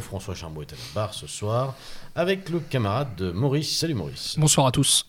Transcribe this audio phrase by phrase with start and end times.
[0.00, 1.74] François Charbot est à la barre ce soir
[2.14, 3.78] avec le camarade de Maurice.
[3.78, 4.36] Salut Maurice.
[4.38, 5.06] Bonsoir à tous.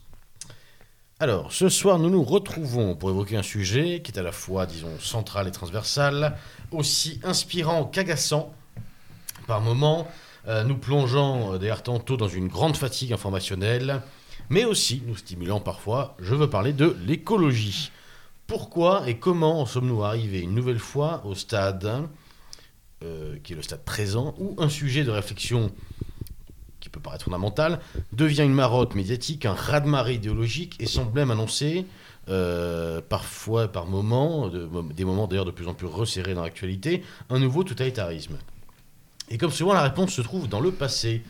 [1.20, 4.66] Alors, ce soir, nous nous retrouvons pour évoquer un sujet qui est à la fois,
[4.66, 6.38] disons, central et transversal,
[6.72, 8.54] aussi inspirant qu'agaçant
[9.48, 10.08] par moments,
[10.48, 14.02] euh, nous plongeant euh, d'ailleurs tantôt dans une grande fatigue informationnelle,
[14.50, 16.16] mais aussi nous stimulant parfois.
[16.20, 17.92] Je veux parler de l'écologie.
[18.48, 22.08] Pourquoi et comment en sommes-nous arrivés une nouvelle fois au stade?
[23.04, 25.72] Euh, qui est le stade présent, où un sujet de réflexion
[26.80, 27.80] qui peut paraître fondamental
[28.14, 31.86] devient une marotte médiatique, un raz-de-marée idéologique et semble même annoncer,
[32.30, 37.04] euh, parfois par moments, de- des moments d'ailleurs de plus en plus resserrés dans l'actualité,
[37.30, 38.38] un nouveau totalitarisme.
[39.30, 41.22] Et comme souvent, la réponse se trouve dans le passé.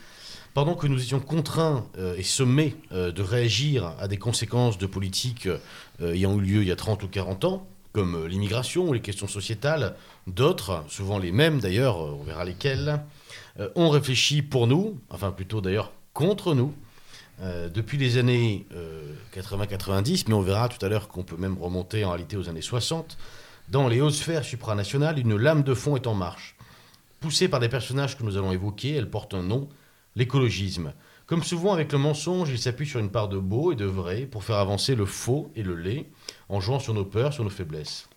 [0.53, 5.47] Pendant que nous étions contraints euh, et sommés de réagir à des conséquences de politiques
[6.01, 9.27] ayant eu lieu il y a 30 ou 40 ans, comme l'immigration ou les questions
[9.27, 9.95] sociétales,
[10.27, 13.01] d'autres, souvent les mêmes d'ailleurs, euh, on verra lesquels,
[13.59, 16.73] euh, ont réfléchi pour nous, enfin plutôt d'ailleurs contre nous,
[17.41, 21.57] euh, depuis les années euh, 80-90, mais on verra tout à l'heure qu'on peut même
[21.57, 23.17] remonter en réalité aux années 60,
[23.69, 26.55] dans les hautes sphères supranationales, une lame de fond est en marche.
[27.19, 29.69] Poussée par des personnages que nous allons évoquer, elle porte un nom,
[30.15, 30.93] l'écologisme.
[31.25, 34.21] Comme souvent avec le mensonge, il s'appuie sur une part de beau et de vrai
[34.21, 36.05] pour faire avancer le faux et le laid,
[36.49, 38.07] en jouant sur nos peurs, sur nos faiblesses.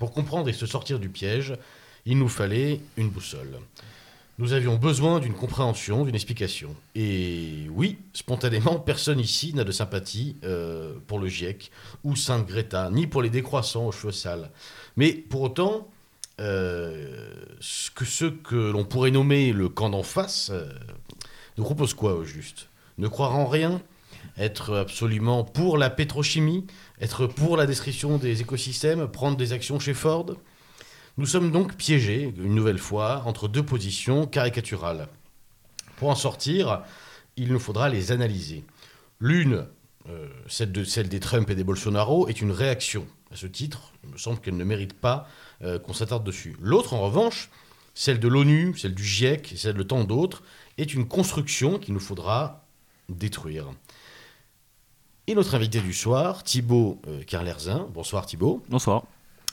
[0.00, 1.52] Pour comprendre et se sortir du piège,
[2.06, 3.58] il nous fallait une boussole.
[4.38, 6.74] Nous avions besoin d'une compréhension, d'une explication.
[6.94, 11.70] Et oui, spontanément, personne ici n'a de sympathie euh, pour le GIEC
[12.02, 14.50] ou Sainte Greta, ni pour les décroissants aux cheveux sales.
[14.96, 15.86] Mais pour autant,
[16.40, 20.66] euh, ce que ceux que l'on pourrait nommer le camp d'en face euh,
[21.58, 22.70] nous propose quoi au juste?
[22.96, 23.82] Ne croire en rien?
[24.38, 26.66] Être absolument pour la pétrochimie?
[27.00, 30.36] Être pour la destruction des écosystèmes Prendre des actions chez Ford
[31.16, 35.08] Nous sommes donc piégés, une nouvelle fois, entre deux positions caricaturales.
[35.96, 36.82] Pour en sortir,
[37.36, 38.64] il nous faudra les analyser.
[39.18, 39.66] L'une,
[40.10, 43.06] euh, celle, de, celle des Trump et des Bolsonaro, est une réaction.
[43.32, 45.26] À ce titre, il me semble qu'elle ne mérite pas
[45.62, 46.56] euh, qu'on s'attarde dessus.
[46.60, 47.48] L'autre, en revanche,
[47.94, 50.42] celle de l'ONU, celle du GIEC, et celle de tant d'autres,
[50.76, 52.66] est une construction qu'il nous faudra
[53.08, 53.70] détruire.
[55.26, 57.86] Et notre invité du soir, Thibaut euh, Carlerzin.
[57.94, 58.62] Bonsoir Thibaut.
[58.68, 59.04] Bonsoir.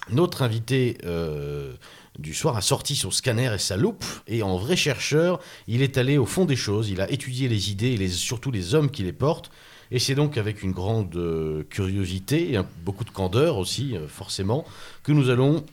[0.09, 1.73] Notre invité euh,
[2.17, 5.97] du soir a sorti son scanner et sa loupe, et en vrai chercheur, il est
[5.97, 8.89] allé au fond des choses, il a étudié les idées et les- surtout les hommes
[8.89, 9.51] qui les portent,
[9.91, 14.07] et c'est donc avec une grande euh, curiosité et un- beaucoup de candeur aussi, euh,
[14.07, 14.63] forcément,
[15.03, 15.66] que nous allons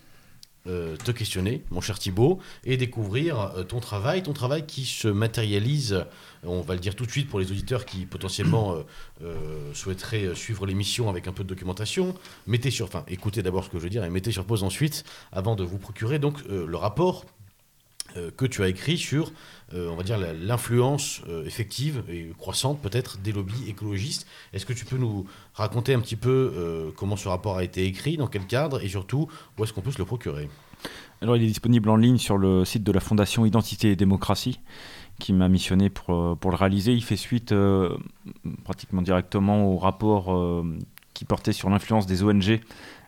[0.66, 5.08] euh, te questionner, mon cher Thibaut, et découvrir euh, ton travail, ton travail qui se
[5.08, 6.06] matérialise,
[6.42, 8.76] on va le dire tout de suite pour les auditeurs qui potentiellement
[9.22, 12.14] euh, souhaiteraient suivre l'émission avec un peu de documentation,
[12.46, 15.04] mettez sur, enfin, écoutez d'abord ce que je veux dire et mettez sur pause ensuite
[15.32, 17.26] avant de vous procurer donc le rapport
[18.36, 19.32] que tu as écrit sur,
[19.72, 24.26] euh, on va dire, l'influence euh, effective et croissante peut-être des lobbies écologistes.
[24.52, 27.84] Est-ce que tu peux nous raconter un petit peu euh, comment ce rapport a été
[27.86, 30.48] écrit, dans quel cadre et surtout où est-ce qu'on peut se le procurer?
[31.22, 34.60] Alors, il est disponible en ligne sur le site de la Fondation Identité et Démocratie,
[35.18, 36.92] qui m'a missionné pour, euh, pour le réaliser.
[36.92, 37.96] Il fait suite euh,
[38.64, 40.78] pratiquement directement au rapport euh,
[41.14, 42.60] qui portait sur l'influence des ONG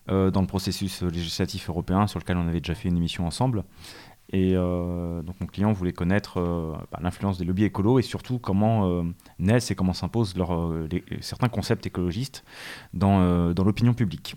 [0.09, 3.65] euh, dans le processus législatif européen, sur lequel on avait déjà fait une émission ensemble.
[4.33, 8.39] Et euh, donc, mon client voulait connaître euh, bah, l'influence des lobbies écolos et surtout
[8.39, 9.03] comment euh,
[9.39, 10.35] naissent et comment s'imposent
[11.21, 12.45] certains concepts écologistes
[12.93, 14.35] dans, dans l'opinion publique.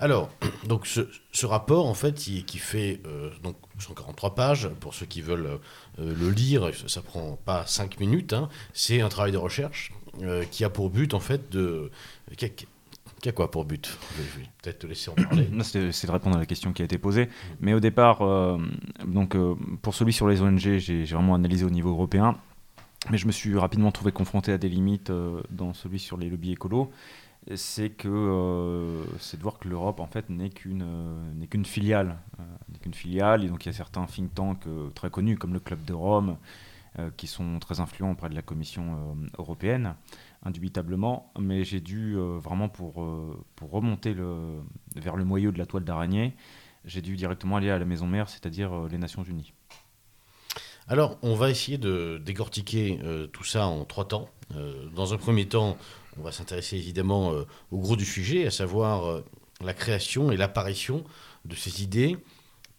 [0.00, 0.30] Alors,
[0.66, 3.00] donc ce, rapport, en fait, qui, fait
[3.42, 5.60] donc 143 pages, pour ceux qui veulent
[5.98, 9.92] le lire, ça, ça prend pas 5 minutes, hein, c'est un travail de recherche
[10.50, 11.90] qui a pour but, en fait, de...
[13.24, 15.48] qui a quoi pour but Je vais- peut-être te laisser en parler.
[15.62, 17.30] C'est de répondre à la question qui a été posée.
[17.60, 18.58] Mais au départ, euh,
[19.06, 22.36] donc, euh, pour celui sur les ONG, j'ai vraiment analysé au niveau européen.
[23.10, 26.28] Mais je me suis rapidement trouvé confronté à des limites euh, dans celui sur les
[26.28, 26.90] lobbies écolos.
[27.54, 31.64] C'est que euh, c'est de voir que l'Europe en fait n'est qu'une euh, n'est qu'une
[31.66, 32.42] filiale, euh,
[32.72, 33.42] n'est qu'une filiale.
[33.44, 35.92] Et donc il y a certains think tanks euh, très connus comme le Club de
[35.94, 36.36] Rome
[36.98, 39.94] euh, qui sont très influents auprès de la Commission euh, européenne,
[40.44, 41.32] indubitablement.
[41.38, 44.14] Mais j'ai dû euh, vraiment pour euh, pour remonter
[44.96, 46.34] vers le moyeu de la toile d'araignée,
[46.84, 49.52] j'ai dû directement aller à la maison mère, c'est-à-dire euh, les Nations Unies.
[50.86, 53.00] Alors, on va essayer de décortiquer
[53.32, 54.28] tout ça en trois temps.
[54.94, 55.78] Dans un premier temps,
[56.18, 57.32] on va s'intéresser évidemment
[57.70, 59.22] au gros du sujet, à savoir
[59.62, 61.02] la création et l'apparition
[61.46, 62.18] de ces idées.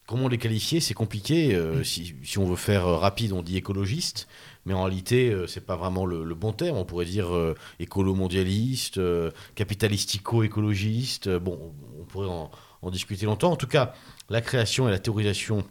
[0.06, 0.82] Comment les qualifier?
[0.82, 1.60] C'est compliqué.
[1.84, 4.28] si, on veut faire rapide, on dit écologiste,
[4.66, 6.78] mais en réalité, euh, c'est pas vraiment le, bon terme.
[6.78, 11.28] On pourrait dire euh, écolo-mondialiste, euh, capitalistico-écologiste.
[11.28, 12.50] Euh, bon, on pourrait en,
[12.92, 13.52] discuter longtemps.
[13.52, 13.94] En tout cas,
[14.30, 15.64] la création et la théorisation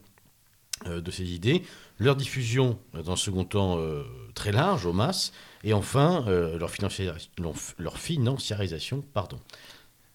[0.84, 1.62] de ces idées,
[2.00, 3.78] leur diffusion dans un second temps
[4.34, 5.32] très large, aux masses,
[5.62, 6.72] et enfin leur,
[7.78, 9.04] leur financiarisation.
[9.14, 9.38] Pardon.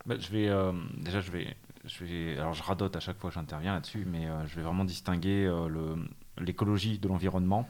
[0.06, 0.50] Bah, je vais,
[0.98, 1.56] déjà, je vais,
[1.86, 4.84] je vais, alors je radote à chaque fois que j'interviens là-dessus, mais je vais vraiment
[4.84, 5.50] distinguer
[6.38, 7.66] l'écologie de l'environnement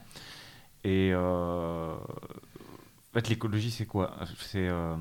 [0.84, 4.18] et euh, en fait, l'écologie, c'est quoi?
[4.38, 4.96] C'est euh,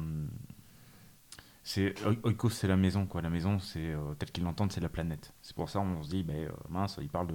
[1.62, 1.94] c'est
[2.24, 3.20] oikos, c'est la maison quoi.
[3.22, 5.32] La maison, c'est euh, tel qu'ils l'entendent, c'est la planète.
[5.42, 7.28] C'est pour ça on se dit, ben, mince, il parle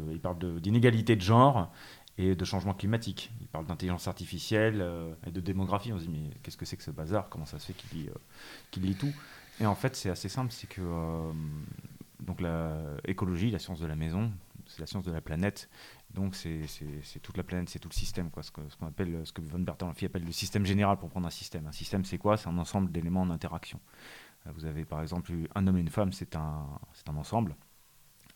[0.60, 1.72] d'inégalité de, genre
[2.18, 3.32] et de changement climatique.
[3.42, 4.86] Il parle d'intelligence artificielle
[5.26, 5.94] et de démographie.
[5.94, 7.30] On se dit, mais qu'est-ce que c'est que ce bazar?
[7.30, 8.10] Comment ça se fait qu'il lit,
[8.78, 9.14] lit tout?
[9.60, 10.82] Et en fait, c'est assez simple, c'est que
[12.20, 12.42] donc
[13.06, 14.32] l'écologie, la science de la maison,
[14.68, 15.70] c'est la science de la planète.
[16.14, 16.66] Donc c'est
[17.22, 18.62] toute la planète, c'est tout le système, quoi, ce que
[19.42, 21.68] Von Bertalanffy appelle le système général pour prendre un système.
[21.68, 22.38] Un système, c'est quoi?
[22.38, 23.80] C'est un ensemble d'éléments en interaction.
[24.48, 26.68] Euh, vous avez par exemple un homme et une femme, c'est un,
[27.16, 27.56] ensemble.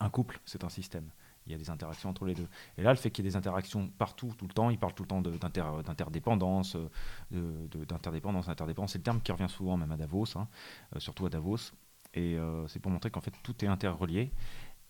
[0.00, 1.10] Un couple, c'est un système.
[1.46, 2.48] Il y a des interactions entre les deux.
[2.76, 4.92] Et là, le fait qu'il y ait des interactions partout, tout le temps, il parle
[4.92, 6.76] tout le temps d'interdépendance,
[7.30, 8.92] d'interdépendance, d'interdépendance.
[8.92, 10.46] C'est le terme qui revient souvent, même à Davos, hein,
[10.94, 11.72] euh, surtout à Davos.
[12.14, 14.30] Et euh, c'est pour montrer qu'en fait, tout est interrelié.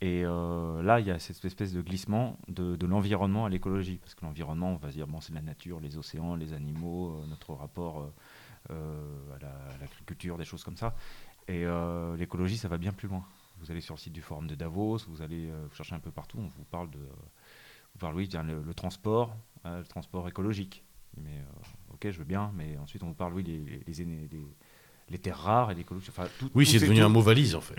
[0.00, 3.98] Et euh, là, il y a cette espèce de glissement de, l'environnement à l'écologie.
[3.98, 7.26] Parce que l'environnement, on va dire, bon, c'est la nature, les océans, les animaux, euh,
[7.28, 8.08] notre rapport
[8.70, 10.94] euh, à l'agriculture, des choses comme ça.
[11.48, 11.64] Et
[12.18, 13.24] l'écologie, ça va bien plus loin.
[13.60, 16.10] Vous allez sur le site du Forum de Davos, vous allez vous chercher un peu
[16.10, 16.98] partout, on vous parle de.
[16.98, 19.34] Vous parle, oui, le, le transport,
[19.64, 20.84] le transport écologique.
[21.16, 21.42] Mais
[21.94, 24.28] ok, je veux bien, mais ensuite on vous parle, oui, les, les,
[25.10, 26.08] les terres rares et l'écologie.
[26.10, 27.76] Enfin, oui, c'est devenu un mot valise en fait.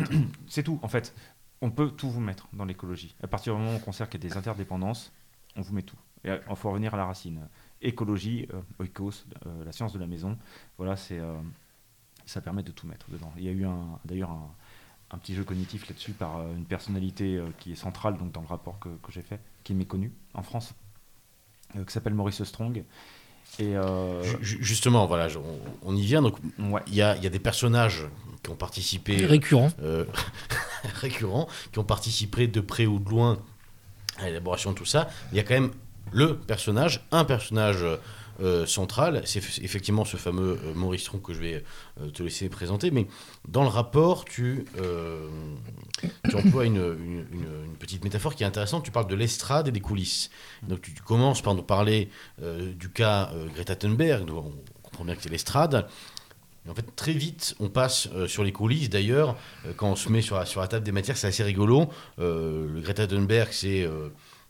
[0.47, 0.79] c'est tout.
[0.81, 1.13] En fait,
[1.61, 3.15] on peut tout vous mettre dans l'écologie.
[3.21, 5.11] À partir du moment où on considère qu'il y a des interdépendances,
[5.55, 5.97] on vous met tout.
[6.23, 7.47] Et il faut revenir à la racine.
[7.81, 10.37] Écologie, euh, oikos, euh, la science de la maison,
[10.77, 11.41] voilà, euh,
[12.25, 13.31] ça permet de tout mettre dedans.
[13.37, 13.65] Il y a eu
[14.05, 14.31] d'ailleurs
[15.11, 18.79] un, petit jeu cognitif là-dessus par une personnalité qui est centrale donc, dans le rapport
[18.79, 20.75] que, j'ai fait, qui est méconnu en France,
[21.73, 22.83] qui s'appelle Maurice Strong.
[23.57, 23.73] Et
[24.41, 25.27] Justement, voilà,
[25.83, 26.21] on, y vient.
[26.21, 26.37] Donc,
[26.87, 28.07] il y, a, y, a, des personnages
[28.43, 29.25] qui ont participé.
[29.25, 29.71] Récurrents.
[29.81, 30.05] Euh,
[31.01, 33.39] récurrents, qui ont participé de près ou de loin
[34.17, 35.09] à l'élaboration de tout ça.
[35.31, 35.71] Il y a quand même
[36.11, 37.83] le personnage, un personnage
[38.41, 41.63] euh, central, c'est effectivement ce fameux euh, Maurice Tron que je vais
[42.13, 43.07] te laisser présenter, mais
[43.47, 44.65] dans le rapport, tu,
[46.29, 49.79] tu emploies une, une, petite métaphore qui est intéressante, tu parles de l'estrade et des
[49.79, 50.29] coulisses.
[50.63, 52.09] Donc tu, commences par nous parler
[52.39, 54.53] du cas Greta Thunberg, on
[54.83, 55.87] comprend bien que c'est l'estrade,
[56.69, 58.89] en fait, très vite, on passe euh, sur les coulisses.
[58.89, 59.35] D'ailleurs,
[59.65, 61.89] euh, quand on se met sur la, sur la table des matières, c'est assez rigolo.
[62.19, 63.87] Euh, le Greta Thunberg, c'est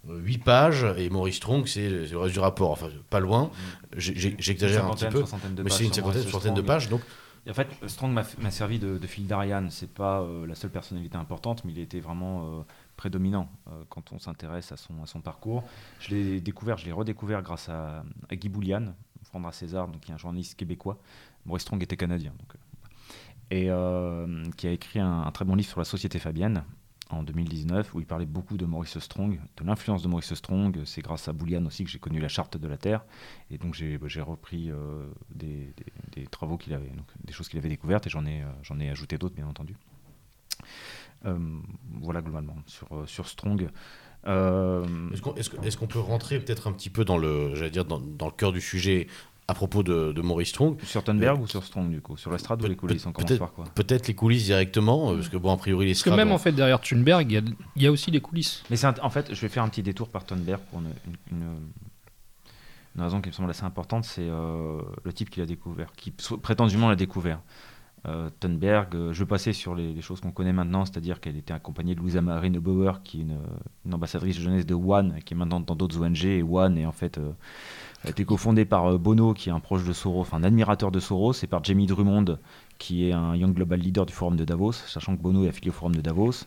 [0.08, 2.72] 8 pages, et Maurice Strong, c'est le reste du rapport.
[2.72, 3.52] Enfin, pas loin.
[3.96, 5.24] J'exagère un petit peu.
[5.64, 6.90] Mais c'est une cinquantaine, soixantaine de pages.
[6.90, 7.02] Donc,
[7.50, 9.70] en fait, Strong m'a servi de, fil d'Ariane.
[9.72, 12.66] C'est pas la seule personnalité importante, mais il était vraiment
[12.96, 13.50] prédominant
[13.90, 15.64] quand on s'intéresse à son, à son parcours.
[16.00, 20.14] Je l'ai découvert, je l'ai redécouvert grâce à, Guy Boulian, Frandra César, donc qui est
[20.14, 20.98] un journaliste québécois,
[21.46, 22.32] Maurice Strong était canadien.
[22.32, 22.58] Donc, euh,
[23.52, 26.64] et euh, qui a écrit un, très bon livre sur la société fabienne
[27.10, 30.82] en 2019 où il parlait beaucoup de Maurice Strong, de l'influence de Maurice Strong.
[30.86, 33.04] C'est grâce à Boulian aussi que j'ai connu la charte de la Terre.
[33.50, 35.74] Et donc j'ai bah, repris euh, des,
[36.32, 38.44] travaux qu'il avait, donc, des choses qu'il avait découvertes et j'en ai,
[38.80, 39.76] ai ajouté d'autres bien entendu.
[41.24, 42.56] voilà globalement
[43.06, 43.70] sur, Strong.
[44.26, 48.62] Est-ce qu'on peut rentrer peut-être un petit peu dans le, dire, dans, le cœur du
[48.62, 49.08] sujet
[49.50, 50.80] à propos de, Maurice Strong.
[50.84, 53.52] Sur Thunberg ou sur Strong, du coup Sur l'estrade ou les coulisses On commence par
[53.52, 56.32] quoi Peut-être les coulisses directement, euh, parce que bon, a priori, les Parce que même
[56.32, 57.32] en fait, derrière Thunberg,
[57.76, 58.64] il y, a aussi les coulisses.
[58.70, 60.82] Mais en fait, je vais faire un petit détour par Thunberg pour
[61.32, 61.44] une,
[63.02, 66.90] raison qui me semble assez importante c'est euh, le type qui l'a découvert, qui prétendument
[66.90, 67.40] l'a découvert.
[68.08, 71.96] Euh, Thunberg, je vais passer sur les, choses qu'on connaît maintenant, c'est-à-dire qu'elle était accompagnée
[71.96, 75.76] de Louisa Marie Neubauer, qui est une, ambassadrice jeunesse de One, qui est maintenant dans
[75.76, 77.20] d'autres ONG, et One est en fait
[78.06, 81.00] a été cofondé par euh, Bono, qui est un proche de Soros, un admirateur de
[81.00, 82.38] Soros, et par Jamie Drummond,
[82.78, 85.70] qui est un Young Global Leader du Forum de Davos, sachant que Bono est affilié
[85.70, 86.46] au Forum de Davos,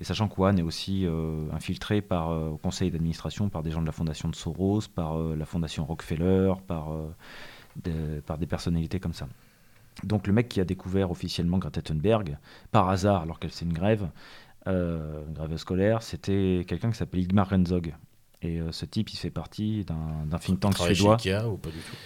[0.00, 3.70] et sachant que One est aussi euh, infiltré par, euh, au conseil d'administration par des
[3.70, 6.88] gens de la fondation de Soros, par la fondation Rockefeller, par,
[7.84, 9.28] des personnalités comme ça.
[10.02, 12.38] Donc le mec qui a découvert officiellement Greta Thunberg,
[12.72, 14.08] par hasard, alors qu'elle c'est une grève,
[14.66, 17.94] grève scolaire, c'était quelqu'un qui s'appelle Igmar Renzog.
[18.44, 21.18] Et euh, ce type, il fait partie d'un think tank suédois.
[21.18, 21.96] Chez Ikea, ou pas du tout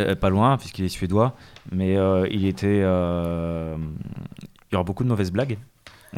[0.00, 1.34] euh, Pas loin, puisqu'il est suédois.
[1.72, 2.78] Mais euh, il était.
[2.78, 5.58] il y aura beaucoup de mauvaises blagues.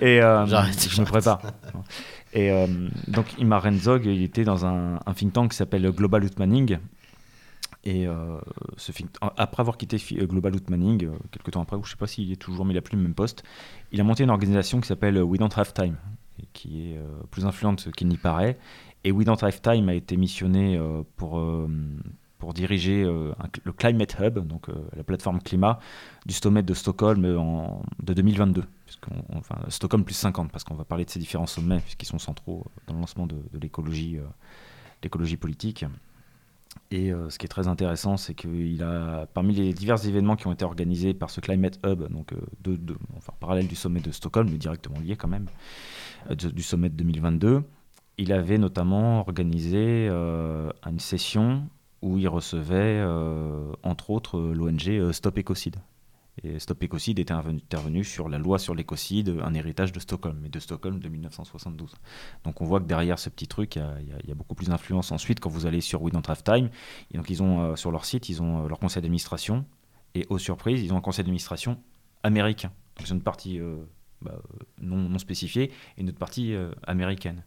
[0.00, 1.40] et je me prépare.
[2.34, 2.50] Et
[3.06, 6.78] donc Imar Renzog, il était dans un, think tank qui s'appelle Global Utmaning.
[7.84, 8.38] Et euh,
[8.76, 12.06] ce think- après avoir quitté Global Outmanning, euh, quelques temps après, ou je sais pas
[12.06, 13.44] s'il est toujours, mais il a plus le même poste,
[13.92, 15.96] il a monté une organisation qui s'appelle We Don't Have Time,
[16.52, 18.58] qui est euh, plus influente qu'il n'y paraît.
[19.04, 21.68] Et We Don't Have Time a été missionné euh, pour, euh,
[22.38, 24.66] pour diriger le Climate Hub, donc
[24.96, 25.80] la plateforme climat
[26.26, 28.62] du sommet de Stockholm de 2022.
[28.84, 32.18] puisqu'on- enfin, Stockholm plus 50, parce qu'on va parler de ces différents sommets, puisqu'ils sont
[32.18, 34.18] centraux dans le lancement de, l'écologie,
[35.36, 35.84] politique.
[36.90, 40.52] Et ce qui est très intéressant, c'est qu'il a, parmi les divers événements qui ont
[40.52, 42.32] été organisés par ce Climate Hub, donc
[43.16, 45.46] enfin, parallèle du sommet de Stockholm, mais directement lié quand même,
[46.30, 47.62] du sommet de 2022,
[48.18, 51.68] il avait notamment organisé euh, une session
[52.02, 55.76] où il recevait, euh, entre autres, euh, l'ONG euh, Stop Ecocide.
[56.44, 60.48] Et Stop Ecocide était intervenu, sur la loi sur l'écocide, un héritage de Stockholm, et
[60.48, 61.94] de Stockholm de 1972.
[62.44, 65.10] Donc on voit que derrière ce petit truc, il y a, beaucoup plus d'influence.
[65.10, 66.70] Ensuite, quand vous allez sur We Don't Have Time,
[67.12, 69.64] donc ils ont euh, sur leur site, ils ont euh, leur conseil d'administration,
[70.14, 71.78] et aux surprises, ils ont un conseil d'administration
[72.22, 72.70] américain.
[72.96, 73.76] Donc c'est une partie euh,
[74.20, 74.38] bah,
[74.80, 75.18] non, non
[75.58, 77.44] et une autre partie euh, américaine.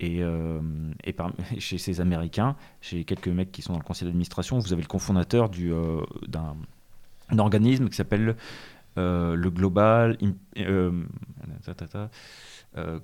[0.00, 0.60] Et, euh,
[1.04, 1.14] et
[1.58, 4.88] chez ces Américains, chez quelques mecs qui sont dans le conseil d'administration, vous avez le
[4.88, 6.56] cofondateur du, euh, d'un
[7.32, 8.34] un organisme qui s'appelle
[8.96, 10.18] le Global,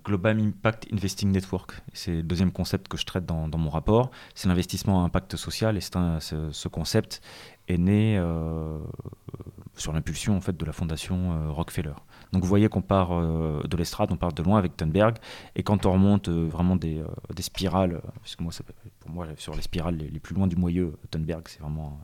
[0.04, 1.80] Global Impact Investing Network.
[1.92, 4.10] C'est le deuxième concept que je traite dans, dans mon rapport.
[4.34, 7.22] C'est l'investissement à impact social et c'est un- ce, ce concept
[7.68, 8.20] est né
[9.76, 11.94] sur l'impulsion en fait de la fondation Rockefeller.
[12.32, 15.16] Donc vous voyez qu'on part euh, de l'estrade, on part de loin avec Thunberg
[15.54, 18.52] et quand on remonte euh, vraiment des, euh, des spirales, puisque moi
[19.00, 22.00] pour moi sur les spirales les, les plus loin du moyeu, Thunberg c'est vraiment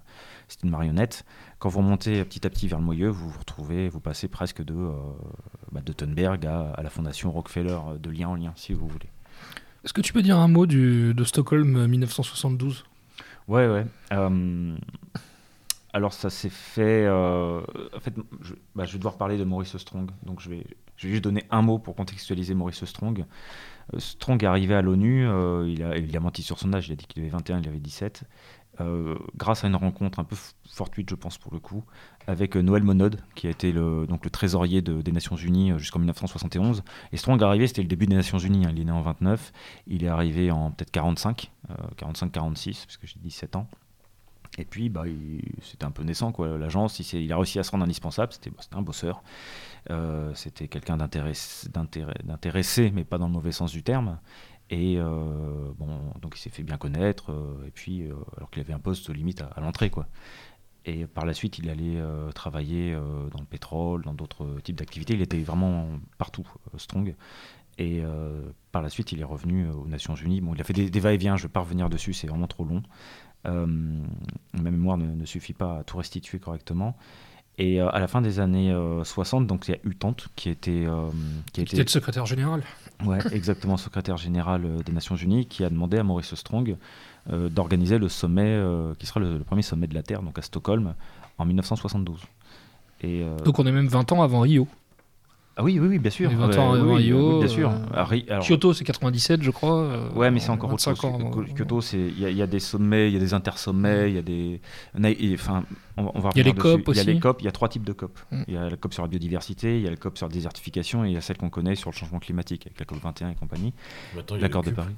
[0.48, 1.24] c'est une marionnette.
[1.58, 4.62] Quand vous remontez petit à petit vers le moyeu, vous vous retrouvez, vous passez presque
[4.62, 4.74] de,
[5.70, 9.08] bah, de Thunberg à, à la fondation Rockefeller, de lien en lien, si vous voulez.
[9.84, 12.84] Est-ce que tu peux dire un mot du, de Stockholm euh, 1972
[13.48, 13.84] Ouais, ouais.
[14.12, 14.76] Euh,
[15.92, 17.04] alors ça s'est fait...
[17.06, 17.60] euh,
[17.94, 20.64] en fait, je, bah, je vais devoir parler de Maurice Strong, donc je vais,
[20.96, 23.24] juste donner un mot pour contextualiser Maurice Strong.
[23.94, 26.96] Euh, Strong est arrivé à l'ONU, euh, il, a, menti sur son âge, il a
[26.96, 28.24] dit qu'il avait 21, il avait 17.
[28.80, 31.84] euh, grâce à une rencontre un peu fortuite, je pense pour le coup,
[32.26, 35.98] avec Noël Monod, qui a été le, donc le trésorier de- des Nations Unies jusqu'en
[35.98, 36.82] 1971.
[37.12, 39.02] Et Strong est arrivé, c'était le début des Nations Unies, hein, il est né en
[39.02, 39.52] 29,
[39.88, 43.68] il est arrivé en peut-être 45, euh, 45-46, parce que j'ai 17 ans.
[44.58, 45.04] Et puis, bah,
[45.62, 46.58] c'était un peu naissant, quoi.
[46.58, 48.32] L'agence, il, a réussi à se rendre indispensable.
[48.32, 49.22] C'était un bosseur.
[49.90, 54.18] Euh, c'était quelqu'un d'intéressé, mais pas dans le mauvais sens du terme.
[54.70, 55.72] Et euh,
[56.20, 57.32] donc il s'est fait bien connaître.
[57.32, 58.04] euh, et puis,
[58.36, 60.06] alors qu'il avait un poste limite à, à l'entrée, quoi.
[60.84, 62.02] Et par la suite, il allait
[62.34, 65.14] travailler dans le pétrole, dans d'autres types d'activités.
[65.14, 65.86] Il était vraiment
[66.18, 67.14] partout, strong.
[67.78, 68.02] Et
[68.72, 70.40] par la suite, il est revenu aux Nations Unies.
[70.40, 72.48] Bon, il a fait des, des va-et-vient, je ne vais pas revenir dessus, c'est vraiment
[72.48, 72.82] trop long.
[73.46, 76.96] Euh, ma mémoire ne, ne suffit pas à tout restituer correctement.
[77.58, 80.28] Et euh, à la fin des années euh, 60, donc il y a eu Tante
[80.36, 81.08] qui était, euh,
[81.52, 82.62] qui était le secrétaire général.
[83.04, 86.76] ouais, exactement secrétaire général euh, des Nations Unies, qui a demandé à Maurice Strong
[87.30, 90.38] euh, d'organiser le sommet, euh, qui sera le, le premier sommet de la Terre, donc
[90.38, 90.94] à Stockholm,
[91.36, 92.20] en 1972.
[93.02, 94.66] Et, euh, Donc on est même 20 ans avant Rio.
[95.56, 96.30] Ah oui, oui, oui, bien sûr.
[96.30, 97.70] Et 20 Ouais, ans oui, avant oui, Rio, bien sûr.
[97.70, 99.80] euh, Ah, Ri- alors- Kyoto, c'est 97, je crois.
[99.82, 101.22] euh, Ouais, mais c'est encore autre 25 chose.
[101.22, 103.34] ans Kyoto, c'est il y, a- il y a des sommets, il y a des
[103.34, 104.60] intersommets, il y a des,
[105.34, 105.64] enfin,
[105.96, 106.90] on, on va Il y a les COP dessus.
[106.92, 107.20] Il y a les aussi.
[107.20, 107.42] COP.
[107.42, 108.18] Il y a trois types de COP.
[108.30, 108.42] Mm.
[108.48, 110.32] Il y a la COP sur la biodiversité, il y a la COP sur la
[110.32, 112.98] désertification et il y a celle qu'on connaît sur le changement climatique avec la COP
[113.02, 113.74] 21 et compagnie.
[114.16, 114.70] Maintenant, il y a L'accord de.
[114.70, 114.94] Paris.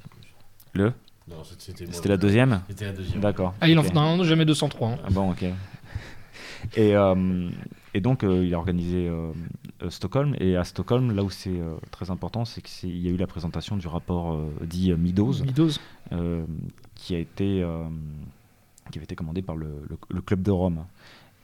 [0.72, 0.92] Le,
[1.28, 2.60] Non, c'était- la deuxième.
[2.68, 3.20] C'était la deuxième.
[3.20, 3.54] D'accord.
[3.60, 3.88] Ah, il en Ok.
[3.88, 4.90] faut non, non, jamais 203.
[4.90, 4.98] hein.
[5.04, 5.42] Ah bon, ok.
[6.76, 7.48] Et, euh,
[7.94, 9.32] et donc, euh, il a organisé euh,
[9.88, 10.34] Stockholm.
[10.40, 13.26] Et à Stockholm, là où c'est euh, très important, c'est qu'il y a eu la
[13.26, 14.92] présentation du rapport dit
[16.12, 16.44] euh,
[16.94, 17.64] qui a été
[18.90, 20.84] qui avait été commandé par le, le- le club de Rome.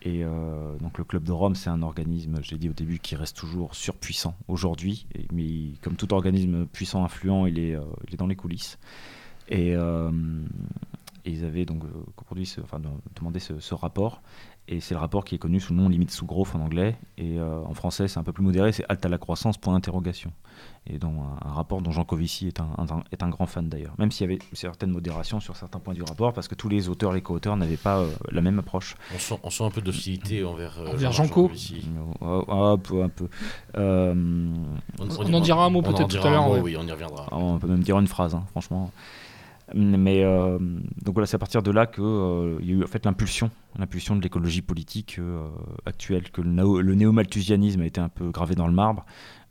[0.03, 2.99] Et euh, donc le club de Rome, c'est un organisme, je l'ai dit au début,
[2.99, 5.07] qui reste toujours surpuissant aujourd'hui.
[5.33, 8.79] Mais comme tout organisme puissant, influent, il est, euh, il est dans les coulisses.
[9.49, 10.11] Et, euh,
[11.27, 11.83] et ils avaient donc
[13.17, 14.23] demandé ce, ce rapport.
[14.69, 16.97] Et c'est le rapport qui est connu sous le nom limite sous growth en anglais.
[17.19, 19.73] Et euh, en français, c'est un peu plus modéré, c'est halte à la croissance, point
[19.73, 20.33] d'interrogation.
[20.87, 23.69] Et donc un, un rapport dont Jean Covici est un, un- est un grand fan
[23.69, 23.95] d'ailleurs.
[23.99, 26.69] Même s'il y avait une certaine modération sur certains points du rapport, parce que tous
[26.69, 28.95] les auteurs, les co-auteurs n'avaient pas euh, la même approche.
[29.13, 31.25] On sent, on sent un peu d'hostilité envers, euh, Envers Jean-.
[32.23, 33.29] Euh, un peu, un peu.
[33.77, 34.15] Euh,
[35.01, 36.61] On en dira un mot peut-être tout à l'heure, ouais.
[36.61, 37.27] Oui, on y reviendra.
[37.33, 38.93] on peut même dire une phrase, hein, franchement.
[39.75, 42.87] Mais euh, donc voilà, c'est à partir de là qu'il euh, y a eu en
[42.89, 45.49] fait l'impulsion, l'impulsion de l'écologie politique euh,
[45.87, 49.07] actuelle, que le, néo- le néo-malthusianisme a été un peu gravé dans le marbre.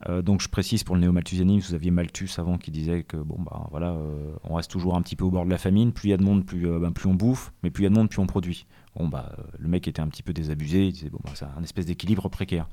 [0.09, 3.37] Euh, donc je précise pour le néo-malthusianisme, vous aviez Malthus avant qui disait que bon
[3.41, 5.93] bah voilà, euh, on reste toujours un petit peu au bord de la famine.
[5.93, 7.85] Plus il y a de monde, plus, euh, ben, plus on bouffe, mais plus il
[7.85, 8.65] y a de monde, plus on produit.
[8.95, 11.45] Bon bah euh, le mec était un petit peu désabusé, il disait bon bah c'est
[11.45, 12.67] un espèce d'équilibre précaire.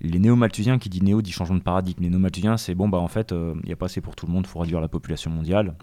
[0.00, 2.02] Les néo-malthusiens, qui dit néo dit changement de paradigme.
[2.02, 4.26] Les néo-malthusiens, c'est bon bah en fait euh, il n'y a pas assez pour tout
[4.26, 5.76] le monde, il faut réduire la population mondiale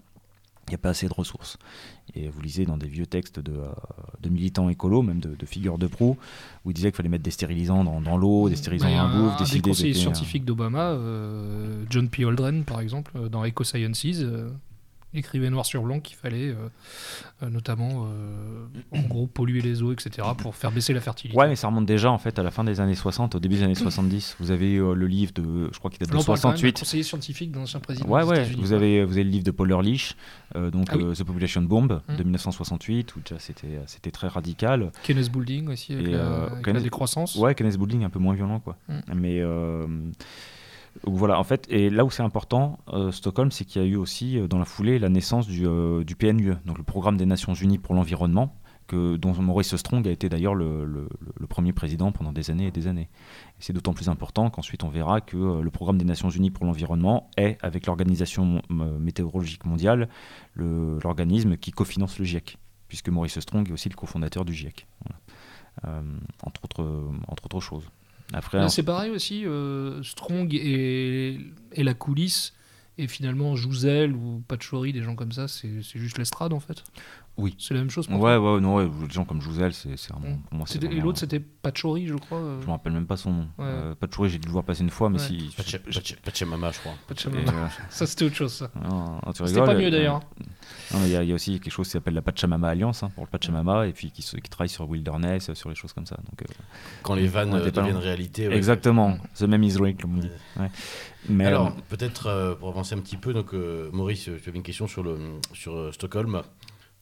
[0.70, 1.58] il n'y a pas assez de ressources.
[2.14, 3.66] Et vous lisez dans des vieux textes de, euh,
[4.20, 6.16] de militants écolos, même de, de figures de proue,
[6.64, 9.08] où ils disaient qu'il fallait mettre des stérilisants dans, dans l'eau, des stérilisants il dans
[9.08, 12.24] la bouffe, des décider conseillers de- scientifiques d'Obama, euh, John P.
[12.24, 14.50] Aldrin, par exemple, euh, dans Eco Sciences, euh,
[15.14, 16.54] écrivait noir sur blanc qu'il fallait euh,
[17.42, 21.36] euh, notamment, euh, en gros, polluer les eaux, etc., pour faire baisser la fertilité.
[21.38, 23.56] Ouais, mais ça remonte déjà en fait à la fin des années 60, au début
[23.56, 24.36] des années 70.
[24.40, 26.54] Vous avez euh, le livre de, je crois qu'il date de on parle quand même
[26.56, 26.78] d'un 68.
[26.78, 28.08] conseiller scientifique d'un ancien président.
[28.08, 30.16] Ouais, ouais, vous avez, vous avez le livre de Paul Ehrlich,
[30.54, 31.14] donc Ah oui.
[31.14, 32.16] The Population Bomb Mm.
[32.16, 34.92] de 1968, où déjà c'était c'était très radical.
[35.02, 37.34] Kenneth Boulding aussi, avec, Et, la, avec Kenneth- la décroissance.
[37.36, 38.76] Ouais, Kenneth Boulding un peu moins violent quoi.
[38.88, 38.94] Mm.
[39.16, 39.40] Mais
[41.04, 43.96] voilà, en fait, et là où c'est important, euh, Stockholm, c'est qu'il y a eu
[43.96, 47.54] aussi euh, dans la foulée la naissance du, euh, PNUE, donc le Programme des Nations
[47.54, 48.54] Unies pour l'environnement,
[48.92, 51.08] dont Maurice Strong a été d'ailleurs le,
[51.48, 53.08] premier président pendant des années et des années.
[53.60, 57.30] C'est d'autant plus important qu'ensuite on verra que le Programme des Nations Unies pour l'environnement
[57.36, 60.08] est, avec l'Organisation météorologique mondiale,
[60.54, 64.88] le- l'organisme qui cofinance le GIEC, puisque Maurice Strong est aussi le cofondateur du GIEC,
[66.42, 67.88] entre autres choses.
[68.32, 71.38] Après, Là, c'est pareil aussi, euh, Strong et,
[71.72, 72.54] et la coulisse,
[72.98, 76.84] et finalement Jouzel ou Pachori, des gens comme ça, c'est juste l'estrade en fait.
[77.36, 77.56] Oui.
[77.58, 80.12] C'est la même chose pour Ouais, ouais, non, ouais, des gens comme Jouzel, c'est c'est
[80.12, 80.36] vraiment.
[80.48, 82.36] Pour moi, c'est C'était- Et vraiment- l'autre, c'était Pachori, je crois.
[82.38, 83.42] euh, Je me rappelle même pas son nom.
[83.58, 83.64] Ouais.
[83.66, 85.26] Euh, Pachori, j'ai dû le voir passer une fois, mais Ouais.
[85.26, 85.56] si.
[86.22, 86.92] Pachamama, je crois.
[87.08, 87.50] Pachamama.
[87.50, 88.70] euh, Ça, c'était autre chose, ça.
[88.74, 90.20] non, non, tu C'était pas mieux euh, d'ailleurs.
[90.92, 93.10] il y, a- il y a aussi quelque chose qui s'appelle la Pachamama Alliance hein,
[93.14, 96.16] pour le Pachamama et puis qui, travaille sur Wilderness, sur les choses comme ça.
[96.16, 96.46] Donc, euh,
[97.02, 98.48] Quand les vannes deviennent réalité.
[98.48, 98.56] ouais.
[98.56, 100.30] Exactement, the même Israel, comme on dit.
[100.58, 100.70] Ouais.
[101.28, 104.56] Mais, Alors, euh, peut-être euh, pour avancer un petit peu, donc euh, Maurice, tu avais
[104.58, 105.16] une question sur, le,
[105.54, 106.42] sur euh, Stockholm.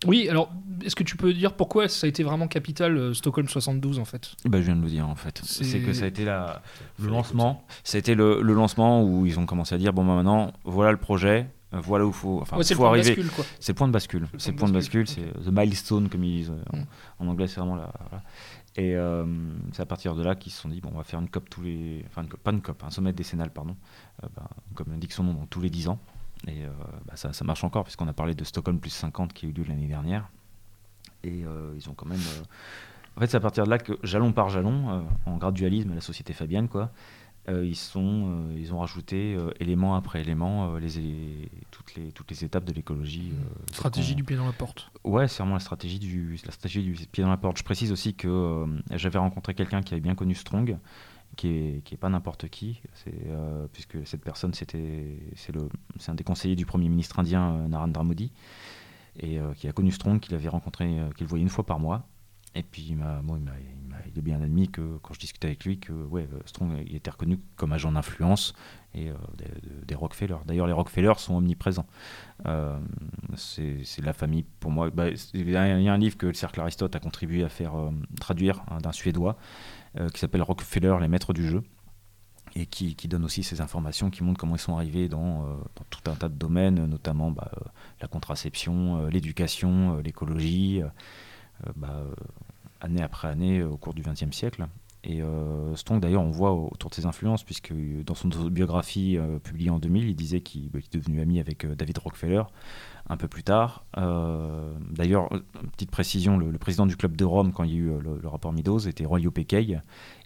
[0.06, 0.50] Oui, alors,
[0.84, 4.04] est-ce que tu peux dire pourquoi ça a été vraiment capital euh, Stockholm 72 en
[4.04, 4.34] fait?
[4.44, 5.40] Bah, je viens de le dire en fait.
[5.44, 6.62] C'est- que ça a été la,
[7.00, 7.64] le lancement.
[7.82, 10.98] C'était le, le lancement où ils ont commencé à dire bon, bah, maintenant, voilà le
[10.98, 13.16] projet, euh, voilà où il faut, enfin, Ouais, C'est le faut point de arriver.
[13.16, 13.44] bascule, quoi.
[13.58, 14.28] C'est le point de bascule.
[14.32, 16.82] le C'est le point de bascule, c'est the milestone comme ils disent euh, Mm.
[17.20, 17.92] en, en anglais, c'est vraiment voilà.
[18.76, 19.24] Et euh,
[19.72, 21.50] c'est à partir de là qu'ils se sont dit bon, on va faire une COP
[21.50, 23.74] tous les, enfin une COP- pas une COP, un sommet décennal pardon,
[24.22, 25.98] euh, bah, comme l'indique son nom, donc tous les 10 ans.
[26.46, 26.68] Et euh,
[27.07, 29.53] bah, ça, ça marche encore puisqu'on a parlé de Stockholm plus 50 qui a eu
[29.53, 30.29] lieu l'année dernière.
[31.24, 32.18] Et euh, ils ont quand même.
[32.20, 32.42] euh,
[33.16, 36.33] En fait, c'est à partir de là que jalon par jalon, en gradualisme la société
[36.33, 36.92] Fabienne, quoi,
[37.48, 42.12] euh, ils, sont, euh, ils ont rajouté euh, élément après élément les, les- toutes, les,
[42.12, 43.33] toutes les étapes de l'écologie.
[43.72, 44.90] Stratégie du pied dans la porte.
[45.03, 47.59] Ouais, c'est vraiment la stratégie du, la stratégie du pied dans la porte.
[47.59, 50.79] Je précise aussi que j'avais rencontré quelqu'un qui avait bien connu Strong,
[51.38, 51.48] qui
[51.92, 52.81] est, pas n'importe qui,
[53.29, 57.53] euh, puisque cette personne, c'était, c'est, le, c'est un des conseillers du Premier ministre indien
[57.53, 58.33] euh, Narendra Modi,
[59.20, 62.05] et euh, qui a connu Strong, qu'il avait rencontré, qu'il voyait une fois par mois.
[62.54, 65.64] Et puis, il m'a, moi, il, il, il bien admis que quand je discutais avec
[65.64, 68.52] lui, que ouais, euh, Strong il était reconnu comme agent d'influence
[68.94, 70.37] et euh, des, de- des Rockefeller.
[70.46, 71.87] D'ailleurs, les Rockefeller sont omniprésents.
[72.46, 72.78] Euh,
[73.37, 74.90] c'est, la famille, pour moi.
[74.90, 77.90] bah, il y a un livre que le Cercle Aristote a contribué à faire euh,
[78.20, 79.37] traduire hein, d'un Suédois
[80.00, 81.62] euh, qui s'appelle Rockefeller, les maîtres du jeu
[82.56, 85.54] et qui, qui donne aussi ces informations qui montrent comment ils sont arrivés dans, euh,
[85.90, 87.64] tout un tas de domaines, notamment bah, euh,
[88.00, 90.88] la contraception, euh, l'éducation, euh, l'écologie, euh, euh,
[91.77, 92.14] bah, euh,
[92.81, 94.66] année après année euh, au cours du XXe siècle.
[95.05, 99.16] Et euh, Strong, d'ailleurs, on voit autour de ses influences, puisque euh, dans son biographie
[99.16, 102.42] euh, publiée en 2000, il disait qu'il bah, est devenu ami avec euh, David Rockefeller
[103.09, 103.85] un peu plus tard.
[103.97, 105.40] Euh, d'ailleurs, euh,
[105.73, 108.29] petite précision, le, président du club de Rome, quand il y a eu euh, le,
[108.29, 109.79] rapport Meadows, était Aurelio Peccei.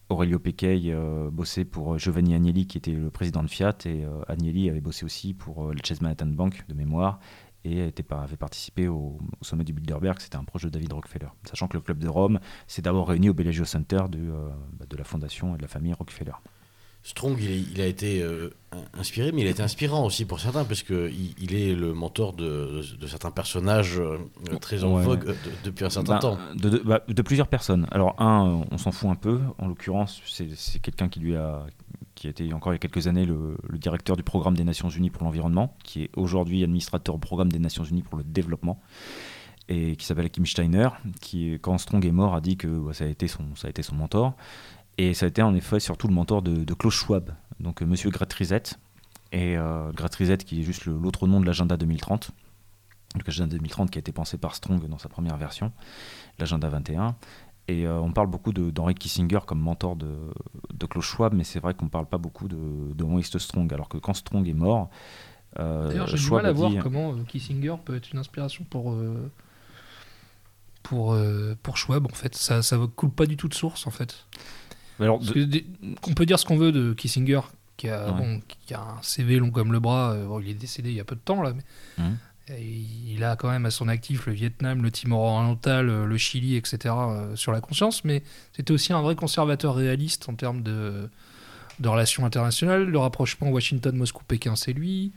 [0.09, 4.23] Aurelio Peccei euh, bossait pour Giovanni Agnelli, qui était le président de Fiat, et euh,
[4.29, 7.21] Agnelli avait bossé aussi pour euh, la Chase Manhattan Bank, de mémoire,
[7.65, 11.29] et était avait participé au, au sommet du Bilderberg, c'était un proche de David Rockefeller.
[11.49, 14.49] Sachant que le club de Rome s'est d'abord réuni au Bellagio Center de, euh,
[14.79, 16.33] bah, de la fondation et de la famille Rockefeller.
[17.05, 18.51] Strong, il, est- il a été euh,
[18.97, 22.33] inspiré, mais il a été inspirant aussi pour certains, parce qu'il il est le mentor
[22.33, 24.19] de, de- de certains personnages euh,
[24.61, 25.03] très en Ouais.
[25.03, 26.39] vogue de- depuis un certain Bah, temps.
[26.85, 27.89] Bah, de plusieurs personnes.
[27.91, 29.41] Alors, un, on s'en fout un peu.
[29.59, 31.67] En l'occurrence, c'est quelqu'un qui lui a
[32.23, 35.11] qui était encore il y a quelques années le, directeur du programme des Nations Unies
[35.11, 38.81] pour l'environnement, qui est aujourd'hui administrateur au programme des Nations Unies pour le développement,
[39.69, 43.07] et qui s'appelle Kim Steiner, qui, quand Strong est mort, a dit que bah, ça,
[43.07, 43.45] a été son,
[43.93, 44.35] mentor.
[44.99, 48.11] Et ça a été en effet surtout le mentor de, Klaus Schwab, donc euh, monsieur
[48.11, 48.63] Gretrizet,
[49.33, 52.31] et euh, Gretrizet qui est juste l'autre nom de l'agenda 2030.
[53.15, 55.73] donc l'agenda 2030 qui a été pensé par Strong dans sa première version,
[56.39, 57.17] l'agenda 21.
[57.69, 60.13] Et euh, on parle beaucoup d'Henry Kissinger comme mentor de,
[60.75, 63.73] de Klaus Schwab, mais c'est vrai qu'on ne parle pas beaucoup de, de Strong.
[63.73, 64.91] Alors que quand Strong est mort,
[65.59, 68.97] euh, D'ailleurs, j'ai du mal à voir comment euh, Kissinger peut être une inspiration pour,
[70.83, 71.17] pour,
[71.63, 72.07] pour Schwab.
[72.07, 74.27] En fait, ça ne coule pas du tout de source, en fait.
[74.99, 75.21] Alors,
[76.07, 77.41] on peut dire ce qu'on veut de Kissinger,
[77.77, 80.17] qui a, bon, qui a un CV long comme le bras.
[80.41, 81.53] il est décédé il y a peu de temps, là.
[81.53, 81.63] Mais...
[82.03, 82.17] Hum.
[82.49, 86.57] Il a quand même à son actif le Vietnam, le Timor oriental, euh, le Chili,
[86.57, 86.79] etc.
[86.87, 91.09] Euh, sur la conscience, mais c'était aussi un vrai conservateur réaliste en termes de,
[91.79, 92.85] de relations internationales.
[92.85, 95.13] Le rapprochement Washington-Moscou-Pékin, c'est lui.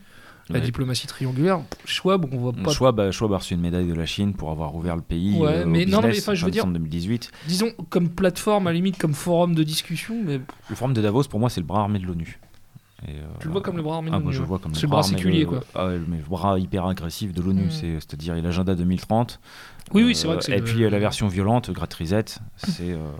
[0.48, 2.70] La diplomatie triangulaire, Schwab, on voit pas.
[2.72, 5.36] Schwab, Schwab a reçu une médaille de la Chine pour avoir ouvert le pays.
[5.36, 7.32] Ouais, euh, mais non, mais je veux dire, 2018.
[7.48, 10.14] Disons comme plateforme, à la limite comme forum de discussion.
[10.24, 10.40] Mais...
[10.70, 12.38] Le forum de Davos, pour moi, c'est le bras armé de l'ONU.
[13.06, 15.44] Euh, tu le vois comme le bras armé ah, je vois comme le bras, séculier,
[15.44, 15.60] quoi.
[15.74, 17.70] Ah, mais le bras hyper agressif de l'ONU, mm.
[17.70, 19.38] c'est-à-dire l'agenda 2030.
[19.92, 22.24] Oui, oui, c'est vrai que Et puis la version violente, Great Reset,
[22.56, 23.12] c'est euh,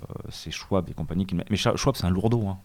[0.51, 1.27] Schwab et compagnie.
[1.27, 1.37] Qui...
[1.37, 2.47] Mais Schwab, c'est un lourdeau.
[2.47, 2.59] Hein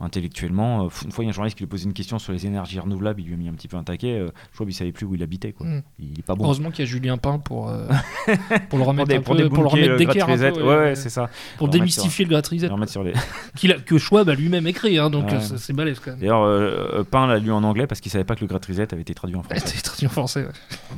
[0.00, 0.84] intellectuellement.
[0.84, 2.46] Euh, une fois, il y a un journaliste qui lui posait une question sur les
[2.46, 4.18] énergies renouvelables, il lui a mis un petit peu un taquet.
[4.18, 5.52] Euh, je crois qu'il savait plus où il habitait.
[5.52, 5.66] Quoi.
[5.66, 5.82] Mm.
[5.98, 6.44] Il est pas bon.
[6.44, 7.86] Heureusement qu'il y a Julien Pain pour, euh,
[8.68, 10.28] pour le remettre pour, un pour le remettre d'équerre.
[10.28, 11.28] Ouais, ouais, c'est ça.
[11.58, 12.68] Pour démystifier le Gratrizet.
[12.86, 13.12] Sur les...
[13.70, 16.20] a, que Schwab a lui-même écrit, hein, donc c'est balèze quand même.
[16.20, 19.14] D'ailleurs, Pain l'a lu en anglais parce qu'il savait pas que le Gratrizet avait été
[19.14, 19.68] traduit en français.
[19.68, 20.46] été traduit en français,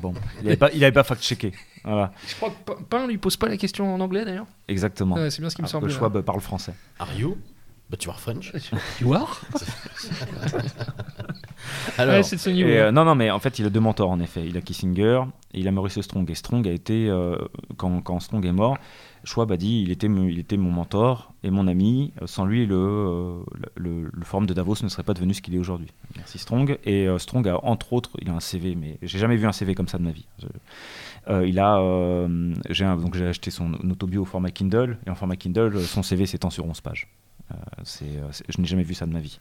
[0.01, 1.53] Bon, il avait pas, il avait pas fact-checké.
[1.85, 2.13] Voilà.
[2.27, 4.47] Je crois que Pain lui pose pas la question en anglais d'ailleurs.
[4.69, 5.17] Exactement.
[5.31, 5.91] c'est bien ce qui me semble.
[5.91, 6.75] Schwab parle français.
[6.99, 7.37] Are you
[7.89, 8.53] But you are French.
[9.01, 9.41] You are
[11.99, 14.45] Alors, euh, non, non, mais en fait, il a deux mentors en effet.
[14.47, 15.23] Il a Kissinger
[15.55, 16.29] et il a Maurice Strong.
[16.31, 17.37] Et Strong a été, euh,
[17.77, 18.77] quand, quand, Strong est mort,
[19.25, 22.13] Schwab a dit il était, il était mon mentor et mon ami.
[22.27, 23.43] Sans lui, le,
[23.77, 25.89] le, le, forum de Davos ne serait pas devenu ce qu'il est aujourd'hui.
[26.17, 26.79] Merci Strong.
[26.85, 29.53] Et euh, Strong a, entre autres, il a un CV, mais j'ai jamais vu un
[29.53, 30.27] CV comme ça de ma vie.
[31.29, 32.29] il a,
[32.71, 36.27] j'ai donc j'ai acheté son autobio au format Kindle et en format Kindle, son CV
[36.27, 37.09] s'étend sur 11 pages.
[37.53, 37.55] Euh,
[38.03, 39.39] euh, je n'ai jamais vu ça de ma vie.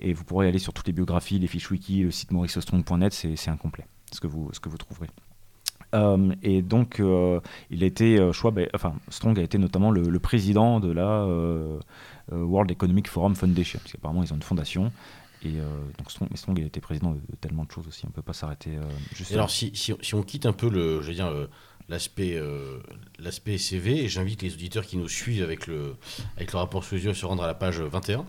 [0.00, 3.48] Et vous pourrez aller sur toutes les biographies, les fiches wiki, le site mauricestrong.net, c'est,
[3.48, 5.08] incomplet, ce que vous, ce que vous trouverez.
[5.94, 7.00] Euh, et donc,
[7.70, 8.20] il a été,
[8.74, 11.26] enfin, Strong a été notamment le, président de la
[12.32, 14.92] World Economic Forum Foundation, parce qu'apparemment ils ont une fondation.
[15.44, 15.58] Et
[15.98, 18.22] donc Strong, Strong, il a été président de, tellement de choses aussi, on ne peut
[18.22, 18.70] pas s'arrêter
[19.14, 19.32] juste.
[19.32, 21.30] alors, si, si, si, on quitte un peu le, je veux dire,
[21.88, 22.78] l'aspect euh,
[23.58, 25.96] CV et j'invite les auditeurs qui nous suivent avec le,
[26.36, 28.24] avec le rapport sous les yeux à se rendre à la page 21.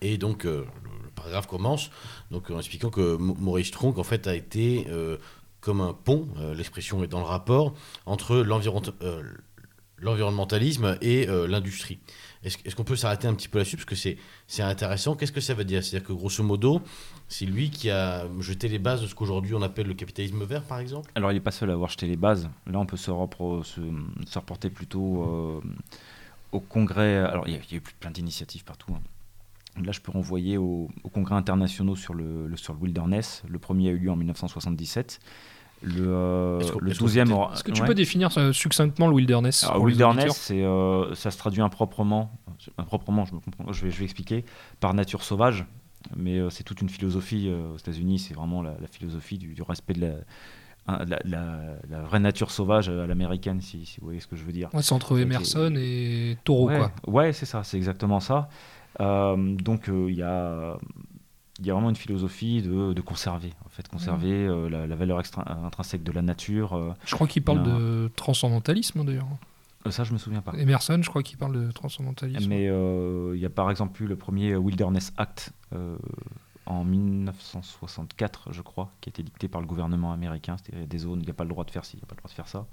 [0.00, 1.90] Et donc euh, le, paragraphe commence
[2.30, 5.16] donc, en expliquant que Maurice Tronc en fait a été euh,
[5.60, 7.74] comme un pont, l'expression est dans le rapport,
[8.06, 11.98] entre l'environnementalisme et l'industrie.
[12.44, 13.76] Est-ce qu'on peut s'arrêter un petit peu là-dessus?
[13.76, 15.16] Parce que c'est intéressant.
[15.16, 15.82] Qu'est-ce que ça veut dire?
[15.82, 16.80] C'est-à-dire que grosso modo,
[17.28, 20.62] c'est lui qui a jeté les bases de ce qu'aujourd'hui on appelle le capitalisme vert,
[20.62, 21.10] par exemple?
[21.14, 22.48] Alors il n'est pas seul à avoir jeté les bases.
[22.66, 25.60] Là, on peut se, reporter plutôt euh,
[26.52, 27.16] au Congrès.
[27.16, 28.94] Alors il y, a, eu plein d'initiatives partout.
[28.94, 29.00] Hein.
[29.82, 33.42] Là, je peux renvoyer au, Congrès internationaux sur le, sur le wilderness.
[33.48, 35.20] Le premier a eu lieu en 1977.
[35.82, 37.52] Le, euh, le 12e.
[37.52, 41.62] Est-ce que tu peux définir succinctement le wilderness Le Wilderness, c'est, euh, ça se traduit
[41.62, 42.32] improprement,
[42.78, 44.44] improprement je, me comprends, je, vais, je vais expliquer,
[44.80, 45.66] par nature sauvage.
[46.16, 50.12] Mais euh, c'est toute une philosophie aux États-Unis, c'est vraiment la, philosophie du, respect de
[50.86, 54.52] la, la, vraie nature sauvage à l'américaine, si, si, vous voyez ce que je veux
[54.52, 54.70] dire.
[54.72, 56.92] Ouais, c'est entre Emerson et Taureau, ouais, quoi.
[57.06, 58.48] Ouais, c'est ça, c'est exactement ça.
[58.98, 60.76] donc il y a
[61.58, 64.50] il y a vraiment une philosophie de, de conserver, en fait, conserver mmh.
[64.50, 66.74] euh, la, valeur intrinsèque de la nature.
[66.74, 66.92] Euh.
[67.04, 69.26] je crois qu'il parle de transcendantalisme d'ailleurs.
[69.86, 70.52] Euh, ça, je me souviens pas.
[70.56, 72.48] Emerson, je crois qu'il parle de transcendantalisme.
[72.48, 75.52] Mais il y a par exemple eu le premier Wilderness Act
[76.66, 80.56] en 1964, je crois, qui a été dicté par le gouvernement américain.
[80.58, 82.06] C'était des zones, il n'y a pas le droit de faire ci, il n'y a
[82.06, 82.66] pas le droit de faire ça.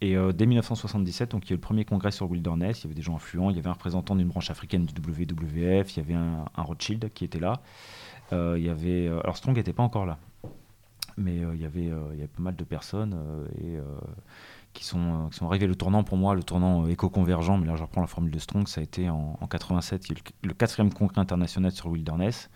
[0.00, 2.86] Et dès 1977, donc, il y a eu le premier congrès sur Wilderness, il y
[2.86, 5.96] avait des gens influents, il y avait un représentant d'une branche africaine du WWF, il
[5.96, 7.62] y avait un, un Rothschild qui était là.
[8.32, 10.18] Euh, il y avait, euh, alors Strong n'était pas encore là,
[11.16, 11.90] mais euh, il y avait,
[12.28, 13.16] pas mal de personnes
[13.60, 13.78] et
[14.72, 15.66] qui sont, qui sont arrivés.
[15.66, 18.66] Le tournant pour moi, le tournant éco-convergent, mais là je reprends la formule de Strong,
[18.68, 20.08] ça a été en, 87,
[20.42, 22.50] le, quatrième congrès international sur Wilderness.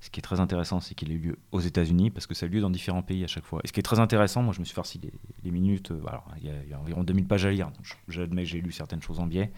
[0.00, 2.46] Ce qui est très intéressant, c'est qu'il ait eu lieu aux États-Unis, parce que ça
[2.46, 3.60] a eu lieu dans différents pays à chaque fois.
[3.62, 5.12] Et ce qui est très intéressant, moi je me suis farci les,
[5.44, 7.70] les minutes, alors, il, y a, environ 2000 pages à lire,
[8.08, 9.52] j'admets j'ai lu certaines choses en biais,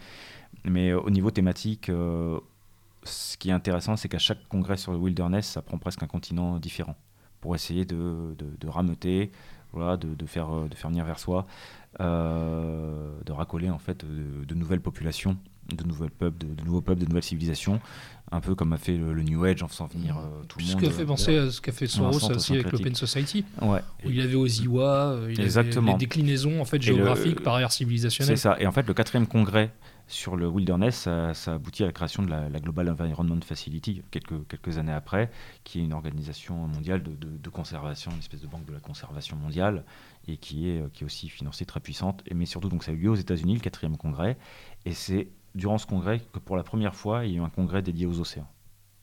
[0.63, 1.89] mais au niveau thématique,
[3.05, 6.07] ce qui est intéressant, c'est qu'à chaque congrès sur le wilderness, ça prend presque un
[6.07, 6.95] continent différent
[7.41, 9.31] pour essayer de, de, rameuter,
[9.71, 11.45] voilà, de, de, faire, de faire venir vers soi,
[12.01, 15.37] euh, de racoler en fait de, nouvelles populations
[15.75, 17.79] de, nouvelles peuples, de, de nouveaux peuples, de nouvelles civilisations,
[18.31, 20.65] un peu comme a fait le, le New Age en faisant venir euh, tout le
[20.65, 20.81] Ce monde.
[20.81, 23.79] qui a fait penser à ce qu'a fait Soros aussi avec l'Open Society, Ouais.
[24.05, 25.87] où il avait Oziwa, euh, il Exactement.
[25.87, 28.37] avait les déclinaisons en fait, le- géographiques par aire C'est civilisationnelle.
[28.37, 28.57] ça.
[28.59, 29.71] Et en fait, le quatrième congrès
[30.07, 34.91] sur le wilderness, ça, aboutit à la création de la, Global Environment Facility quelques, années
[34.91, 35.31] après,
[35.63, 39.83] qui est une organisation mondiale de, conservation, une espèce de banque de la conservation mondiale,
[40.27, 42.21] et qui est, euh, aussi financée très puissante.
[42.27, 44.37] Et, mais surtout, donc, ça a eu lieu aux États-Unis, le quatrième congrès.
[44.85, 47.49] Et c'est durant ce congrès que pour la première fois, il y a eu un
[47.49, 48.47] congrès dédié aux océans.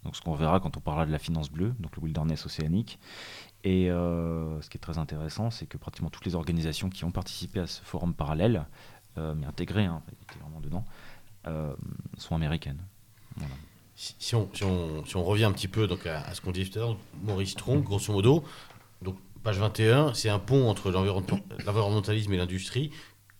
[0.04, 2.98] Donc, ce qu'on verra quand on parlera de la finance bleue, donc le wilderness océanique.
[3.64, 7.12] Et euh, ce qui est très intéressant, c'est que pratiquement toutes les organisations qui ont
[7.12, 8.66] participé à ce forum parallèle,
[9.16, 10.84] mais intégrées, hein, ils étaient vraiment dedans,
[11.46, 11.74] euh,
[12.18, 12.80] sont américaines.
[13.36, 13.54] Voilà.
[13.94, 16.40] Si, si on, si, on, si on revient un petit peu donc, à, à ce
[16.40, 18.42] qu'on disait tout à l'heure, Maurice Strong, grosso modo,
[19.02, 22.90] donc, page 21, c'est un pont entre l'environnement- l'environnementalisme et l'industrie.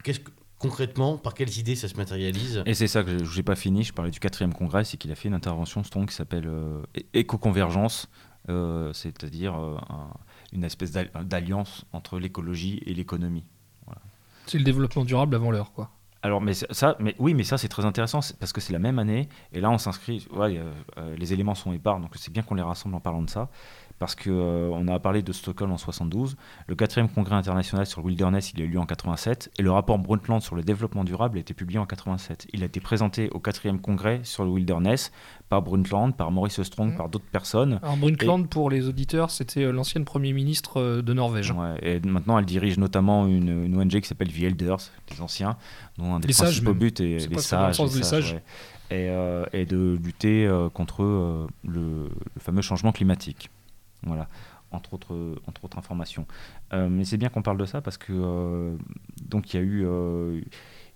[0.04, 2.62] Qu'est-ce que, concrètement, par quelles idées ça se matérialise?
[2.66, 5.10] Et c'est ça que je n'ai pas fini, je parlais du quatrième congrès, c'est qu'il
[5.10, 6.82] a fait une intervention Strong qui s'appelle euh,
[7.14, 8.08] éco-convergence,
[8.48, 10.12] euh, c'est-à-dire euh, un-
[10.52, 13.44] une espèce d'al- d'alliance entre l'écologie et l'économie.
[14.46, 15.90] C'est le développement durable avant l'heure, quoi.
[16.24, 19.00] Alors, mais ça- mais oui, mais ça c'est très intéressant parce que c'est la même
[19.00, 20.28] année et là on s'inscrit.
[20.36, 23.30] Euh, euh, les éléments sont épars, donc c'est bien qu'on les rassemble en parlant de
[23.30, 23.48] ça
[24.02, 26.36] parce que euh, on a parlé de Stockholm en 72,
[26.66, 29.70] le quatrième congrès international sur le wilderness il a eu lieu en 87 et le
[29.70, 32.48] rapport Brundtland sur le développement durable a été publié en 87.
[32.52, 35.12] Il a été présenté au quatrième congrès sur le wilderness
[35.48, 36.96] par Brundtland, par Maurice Strong, Mhm.
[36.96, 37.78] par d'autres personnes.
[37.80, 41.52] Alors Brundtland, pour les auditeurs, c'était euh, l'ancienne Premier ministre euh, de Norvège.
[41.52, 44.78] Ouais, et maintenant, elle dirige notamment une, une ONG qui s'appelle The Elders,
[45.12, 45.56] les anciens,
[45.96, 48.42] dont un des Les principaux buts est les sages, les sages, ouais.
[48.90, 52.08] et, euh, et de lutter euh, contre le, le
[52.40, 53.48] fameux changement climatique.
[54.04, 54.28] Voilà,
[54.70, 56.26] entre autres, entre autres informations.
[56.72, 58.76] Euh, mais c'est bien qu'on parle de ça parce que euh,
[59.22, 60.40] donc il y a eu euh,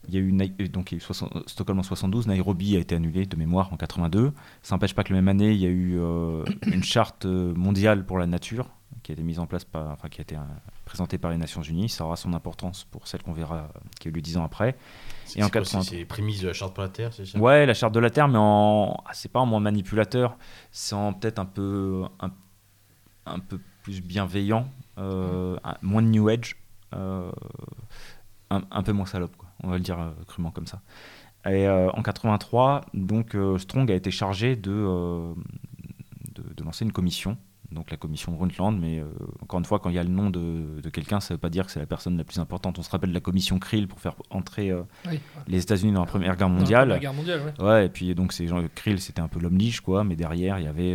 [0.09, 2.79] il y a eu donc il y a eu 60 Stockholm en 72, Nairobi a
[2.81, 4.33] été annulé de mémoire en 82.
[4.63, 8.05] Ça n'empêche pas que la même année, il y a eu euh, une charte mondiale
[8.07, 8.69] pour la nature
[9.03, 10.41] qui a été mise en place par, enfin qui a été euh,
[10.85, 11.89] présentée par les Nations Unies.
[11.89, 13.69] Ça aura son importance pour celle qu'on verra
[14.01, 14.77] qui a eu lieu dix ans après.
[15.25, 15.83] C'est en c'est quoi, c'est- 80.
[15.83, 17.39] c'est les prémices de la charte pour la Terre, c'est ça?
[17.39, 20.37] Ouais, la charte de la Terre, mais en ah, c'est pas en moins manipulateur,
[20.73, 22.31] c'est en peut-être un peu un,
[23.27, 26.57] un peu plus bienveillant, euh, un- moins de New Age,
[26.95, 27.31] euh,
[28.51, 29.49] un, un peu moins salope, quoi.
[29.63, 30.81] On va le dire euh, crûment comme ça.
[31.49, 34.73] Et en 83, donc Strong a été chargé de,
[36.35, 37.37] de, de lancer une commission.
[37.71, 39.01] Donc la commission Brundtland, mais
[39.43, 41.41] encore une fois, quand il y a le nom de, de quelqu'un, ça ne veut
[41.41, 42.79] pas dire que c'est la personne la plus importante.
[42.81, 44.73] On se rappelle de la commission Krill pour faire entrer
[45.09, 45.21] Oui.
[45.47, 46.89] les États-Unis dans la Première Guerre la mondiale.
[46.89, 47.65] Première guerre mondiale, ouais.
[47.65, 50.59] Ouais, et puis donc ces gens, Krill, c'était un peu l'homme lige, quoi, mais derrière,
[50.59, 50.93] il y avait,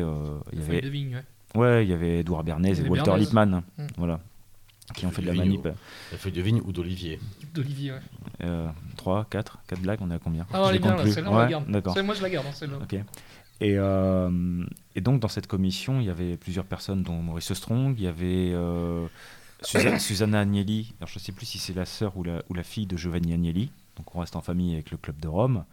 [0.52, 1.24] il y Feuille avait, de vigne, ouais.
[1.56, 3.20] Ouais, il y avait Edouard Bernays et Walter Bernays.
[3.26, 3.88] Lippmann, Mm.
[3.98, 4.20] voilà,
[4.96, 5.64] qui ont fait de la Feuille de manip.
[5.64, 5.74] vigne
[6.12, 7.20] La feuille de vigne ou d'olivier.
[7.54, 8.00] D'Olivier, ouais.
[8.44, 11.38] Euh, 3, 4, 4 blagues, on est à combien Ah, elle est bien, celle-là, on
[11.38, 11.70] la garde.
[11.70, 11.94] D'accord.
[11.94, 12.78] Celle- Moi, je la garde, hein, celle-là.
[12.82, 12.94] Ok.
[12.94, 14.64] Et, euh,
[14.96, 18.08] et donc dans cette commission, il y avait plusieurs personnes, dont Maurice Strong, il y
[18.08, 19.06] avait euh,
[19.62, 22.56] Susa- Susanna Agnelli, alors je ne sais plus si c'est la sœur ou la, ou
[22.56, 25.64] la fille de Giovanni Agnelli, donc on reste en famille avec le Club de Rome,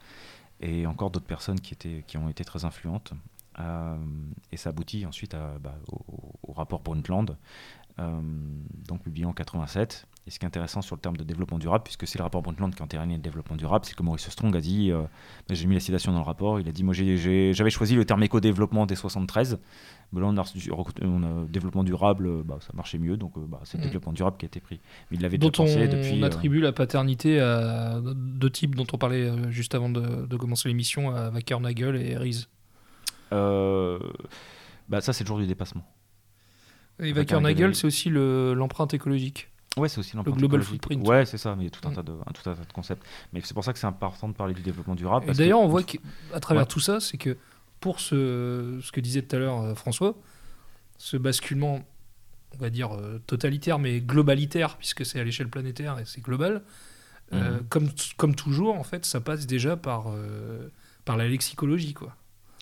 [0.60, 3.12] et encore d'autres personnes qui, étaient, qui ont été très influentes.
[3.60, 3.96] Euh,
[4.52, 7.36] et ça aboutit ensuite à, bah, au, au rapport Brundtland,
[7.98, 8.20] euh,
[8.86, 10.06] donc publié en 87.
[10.26, 12.42] Et ce qui est intéressant sur le terme de développement durable, puisque c'est le rapport
[12.42, 15.00] Brundtland qui a entériné le développement durable, c'est que Maurice Strong a dit, euh,
[15.48, 18.04] bah, j'ai mis la citation dans le rapport, il a dit, moi j'avais choisi le
[18.04, 19.58] terme éco-développement dès 73,
[20.12, 20.44] mais là on a,
[21.02, 23.86] on a développement durable, bah, ça marchait mieux, donc bah, c'est le Mm.
[23.86, 24.80] développement durable qui a été pris.
[25.10, 26.22] Mais il l'avait déjà on, pensé depuis...
[26.22, 30.68] euh, attribue la paternité à deux types dont on parlait juste avant de, de commencer
[30.68, 32.46] l'émission, à Wackernagel et Rees.
[33.32, 33.98] Euh,
[34.88, 35.84] bah, ça c'est le jour du dépassement.
[37.00, 39.48] Et Wackernagel, c'est aussi le- l'empreinte écologique.
[39.76, 40.82] Ouais, c'est aussi l'empreinte global écologique.
[40.82, 41.06] footprint.
[41.06, 42.64] Ouais, c'est ça, mais il y a tout un, tas de, un, tout un tas
[42.64, 43.04] de concepts.
[43.32, 45.32] Mais c'est pour ça que c'est important de parler du développement durable.
[45.32, 45.98] D'ailleurs, on voit qu'à
[46.40, 46.66] travers Ouais.
[46.68, 47.36] tout ça, c'est que
[47.78, 50.16] pour ce, ce que disait tout à l'heure euh, François,
[50.96, 51.80] ce basculement,
[52.56, 56.62] on va dire euh, totalitaire, mais globalitaire, puisque c'est à l'échelle planétaire et c'est global,
[57.32, 57.66] euh, Mhm.
[57.68, 60.68] comme, comme toujours, en fait, ça passe déjà par, euh,
[61.04, 61.94] par la lexicologie.
[61.94, 62.16] Quoi.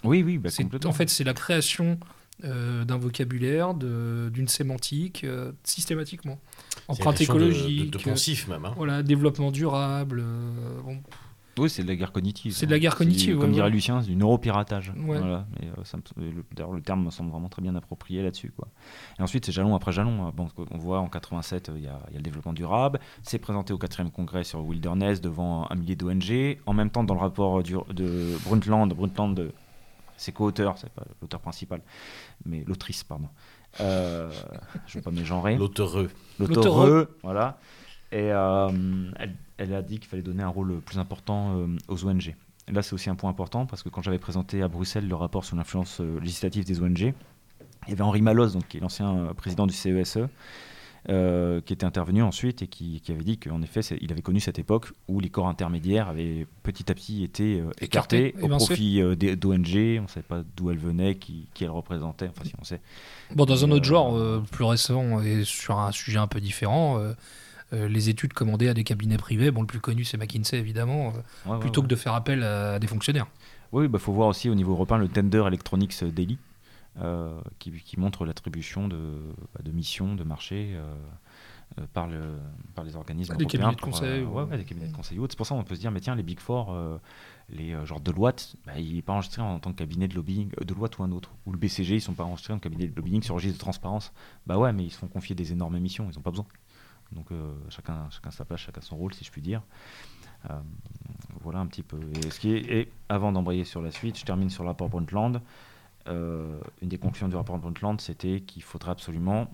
[0.07, 0.91] Oui, oui, bah, C'est- complètement.
[0.91, 1.99] en fait, c'est la création
[2.45, 6.39] euh, d'un vocabulaire, de- d'une sémantique, euh, systématiquement.
[6.87, 8.65] Empreinte de- écologique, De, de poncif même.
[8.67, 8.75] hein.
[8.77, 10.21] voilà, développement durable.
[10.23, 10.99] euh, bon,
[11.59, 12.53] Oui, c'est de la guerre cognitive.
[12.53, 13.71] C'est de la guerre cognitive, Comme ouais, dirait.
[13.71, 14.91] Lucien, c'est du neuropiratage.
[14.91, 15.19] Ouais.
[15.19, 15.47] Voilà.
[15.63, 18.53] Euh, d'ailleurs, le terme me semble vraiment très bien approprié là-dessus.
[18.55, 18.69] Quoi.
[19.19, 20.27] Et ensuite, c'est jalon après jalon.
[20.27, 20.33] hein.
[20.37, 23.01] Bon, on voit en 87, euh, il y, a, il y a le développement durable.
[23.23, 26.59] C'est présenté au 4e congrès sur Wilderness devant un millier d'ONG.
[26.67, 29.51] En même temps, dans le rapport du- de Brundtland, Brundtland,
[30.17, 31.81] c'est co-auteur, c'est pas l'auteur principal,
[32.45, 33.29] mais l'autrice, pardon.
[33.81, 34.31] Euh,
[34.87, 35.57] je ne veux pas mégenrer.
[35.57, 36.11] L'auteureux.
[36.39, 37.59] L'auteureux, voilà.
[38.13, 38.71] Et euh,
[39.19, 42.35] elle, elle a dit qu'il fallait donner un rôle plus important euh, aux ONG.
[42.69, 45.45] là c'est aussi un point important parce que quand j'avais présenté à Bruxelles le rapport
[45.45, 47.15] sur l'influence euh, législative des ONG,
[47.87, 50.29] il y avait Henri Malos, donc, qui est l'ancien euh, président du CESE,
[51.09, 54.41] euh, qui était intervenu ensuite et qui, qui avait dit qu'en effet, il avait connu
[54.41, 58.49] cette époque où les corps intermédiaires avaient petit à petit été euh, Écartés, écartés au
[58.49, 59.99] profit euh, des- d'ONG.
[59.99, 62.29] On ne savait pas d'où elles venaient, qui, qui elles représentaient.
[62.29, 62.81] Enfin, si on sait.
[63.35, 66.41] Bon, dans un Euh, autre genre euh, plus récent et sur un sujet un peu
[66.41, 67.13] différent, euh,
[67.73, 71.13] euh, les études commandées à des cabinets privés, bon, le plus connu c'est McKinsey évidemment,
[71.47, 71.87] euh, Ouais, plutôt ouais.
[71.87, 73.27] que de faire appel à des fonctionnaires.
[73.73, 76.37] Oui, il faut voir aussi au niveau européen le Tender Electronics Daily, euh,
[77.59, 79.21] qui, qui montre l'attribution de,
[79.55, 80.95] bah, de missions, de marchés euh,
[81.79, 82.39] euh, par, le,
[82.75, 83.61] par les organismes Des européens.
[83.61, 85.19] cabinets de pour, conseil, euh, ou- ouais, ouais, des cabinets de conseil.
[85.19, 85.33] ou autres.
[85.33, 86.99] C'est pour ça qu'on peut se dire, mais tiens, les Big Four, euh,
[87.51, 90.51] les euh, genre Deloitte, bah, il n'est pas enregistré en tant que cabinet de lobbying,
[90.61, 91.33] euh, Deloitte ou un autre.
[91.45, 93.57] Ou le BCG, ils ne sont pas enregistrés en cabinet de lobbying sur le registre
[93.59, 94.13] de transparence.
[94.47, 96.47] Bah ouais, mais ils se font confier des énormes missions, ils n'ont pas besoin.
[97.13, 99.63] Donc euh, chacun, chacun sa place, chacun son rôle, si je puis dire.
[100.51, 100.59] Euh,
[101.43, 101.99] voilà un petit peu.
[102.25, 104.89] Et, ce qui est, et avant d'embrayer sur la suite, je termine sur le rapport
[104.89, 105.41] Brundtland.
[106.09, 109.53] Euh, une des conclusions du rapport Brundtland, c'était qu'il faudrait absolument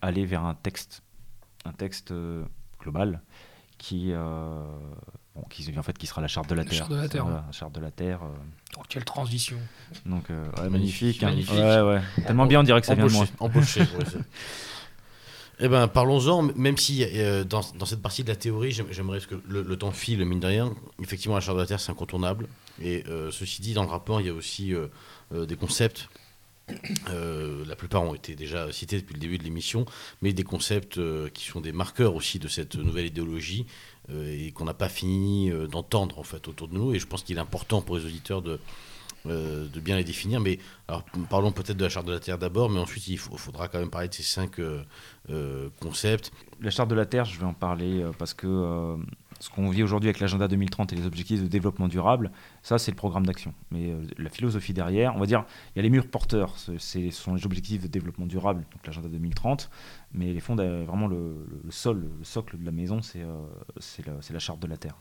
[0.00, 1.02] aller vers un texte,
[1.64, 2.44] un texte euh,
[2.80, 3.20] global
[3.78, 4.62] qui, euh,
[5.34, 6.78] bon, qui, en fait, qui sera la charte de la La Terre.
[6.78, 8.20] charte de la Terre, Voilà, la charte de la Terre.
[8.22, 8.28] euh,
[8.78, 9.58] Oh, quelle transition?
[10.06, 11.22] Donc, euh, ouais, Magnifique, magnifique.
[11.22, 11.26] hein.
[11.26, 11.54] magnifique.
[11.54, 12.24] Ouais, ouais.
[12.26, 13.26] Tellement bien, on dirait que ça vient de moi.
[13.40, 14.18] Embauché, embauché,
[15.60, 19.20] Eh ben, parlons-en, même si euh, dans, dans cette partie de la théorie, j'aim- j'aimerais
[19.20, 20.74] que le, le temps file, mine de rien.
[21.00, 22.46] Effectivement, la charte de la Terre, c'est incontournable.
[22.80, 24.72] Et euh, ceci dit, dans le rapport, il y a aussi
[25.32, 26.08] des concepts.
[27.10, 29.84] euh, la plupart ont été déjà cités depuis le début de l'émission,
[30.22, 33.66] mais des concepts euh, qui sont des marqueurs aussi de cette nouvelle idéologie
[34.10, 36.94] euh, et qu'on n'a pas fini euh, d'entendre en fait autour de nous.
[36.94, 38.60] Et je pense qu'il est important pour les auditeurs de,
[39.26, 40.40] euh, de bien les définir.
[40.40, 40.58] Mais
[41.28, 43.90] parlons peut-être de la charte de la Terre d'abord, mais ensuite il faudra quand même
[43.90, 44.82] parler de ces cinq euh,
[45.30, 46.30] euh, concepts.
[46.60, 48.96] La charte de la Terre, je vais en parler euh, parce que euh,
[49.42, 52.30] ce qu'on vit aujourd'hui avec l'agenda 2030 et les objectifs de développement durable,
[52.62, 53.52] ça c'est le programme d'action.
[53.72, 56.78] Mais euh, la philosophie derrière, on va dire, il y a les murs porteurs, ce
[57.10, 59.68] sont les objectifs de développement durable, donc l'agenda 2030,
[60.14, 64.60] mais les fonds, vraiment le, sol, le socle de la maison, c'est euh, la, charte
[64.60, 64.94] de la Terre.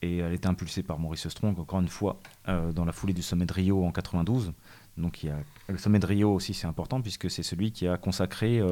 [0.00, 3.22] Et elle était impulsée par Maurice Strong, encore une fois, euh, dans la foulée du
[3.22, 4.52] sommet de Rio en 92.
[4.96, 5.26] Donc
[5.68, 8.62] le sommet de Rio aussi, c'est important, puisque c'est celui qui a consacré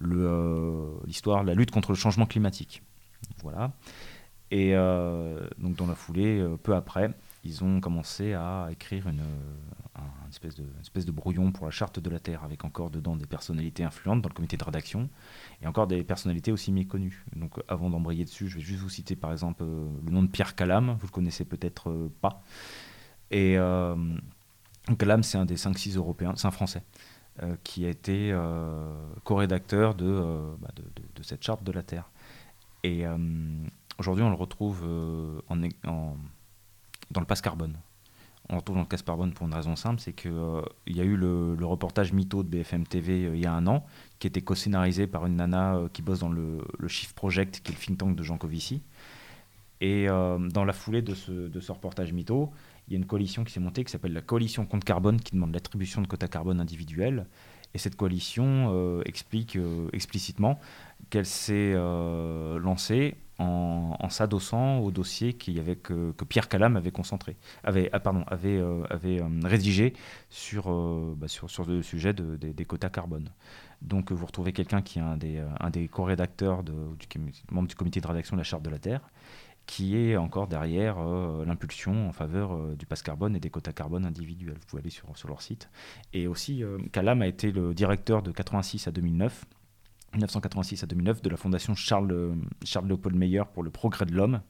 [0.00, 2.82] l'histoire, la lutte contre le changement climatique.
[3.42, 3.72] Voilà.
[4.52, 7.10] Et euh, donc dans la foulée, euh, peu après,
[7.42, 11.98] ils ont commencé à écrire une, euh, un- une espèce, de, brouillon pour la charte
[11.98, 15.08] de la Terre, avec encore dedans des personnalités influentes dans le comité de rédaction,
[15.62, 17.24] et encore des personnalités aussi méconnues.
[17.34, 20.54] Donc avant d'embrayer dessus, je vais juste vous citer par exemple le nom de Pierre
[20.54, 22.42] Calam, vous le connaissez peut-être pas.
[23.30, 23.96] Et euh,
[25.22, 26.82] c'est un des 5-6 Européens, c'est un Français,
[27.64, 28.36] qui a été
[29.24, 30.20] co-rédacteur de,
[30.60, 30.82] bah, de,
[31.16, 32.10] de- cette charte de la Terre.
[32.84, 33.04] Et
[34.02, 37.76] aujourd'hui, on le retrouve euh, dans le passe carbone.
[38.48, 40.32] On le retrouve dans le passe carbone pour une raison simple, c'est qu'il
[40.88, 43.86] y a eu le, reportage Mytho de BFM TV euh, il y a un an,
[44.18, 47.70] qui était co-scénarisé par une nana euh, qui bosse dans le, le Shift Project, qui
[47.70, 48.82] est le think tank de Jean Covici.
[49.82, 52.52] Et euh, dans la foulée de ce, reportage Mytho,
[52.86, 55.32] il y a une coalition qui s'est montée qui s'appelle la Coalition contre carbone, qui
[55.32, 57.26] demande l'attribution de quotas carbone individuels.
[57.74, 60.60] Et cette coalition euh, explique euh, explicitement
[61.10, 67.98] qu'elle s'est euh, lancée en, s'adossant au dossier que, Pierre Calam avait concentré, avait, ah,
[67.98, 69.94] pardon, avait, euh, avait euh, rédigé
[70.30, 70.70] sur,
[71.16, 73.30] bah, sur, sur le sujet de- des- quotas carbone.
[73.80, 77.06] Donc vous retrouvez quelqu'un qui est un des, un des co-rédacteurs, de- du,
[77.50, 79.00] membre du comité de rédaction de la Charte de la Terre,
[79.66, 80.96] qui est encore derrière
[81.46, 84.54] l'impulsion en faveur du passe carbone et des quotas carbone individuels.
[84.60, 85.68] Vous pouvez aller sur, sur leur site.
[86.12, 89.44] Et aussi, euh, Calam a été le directeur de 86 à 2009,
[90.12, 94.12] 1986 à 2009, de la fondation Charles, euh, Charles Léopold Meyer pour le progrès de
[94.12, 94.40] l'homme,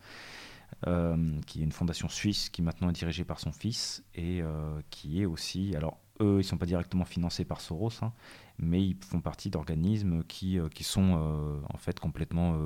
[0.87, 4.81] euh, qui est une fondation suisse qui maintenant est dirigée par son fils et euh,
[4.91, 8.13] qui est aussi, alors eux, ils ne sont pas directement financés par Soros, hein,
[8.59, 12.57] mais ils font partie d'organismes qui, qui sont en fait complètement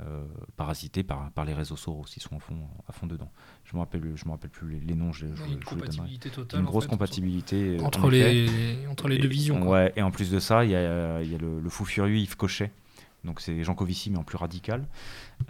[0.00, 0.24] euh,
[0.56, 3.30] parasités par, par les réseaux Soros, ils sont à fond, à fond dedans.
[3.64, 5.64] Je ne me rappelle, je me rappelle plus les, les noms, je, je, une je
[5.64, 6.60] compatibilité totale.
[6.60, 7.78] une en grosse fait, compatibilité.
[7.80, 9.60] Entre, les, entre les deux Et- visions.
[9.60, 9.70] quoi.
[9.70, 11.84] Ouais, et en plus de ça, il y a, il y a le, le fou
[11.84, 12.72] furieux Yves Cochet.
[13.24, 14.86] Donc c'est Jean Covici, mais en plus radical.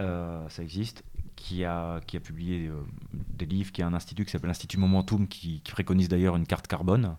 [0.00, 1.02] Euh, ça existe.
[1.36, 2.74] Qui a, qui a publié euh,
[3.12, 6.46] des livres, qui a un institut qui s'appelle l'Institut Momentum, qui, qui préconise d'ailleurs une
[6.46, 7.16] carte carbone.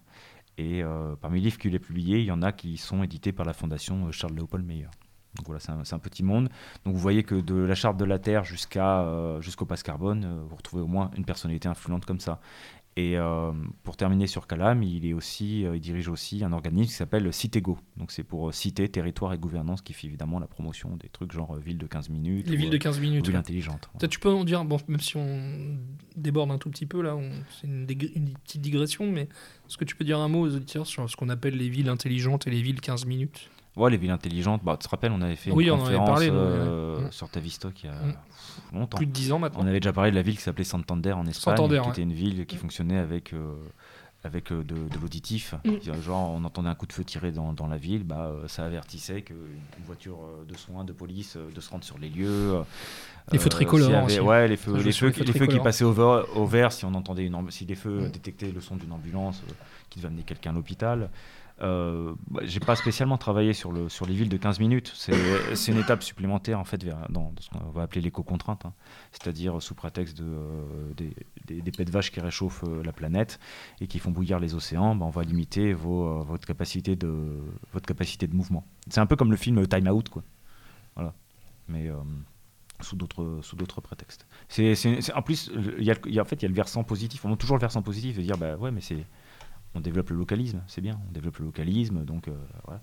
[0.58, 3.34] Et euh, parmi les livres qu'il a publiés, il y en a qui sont édités
[3.34, 4.88] par la fondation Charles Léopold Meyer.
[5.36, 6.50] Donc voilà, c'est un, petit monde.
[6.86, 10.24] Donc vous voyez que de la charte de la Terre jusqu'à, euh, jusqu'au passe carbone,
[10.26, 12.40] euh, vous retrouvez au moins une personnalité influente comme ça.
[12.98, 13.52] Et euh,
[13.84, 17.32] pour terminer sur Calam, il, est aussi, euh, il dirige aussi un organisme qui s'appelle
[17.34, 17.78] Citego.
[17.98, 21.34] Donc c'est pour euh, cité, territoire et gouvernance qui fait évidemment la promotion des trucs
[21.34, 22.48] genre ville de 15 minutes.
[22.48, 23.26] Les ou, villes de euh, 15 ou minutes.
[23.26, 23.40] ville ouais.
[23.40, 23.90] intelligente.
[24.00, 25.78] Peut-être tu peux en dire, bon, même si on
[26.16, 27.18] déborde un tout petit peu là,
[27.60, 29.24] c'est une, une petite digression, mais
[29.68, 31.90] est-ce que tu peux dire un mot aux auditeurs sur ce qu'on appelle les villes
[31.90, 33.50] intelligentes et les villes 15 minutes?
[33.76, 34.64] Ouais, les villes intelligentes.
[34.64, 37.04] Bah, tu te rappelles, on avait fait Oui, une on en avait conférence parlé, euh,
[37.04, 37.12] ouais.
[37.12, 38.78] Sur Tavistock il y a Mm.
[38.80, 38.98] longtemps.
[38.98, 39.62] Plus de 10 ans On maintenant.
[39.68, 41.92] avait déjà parlé de la ville qui s'appelait Santander en Espagne, Santander, qui ouais.
[41.92, 43.54] était une ville qui fonctionnait avec, euh,
[44.24, 45.56] avec euh, de, de l'auditif.
[45.66, 46.02] Mm.
[46.02, 48.64] Genre, on entendait un coup de feu tiré dans, dans la ville, bah, euh, ça
[48.66, 49.36] avertissait qu'une
[49.86, 52.54] voiture de soins, de police, euh, de se rendre sur les lieux.
[52.56, 52.62] euh,
[53.34, 54.20] Les feux tricolores avait- aussi.
[54.22, 55.64] Ouais, les feux, les feux, les qui- feux les feux qui tricolores.
[55.64, 58.78] passaient au, ver- au vert si on entendait une si les feux détectaient le son
[58.78, 59.54] d'une ambulance euh,
[59.90, 61.10] qui devait amener quelqu'un à l'hôpital.
[61.62, 64.92] Euh, bah, j'ai pas spécialement travaillé sur, le, sur les villes de 15 minutes.
[64.94, 65.14] C'est
[65.56, 68.74] c'est une étape supplémentaire en fait vers, dans, ce qu'on va appeler l'éco-contrainte, hein.
[69.12, 72.92] c'est-à-dire sous prétexte de, euh, des, des, des pets de vaches qui réchauffent euh, la
[72.92, 73.40] planète
[73.80, 77.40] et qui font bouillir les océans, bah, on va limiter vos, euh, votre, capacité de,
[77.72, 78.66] votre capacité de mouvement.
[78.90, 80.24] C'est un peu comme le film Time Out, quoi.
[81.68, 81.96] Mais euh,
[82.82, 84.28] sous d'autres sous d'autres prétextes.
[84.50, 84.76] C'est
[85.16, 87.26] en plus il y a, en fait il y a le versant positif.
[87.26, 89.04] On a toujours le versant positif de dire bah ouais mais c'est
[89.76, 92.32] on développe le localisme, c'est bien, on développe le localisme, donc euh,
[92.66, 92.82] voilà.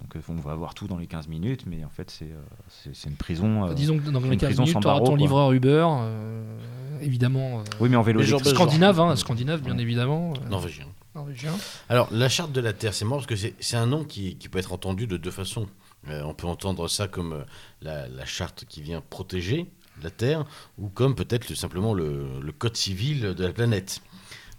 [0.00, 2.40] Donc euh, on va avoir tout dans les 15 minutes, mais en fait c'est euh,
[2.68, 3.66] c'est c'est une prison.
[3.68, 6.58] euh, Disons que dans les une 15 prison minutes, tu auras ton livreur Uber, euh,
[7.00, 7.60] évidemment.
[7.60, 8.22] euh, Oui mais en vélo.
[8.22, 10.34] Genre- scandinave, hein, scandinave bien évidemment.
[10.44, 10.86] euh, Norvégien.
[11.14, 11.52] norvégien.
[11.88, 14.36] Alors, la charte de la Terre, c'est marrant parce que c'est c'est un nom qui,
[14.36, 15.66] qui peut être entendu de deux façons.
[16.08, 17.44] Euh, on peut entendre ça comme
[17.82, 19.66] la, la charte qui vient protéger
[20.02, 20.44] la Terre,
[20.78, 24.00] ou comme peut-être le- simplement le, le code civil de la planète.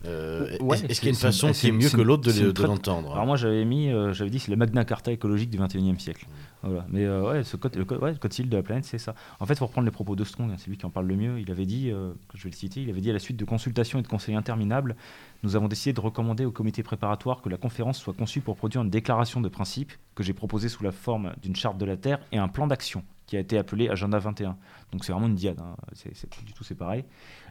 [0.06, 2.64] Euh, Ouais, Est-ce qu'il y a une façon qui c'est est mieux que l'autre de,
[2.64, 6.00] l'entendre Alors moi j'avais mis, euh, j'avais dit c'est le Magna Carta écologique du 21e
[6.00, 6.28] siècle.
[6.64, 6.86] Voilà.
[6.90, 8.98] Mais euh, ouais, ce code, le, code, ouais, le code civil de la planète, c'est
[8.98, 9.16] ça.
[9.40, 11.16] En fait, faut reprendre les propos de Strong, hein, c'est lui qui en parle le
[11.16, 11.40] mieux.
[11.40, 13.46] Il avait dit, euh, je vais le citer, il avait dit à la suite de
[13.46, 14.96] consultations et de conseils interminables,
[15.44, 18.84] nous avons décidé de recommander au comité préparatoire que la conférence soit conçue pour produire
[18.84, 22.20] une déclaration de principe que j'ai proposée sous la forme d'une charte de la Terre
[22.32, 24.58] et un plan d'action qui a été appelé Agenda 21.
[24.92, 25.78] Donc c'est vraiment une diade, hein.
[25.94, 26.12] c'est
[26.46, 27.06] du tout c'est pareil.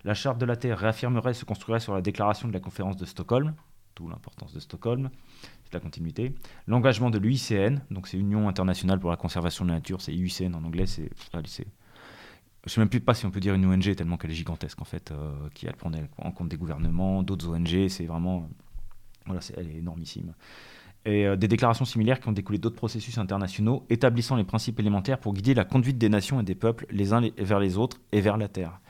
[0.05, 3.07] La charte de la Terre réaffirmerait se construirait sur la déclaration de la conférence de
[3.07, 3.55] Stockholm,
[3.97, 5.09] d'où l'importance de Stockholm,
[5.65, 6.35] c'est la continuité.
[6.67, 10.55] L'engagement de l'UICN, donc c'est Union internationale pour la conservation de la nature, c'est IUCN
[10.55, 11.09] en anglais, c'est.
[12.67, 14.83] Je sais même plus pas si on peut dire une ONG tellement qu'elle est gigantesque
[14.83, 18.51] en fait, euh, qui elle prend en compte des gouvernements, d'autres ONG, c'est vraiment.
[19.25, 20.35] Voilà, c'est- elle est énormissime.
[21.07, 25.19] Et euh, des déclarations similaires qui ont découlé d'autres processus internationaux établissant les principes élémentaires
[25.19, 28.21] pour guider la conduite des nations et des peuples les uns vers les autres et
[28.21, 28.81] vers la Terre.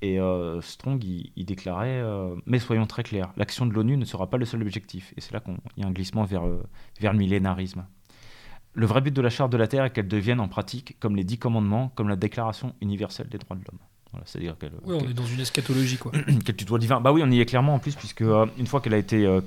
[0.00, 4.04] Et euh, Strong, il, il déclarait, euh, mais soyons très clairs, l'action de l'ONU ne
[4.04, 5.12] sera pas le seul objectif.
[5.16, 6.44] Et c'est là qu'il y a un glissement vers,
[7.00, 7.84] vers le millénarisme.
[8.74, 11.16] Le vrai but de la Charte de la Terre est qu'elle devienne en pratique comme
[11.16, 13.80] les dix commandements, comme la Déclaration universelle des droits de l'homme.
[14.12, 16.12] Voilà, C'est-à-dire qu'elle Ouais, on est dans une eschatologie quoi.
[16.44, 17.00] qu'elle tutoie divin.
[17.00, 19.26] Bah oui, on y est clairement en plus, puisque euh, une fois qu'elle a, été,
[19.26, 19.40] euh,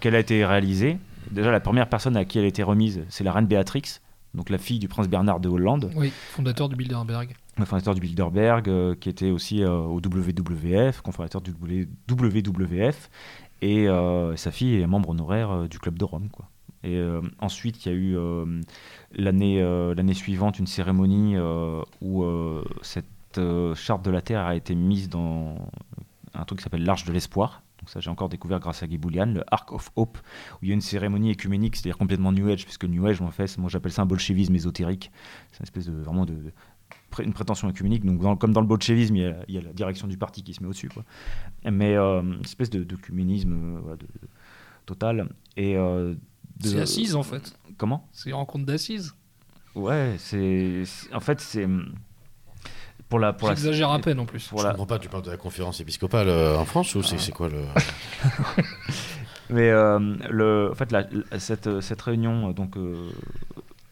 [0.00, 0.98] qu'elle a été réalisée,
[1.30, 4.00] déjà la première personne à qui elle a été remise, c'est la reine Béatrix,
[4.34, 7.34] donc la fille du prince Bernard de Hollande, Oui, fondateur du Bilderberg.
[7.58, 11.52] le fondateur du Bilderberg, euh, qui était aussi au WWF, cofondateur du
[12.10, 13.10] WWF,
[13.62, 13.86] et
[14.36, 16.28] sa fille est membre honoraire du Club de Rome.
[16.30, 16.48] Quoi.
[16.84, 18.44] Et euh, ensuite, il y a eu euh,
[19.12, 21.36] l'année euh, l'année suivante une cérémonie
[22.00, 22.62] où euh,
[23.38, 25.56] cette euh, charte de la Terre a été mise dans
[26.34, 27.62] un truc qui s'appelle l'Arche de l'Espoir.
[27.80, 30.18] Donc ça, j'ai encore découvert grâce à Guy Boulian, le Ark of Hope,
[30.54, 33.30] où il y a une cérémonie écuménique, c'est-à-dire complètement New Age, puisque New Age, en
[33.30, 35.10] fait, moi j'appelle ça un bolchevisme ésotérique.
[35.52, 36.36] C'est une espèce de vraiment de,
[37.20, 38.04] une prétention écuménique.
[38.04, 40.18] Donc dans- comme dans le bolchevisme, il y, a, il y a la direction du
[40.18, 41.04] parti qui se met au-dessus, quoi.
[41.70, 44.28] Mais euh, une espèce de d'œcuménisme euh, voilà, de- de-
[44.86, 45.28] total.
[45.56, 46.14] Et euh,
[46.60, 47.56] de- C'est assise en fait.
[47.76, 48.08] Comment?
[48.12, 49.14] C'est une rencontre d'assises.
[49.76, 51.68] Ouais, c'est c'est- en fait c'est
[53.08, 54.46] pour la pour la J'exagère à peine en plus.
[54.48, 57.02] pour Je la- comprends pas, tu parles de la conférence épiscopale euh, en France ou
[57.02, 57.62] c'est c'est quoi le.
[59.50, 59.98] Mais euh,
[60.28, 63.08] le, en fait, la- la- cette, cette réunion euh, donc, euh,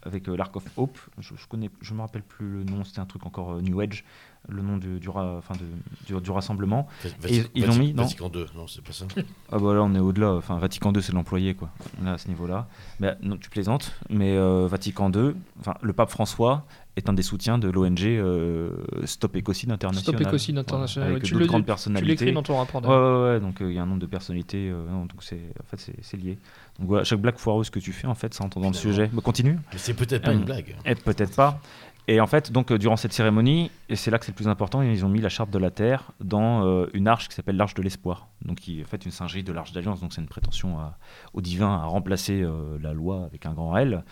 [0.03, 3.01] avec euh, l'Ark of Hope, je, je connais, je me rappelle plus le nom, c'était
[3.01, 4.05] un truc encore euh, New Age,
[4.49, 6.87] le nom du, du, ra- enfin, de- du, du rassemblement.
[7.23, 9.07] Vati- ils Vati- l'ont mis, non Vatican II, non, c'est pas ça.
[9.51, 11.71] Ah bah là, on est au-delà, enfin Vatican II, c'est l'employé, quoi,
[12.05, 12.69] là, à ce niveau-là.
[13.01, 16.67] Mais, non, tu plaisantes, mais euh, Vatican II, enfin, le pape François
[16.97, 18.71] est un des soutiens de l'ONG euh,
[19.05, 20.15] Stop Écocide International.
[20.17, 22.11] Stop Écocide International, avec ouais, tu d'autres le- grandes Tu personnalités.
[22.11, 24.07] l'écris dans ton rapport Ouais, ouais, ouais, donc euh, il y a un nombre de
[24.07, 26.39] personnalités, euh, non, donc c'est en fait c'est lié.
[26.79, 29.11] Donc voilà, chaque blague foireuse que tu fais en fait, ça entre dans le sujet.
[29.13, 29.59] Mais continue.
[29.73, 30.75] Mais c'est peut-être pas Euh, une blague.
[30.85, 31.61] Et peut-être pas.
[32.09, 34.47] Et en fait, donc euh, durant cette cérémonie, et c'est là que c'est le plus
[34.47, 37.57] important, ils ont mis la charte de la Terre dans euh, une arche qui s'appelle
[37.57, 38.29] l'arche de l'espoir.
[38.45, 40.01] Donc qui est en fait une singerie de l'arche d'alliance.
[40.01, 40.97] Donc c'est une prétention à-
[41.35, 44.05] au divin à remplacer euh, la loi avec un grand L.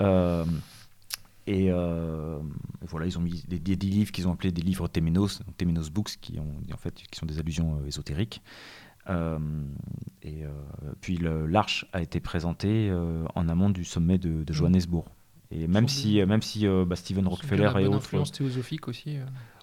[0.00, 0.44] Euh,
[1.46, 2.38] et euh,
[2.82, 5.56] voilà, ils ont mis des, des- des livres qu'ils ont appelés des livres Téménos, donc
[5.56, 8.42] Téménos Books, qui, ont, en fait, qui sont des allusions euh, ésotériques.
[9.08, 9.38] Euh,
[10.22, 10.50] et euh,
[11.00, 12.92] puis l'arche a été présentée
[13.34, 15.06] en amont du sommet de, de Johannesburg.
[15.52, 17.96] Et même si, même si bah, Steven Rockefeller et autres.
[17.96, 19.16] influence théosophique aussi.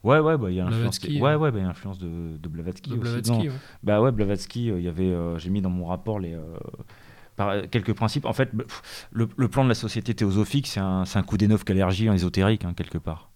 [0.04, 1.00] Ouais, ouais, bah, il y a l'influence.
[1.06, 3.02] Ouais, ouais, bah, il y a l'influence de, de Blavatsky de aussi.
[3.04, 3.32] Blavatsky.
[3.32, 3.52] Non, ouais.
[3.84, 6.36] Bah ouais, Blavatsky, il y avait, j'ai mis dans mon rapport les,
[7.38, 8.26] par- quelques principes.
[8.26, 8.66] En fait, bah,
[9.14, 12.66] le, le plan de la société théosophique, c'est un, un coup d'éneuf qu'allergie en ésotérique,
[12.66, 13.30] hein, quelque part.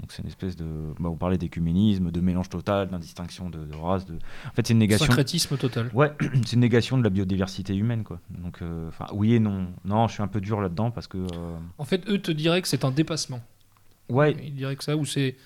[0.00, 0.66] Donc c'est une espèce de.
[1.00, 4.04] Bah, on parlait d'écuménisme, de mélange total, d'indistinction de, de race.
[4.06, 4.14] De...
[4.46, 5.06] En fait, c'est une négation.
[5.06, 5.90] Syncrétisme total.
[5.94, 6.12] Ouais,
[6.44, 8.20] c'est une négation de la biodiversité humaine, quoi.
[8.30, 9.68] Donc, euh, oui et non.
[9.84, 11.18] Non, je suis un peu dur là-dedans parce que.
[11.18, 13.40] euh, En fait, eux te diraient que c'est un dépassement.
[14.10, 15.36] Ouais, Ils diraient que ça, ou c'est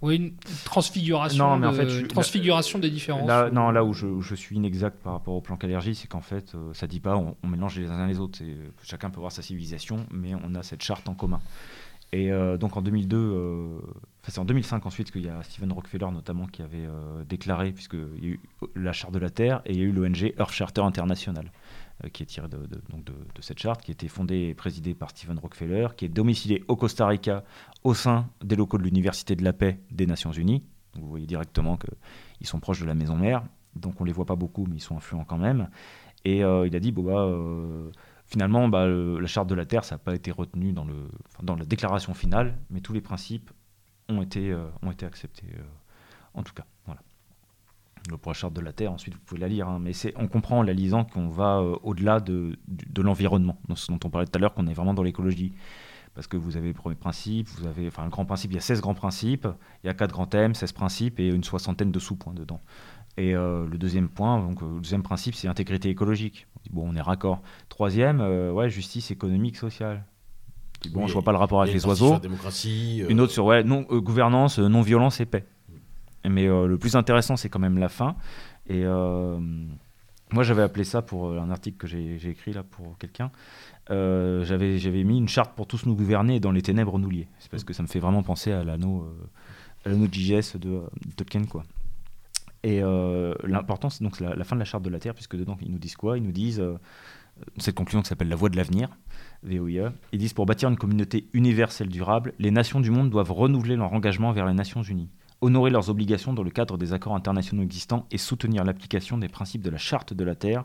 [0.00, 0.32] ouais, une
[0.64, 3.26] transfiguration, Non, mais en de- fait, je suis- une transfiguration des différences.
[3.28, 6.08] Là, non, là où je, où je suis inexact par rapport au plan qu'allergie, c'est
[6.08, 8.38] qu'en fait, euh, ça dit pas on, on mélange les uns les autres.
[8.38, 11.40] C'est- Chacun peut voir sa civilisation, mais on a cette charte en commun.
[12.14, 13.78] Et euh, donc en 2002, euh,
[14.28, 18.22] c'est en 2005 ensuite qu'il y a Stephen Rockefeller notamment qui avait euh, déclaré, puisqu'il
[18.24, 18.40] y a eu
[18.76, 21.50] la charte de la Terre et il y a eu l'ONG Earth Charter International, euh,
[22.10, 22.58] qui est tirée de,
[23.40, 27.06] cette charte, qui été fondée et présidée par Stephen Rockefeller, qui est domiciliée au Costa
[27.06, 27.44] Rica
[27.84, 30.64] au sein des locaux de l'Université de la Paix des Nations Unies.
[30.94, 33.42] Vous voyez directement qu'ils sont proches de la maison mère,
[33.76, 35.68] donc on les voit pas beaucoup, mais ils sont influents quand même.
[36.24, 37.90] Et euh, il a dit, bon bah, euh,
[38.32, 40.86] finalement, bah, la charte de la Terre, ça n'a pas été retenu dans,
[41.56, 43.50] la déclaration finale, mais tous les principes
[44.08, 45.62] ont été, euh, ont été acceptés, euh,
[46.34, 46.64] en tout cas.
[46.86, 47.02] Voilà.
[48.20, 50.26] Pour la charte de la Terre, ensuite vous pouvez la lire, hein, mais c'est, on
[50.26, 54.26] comprend en la lisant qu'on va euh, au-delà de, de l'environnement, ce dont on parlait
[54.26, 55.52] tout à l'heure, qu'on est vraiment dans l'écologie.
[56.14, 58.58] Parce que vous avez le premier principe, vous avez, enfin, le grand principe, il y
[58.58, 59.48] a 16 grands principes,
[59.82, 62.60] il y a 4 grands thèmes, 16 principes et une soixantaine de sous-points dedans.
[63.16, 66.46] Et euh, le deuxième point, donc, euh, le deuxième principe, c'est intégrité écologique.
[66.56, 67.40] On dit, Bon, on est raccord.
[67.68, 70.04] Troisième, euh, ouais, justice économique, sociale.
[70.92, 72.14] Bon, Oui, je vois pas le rapport avec les oiseaux.
[72.14, 73.04] la démocratie.
[73.08, 75.46] Une autre sur ouais, non, gouvernance, non-violence et paix.
[76.28, 78.16] Mais euh, le plus intéressant, c'est quand même la fin.
[78.68, 79.38] Et euh,
[80.32, 83.30] moi, j'avais appelé ça pour euh, un article que j'ai écrit là pour quelqu'un.
[83.88, 87.28] j'avais mis une charte pour tous nous gouverner et dans les ténèbres nous lier.
[87.38, 90.82] C'est parce que ça me fait vraiment penser à l'anneau euh, l'anneau de de,
[91.16, 91.64] Tolkien quoi.
[92.62, 95.58] Et euh, l'important, c'est donc la, fin de la charte de la Terre, puisque dedans,
[95.60, 96.16] ils nous disent quoi?
[96.16, 96.62] Ils nous disent,
[97.58, 98.88] cette conclusion qui s'appelle la voie de l'avenir,
[99.42, 103.74] VOIE, ils disent pour bâtir une communauté universelle durable, les nations du monde doivent renouveler
[103.74, 105.10] leur engagement vers les Nations Unies,
[105.42, 109.62] honorer leurs obligations dans le cadre des accords internationaux existants et soutenir l'application des principes
[109.62, 110.64] de la charte de la Terre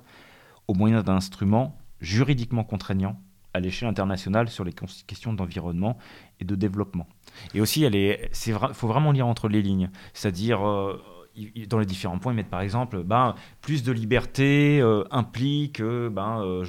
[0.68, 3.20] au moyen d'un instrument juridiquement contraignant
[3.54, 5.98] à l'échelle internationale sur les questions d'environnement
[6.40, 7.08] et de développement.
[7.56, 11.02] Et aussi, il faut vraiment lire entre les lignes, c'est-à-dire euh,
[11.68, 16.10] dans les différents points, ils mettent par exemple, ben, plus de liberté euh, implique, euh,
[16.10, 16.64] ben,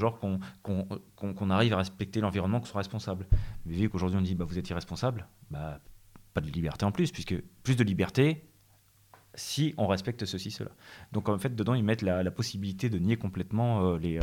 [0.63, 3.27] qu'on arrive à respecter l'environnement, qu'on soit responsable.
[3.67, 5.81] Mais vu qu'aujourd'hui on dit, bah, vous êtes irresponsable, bah,
[6.41, 8.45] pas de liberté en plus, puisque plus de liberté
[9.35, 10.71] si on respecte ceci, cela.
[11.13, 14.23] Donc en fait, dedans, ils mettent la, la possibilité de nier complètement euh, les, euh,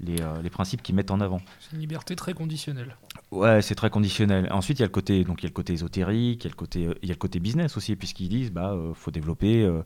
[0.00, 1.40] les, euh, les principes qu'ils mettent en avant.
[1.60, 2.96] C'est une liberté très conditionnelle.
[3.30, 4.48] Ouais, c'est très conditionnel.
[4.50, 6.50] Ensuite, il y a le côté, donc il y a le côté ésotérique, il y
[6.50, 9.12] a le côté, il y a le côté business aussi, puisqu'ils disent, bah, euh, faut
[9.12, 9.82] développer euh,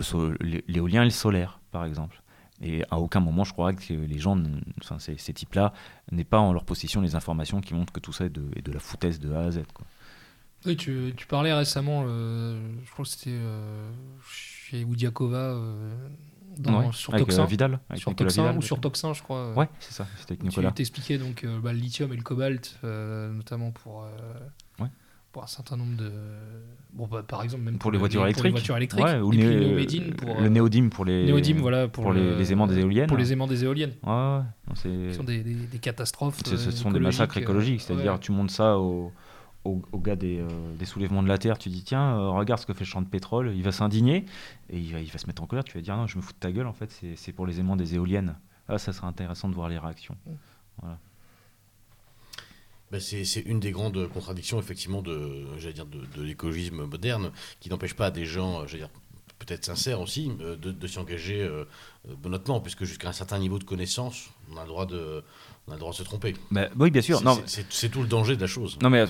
[0.00, 0.32] so-
[0.66, 2.22] l'éolien et le solaire, par exemple.
[2.62, 4.38] Et à aucun moment, je crois que les gens,
[4.80, 5.74] enfin, ces, ces types-là,
[6.12, 8.62] n'aient pas en leur possession les informations qui montrent que tout ça est de, est
[8.62, 9.60] de la foutaise de A à Z.
[9.74, 9.86] Quoi.
[10.66, 13.90] Oui, tu, tu parlais récemment, euh, je crois que c'était euh,
[14.28, 15.90] chez Oudiakova euh,
[16.58, 17.42] dans- Ouais, sur avec Toxin.
[17.42, 18.78] euh, Vidal, avec sur Toxin Vidal, ou sur.
[18.80, 19.54] Toxin, je crois.
[19.54, 20.70] Ouais, c'est ça, c'était avec Tu Nicolas.
[20.72, 24.06] t'expliquais donc euh, bah, le lithium et le cobalt, notamment pour,
[25.32, 26.10] pour un certain nombre de.
[26.92, 28.52] Bon, bah, par exemple, même Pour les le- voitures Pour les électriques.
[28.52, 29.04] voitures électriques.
[29.04, 30.40] Ouais, ou né- le néodyme pour.
[30.40, 33.06] le néodyme pour les, néodyme, voilà, pour, pour les- le- les aimants des éoliennes.
[33.06, 33.92] Pour les aimants des éoliennes.
[34.04, 34.42] Ouais, ouais,
[34.74, 36.40] Ce sont des, des- des catastrophes.
[36.44, 39.12] Ce, sont des massacres écologiques, c'est-à-dire tu montes ça au,
[39.64, 40.48] au, au gars des, euh,
[40.78, 43.02] des soulèvements de la Terre, tu dis tiens, euh, regarde ce que fait le champ
[43.02, 44.24] de pétrole, il va s'indigner
[44.70, 46.22] et il va, il va se mettre en colère, tu vas dire non, je me
[46.22, 48.36] fous de ta gueule, en fait, c'est- c'est pour les aimants des éoliennes.
[48.68, 50.16] Ah, ça serait intéressant de voir les réactions.
[52.90, 57.30] Ben, c'est c'est une des grandes contradictions, effectivement, de, j'allais dire, de, de l'écologisme moderne,
[57.60, 58.90] qui n'empêche pas des gens, j'allais dire,
[59.40, 61.64] peut-être sincères aussi, euh, de, de s'y engager euh,
[62.08, 65.24] euh, honnêtement, puisque jusqu'à un certain niveau de connaissance, on a le droit de,
[65.66, 66.34] on a le droit de se tromper.
[66.50, 67.20] Bah, oui, bien sûr.
[67.46, 68.78] C'est- tout le danger de la chose.
[68.82, 69.04] non mais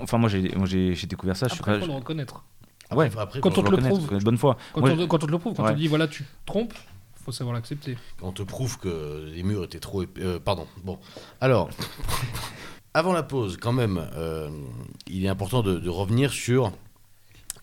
[0.00, 1.48] enfin, moi j'ai moi, j'ai j'ai découvert ça.
[1.48, 2.44] je suis Après, pas- faut le reconnaître.
[2.92, 3.06] Ouais.
[3.06, 4.18] Après, après, Quand quand, on je te le prouve.
[4.18, 4.56] je bonne foi.
[4.74, 5.70] Quand, Moi, on, quand on te le prouve, quand Ouais.
[5.70, 6.74] on te dit voilà, tu te trompes,
[7.24, 7.96] faut savoir l'accepter.
[8.22, 10.20] on te prouve que les murs étaient trop épais.
[10.22, 10.66] euh, pardon.
[10.84, 10.98] Bon.
[11.40, 11.70] Alors,
[12.94, 14.50] avant la pause, quand même, euh,
[15.06, 16.72] il est important de, de revenir sur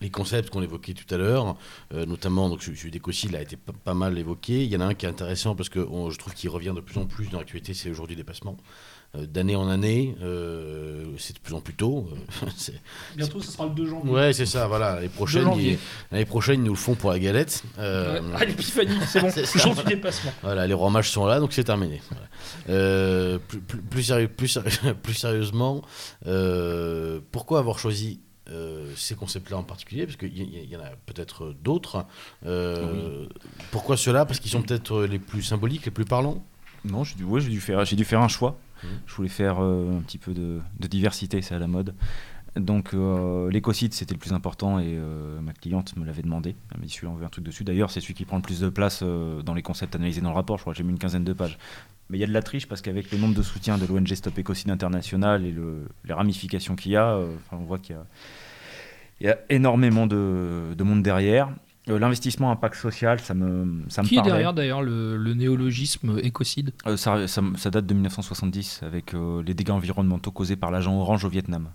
[0.00, 1.56] les concepts qu'on évoquait tout à l'heure,
[1.94, 2.78] euh, notamment donc celui
[3.24, 4.64] il a été pas, pas mal évoqué.
[4.64, 6.72] Il y en a un qui est intéressant parce que on- je trouve qu'il revient
[6.74, 8.56] de plus en plus dans l'actualité, c'est aujourd'hui dépassement.
[9.16, 12.08] Euh, D'année en année, euh, c'est de plus en plus tôt.
[13.16, 14.12] Bientôt, ça sera le 2 janvier.
[14.12, 14.96] ouais, c'est ça, voilà.
[14.96, 15.78] L'année prochaine, ils,
[16.12, 17.62] l'année prochaine, ils nous le font pour la galette.
[17.78, 18.20] Ouais.
[18.36, 19.30] Ah, l'épiphanie, c'est bon.
[19.34, 20.32] C'est jour du dépassement.
[20.42, 22.02] Voilà, les rois mages sont là, donc c'est terminé.
[22.10, 23.38] Voilà.
[23.48, 25.82] Plus, plus, plus sérieux- plus sérieux- plus sérieusement,
[27.32, 28.20] pourquoi avoir choisi
[28.50, 32.06] euh, ces concepts-là en particulier Parce qu'il y, en a peut-être d'autres.
[32.46, 33.26] Euh,
[33.70, 34.24] Pourquoi ceux-là?
[34.24, 36.44] Parce qu'ils sont peut-être les plus symboliques, les plus parlants?
[36.84, 38.58] Non, j'ai dû, ouais, dû, faire, dû faire un choix.
[38.82, 38.90] Mhm.
[39.06, 41.94] Je voulais faire euh, un petit peu de, de diversité, c'est à la mode.
[42.56, 42.92] Donc
[43.52, 44.98] l'écocide, c'était le plus important et
[45.40, 46.56] ma cliente me l'avait demandé.
[46.72, 47.62] Elle m'a dit celui-là, on veut un truc dessus.
[47.62, 50.34] D'ailleurs, c'est celui qui prend le plus de place dans les concepts analysés dans le
[50.34, 50.56] rapport.
[50.56, 51.56] Je crois que j'ai mis une quinzaine de pages.
[52.10, 54.08] Mais il y a de la triche parce qu'avec le nombre de soutiens de l'ONG
[54.14, 57.96] Stop Écocide International et le- les ramifications qu'il y a, euh, enfin, on voit qu'il
[57.96, 58.04] y a,
[59.20, 61.50] il y a énormément de, de monde derrière.
[61.88, 66.18] Euh, L'investissement impact social, ça me, ça me Qui est derrière d'ailleurs le, le néologisme
[66.22, 70.70] écocide Euh, ça, ça- ça date de 1970 avec euh, les dégâts environnementaux causés par
[70.70, 71.68] l'agent orange au Vietnam.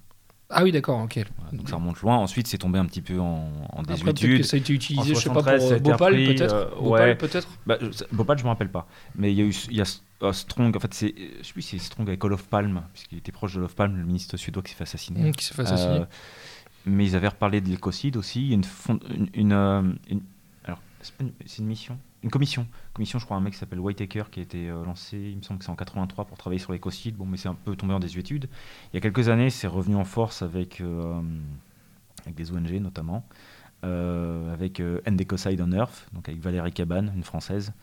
[0.55, 1.19] Ah oui, d'accord, ok.
[1.37, 2.17] Voilà, donc ça remonte loin.
[2.17, 4.37] Ensuite, c'est tombé un petit peu en, en désuétude.
[4.37, 7.17] que ça a été utilisé, En je sais pas, pour 73, euh, Bhopal peut-être Bhopal
[7.17, 8.87] peut-être Bah, je- ça- Bhopal, je me rappelle pas.
[9.15, 9.85] Mais il y a eu il y a
[10.23, 10.75] euh, Strong.
[10.75, 13.53] En fait, c'est je sais plus si c'est Strong avec Olof Palme, puisqu'il était proche
[13.53, 15.29] de Olof Palme, le ministre suédois qui s'est fait assassiner.
[15.29, 15.99] Mmh, Qui s'est fait assassiner.
[16.01, 16.05] Euh,
[16.85, 18.41] mais ils avaient reparlé de l'écocide aussi.
[18.41, 20.21] Il y a une, fond- une, une, euh, une-
[20.65, 21.13] alors c'est
[21.59, 22.67] une, mission, une commission.
[22.93, 25.41] Commission, je crois, un mec qui s'appelle Whitaker qui a été euh, lancé, il me
[25.43, 27.15] semble que c'est en 83 pour travailler sur l'écocide.
[27.15, 28.49] Bon, mais c'est un peu tombé en désuétude.
[28.91, 31.21] Il y a quelques années, c'est revenu en force avec euh,
[32.23, 33.25] avec des ONG notamment,
[33.83, 37.73] euh, avec euh, End Ecocide on Earth, donc avec Valérie Cabane, une française.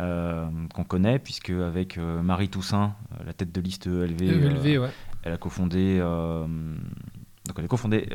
[0.00, 4.82] Euh, qu'on connaît puisque avec euh, Marie Toussaint, euh, la tête de liste ELV, ELV,
[4.82, 4.90] ouais.
[5.24, 5.98] elle a cofondé.
[5.98, 8.08] donc, elle a cofondé.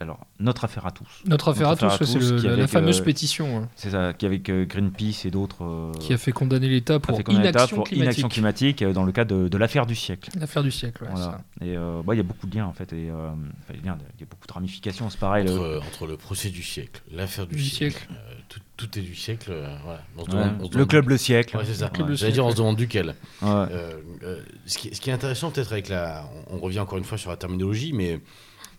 [0.00, 1.06] Euh, alors, notre affaire à tous.
[1.26, 3.04] Notre affaire à Notre tous, affaire à ouais, c'est tous, qui la, avec, fameuse euh,
[3.04, 5.64] pétition hein, C'est ça, qui avec euh, Greenpeace et d'autres.
[5.64, 7.96] euh, qui a fait condamner l'État pour inaction pour climatique.
[8.02, 10.30] inaction climatique euh, dans le cadre de, de l'affaire du siècle.
[10.38, 11.24] L'affaire du siècle, ouais, Voilà.
[11.60, 11.64] ça.
[11.64, 12.92] Et euh, bah, il y a beaucoup de liens en fait.
[12.92, 13.30] Et, euh,
[13.74, 13.96] il y a
[14.28, 15.08] beaucoup de ramifications.
[15.10, 15.44] C'est pareil.
[15.46, 18.08] le- entre, entre le procès du siècle, l'affaire du, Du siècle, siècle.
[18.12, 19.50] euh, tout, tout est du siècle.
[19.52, 20.00] euh, voilà.
[20.16, 21.56] On se ouais, demande- on se le club Le Siècle.
[21.56, 21.86] Ouais, c'est ça.
[21.86, 22.10] Le club Ouais.
[22.12, 23.14] Le J'allais dire, on se demande duquel.
[23.42, 23.48] Ouais.
[23.50, 23.92] Euh,
[24.24, 26.24] euh, ce, qui, ce qui est intéressant peut-être avec la...
[26.50, 28.20] On, on revient encore une fois sur la terminologie, mais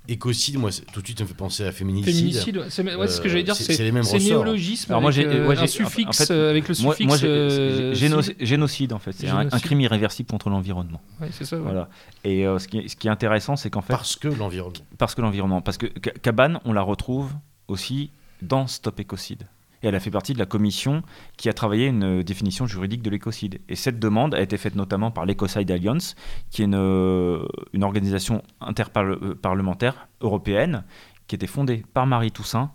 [0.08, 2.14] écocide, moi, tout de suite, ça me fait penser à féminicide.
[2.14, 5.02] Féminicide, ouais, c'est ouais, ce que j'allais dire, c'est- c'est c'est les mêmes néologisme Alors
[5.02, 7.00] moi, j'ai- euh, ouais, un j'ai- suffixe en fait, euh, avec le suffixe.
[7.06, 8.36] moi, j'ai- euh, géno- cide.
[8.40, 9.14] génocide en fait.
[9.14, 11.02] C'est un, crime irréversible contre l'environnement.
[11.22, 11.56] Ouais, c'est ça.
[11.58, 11.62] ouais.
[11.64, 11.90] Voilà.
[12.24, 14.80] Et euh, ce, qui est, ce qui est intéressant, c'est qu'en fait, Parce que l'environnement.
[14.98, 15.62] Parce que l'environnement.
[15.62, 17.32] Parce que Ca- Cabane, on la retrouve
[17.68, 19.44] aussi dans Stop Écocide.
[19.84, 21.04] Et elle a fait partie de la commission
[21.38, 23.60] qui a travaillé une euh, définition juridique de l'écocide.
[23.70, 26.16] Et cette demande a été faite notamment par l'Ecocide Alliance,
[26.50, 27.46] qui est une, euh,
[27.82, 30.84] organisation interparlementaire européenne
[31.28, 32.72] qui était fondée par Marie Toussaint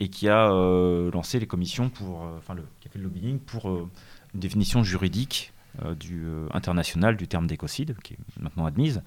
[0.00, 3.38] et qui a euh, lancé les commissions pour, euh, enfin, qui a fait le lobbying
[3.38, 3.88] pour euh,
[4.34, 5.52] une définition juridique
[5.84, 9.02] euh, du euh, international du terme d'écocide, qui est maintenant admise,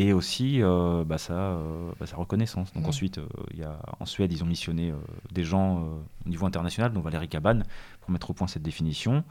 [0.00, 2.72] et aussi euh, bah, sa, euh, bah, sa reconnaissance.
[2.72, 2.88] Donc Ouais.
[2.88, 4.96] ensuite, euh, y a, en Suède, ils ont missionné euh,
[5.32, 5.80] des gens
[6.24, 7.64] au niveau international, dont Valérie Cabane,
[8.00, 9.24] pour mettre au point cette définition.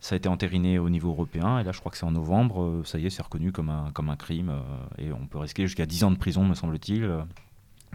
[0.00, 2.82] Ça a été entériné au niveau européen, et là, je crois que c'est en novembre,
[2.84, 4.52] ça y est, c'est reconnu comme un, comme un crime,
[4.98, 7.08] et on peut risquer jusqu'à 10 ans de prison, me semble-t-il,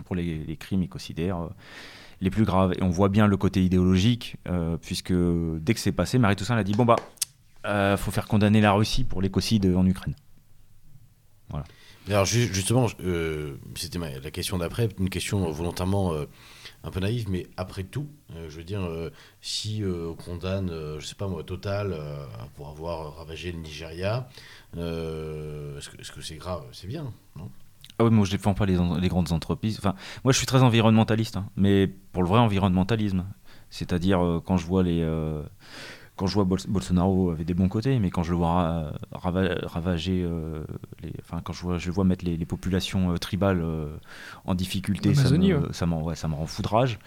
[0.05, 1.37] pour les, les crimes écocidaires.
[2.21, 2.73] les plus graves.
[2.77, 4.37] Et on voit bien le côté idéologique,
[4.81, 6.95] puisque dès que c'est passé, Marie Toussaint a dit bon bah,
[7.97, 10.15] faut faire condamner la Russie pour l'écocide en Ukraine.
[11.53, 11.59] Mais
[12.07, 16.25] Alors ju- justement, euh, c'était la question d'après, une question volontairement euh,
[16.83, 18.81] un peu naïve, mais après tout, euh, je veux dire,
[19.41, 21.95] si on condamne, je sais pas moi, Total
[22.55, 24.27] pour avoir ravagé le Nigeria,
[24.75, 26.63] est-ce que c'est grave?
[26.71, 27.49] C'est bien, non?
[28.01, 28.75] Ah oui, moi je défends pas les,
[29.09, 29.77] grandes entreprises.
[29.77, 29.93] Enfin,
[30.23, 33.25] moi je suis très environnementaliste, hein, mais pour le vrai environnementalisme.
[33.69, 35.03] C'est-à-dire quand je vois les.
[36.19, 38.91] Quand je vois Bol- Bolsonaro avait des bons côtés, mais quand je le vois ra-
[39.13, 40.65] rava- ravager, euh,
[41.01, 43.87] les, enfin quand je vois, je vois mettre les, les populations euh, tribales euh,
[44.43, 45.61] en difficulté, ça me, ouais.
[45.71, 46.99] ça, m'en- ouais, ça me rend foudrage.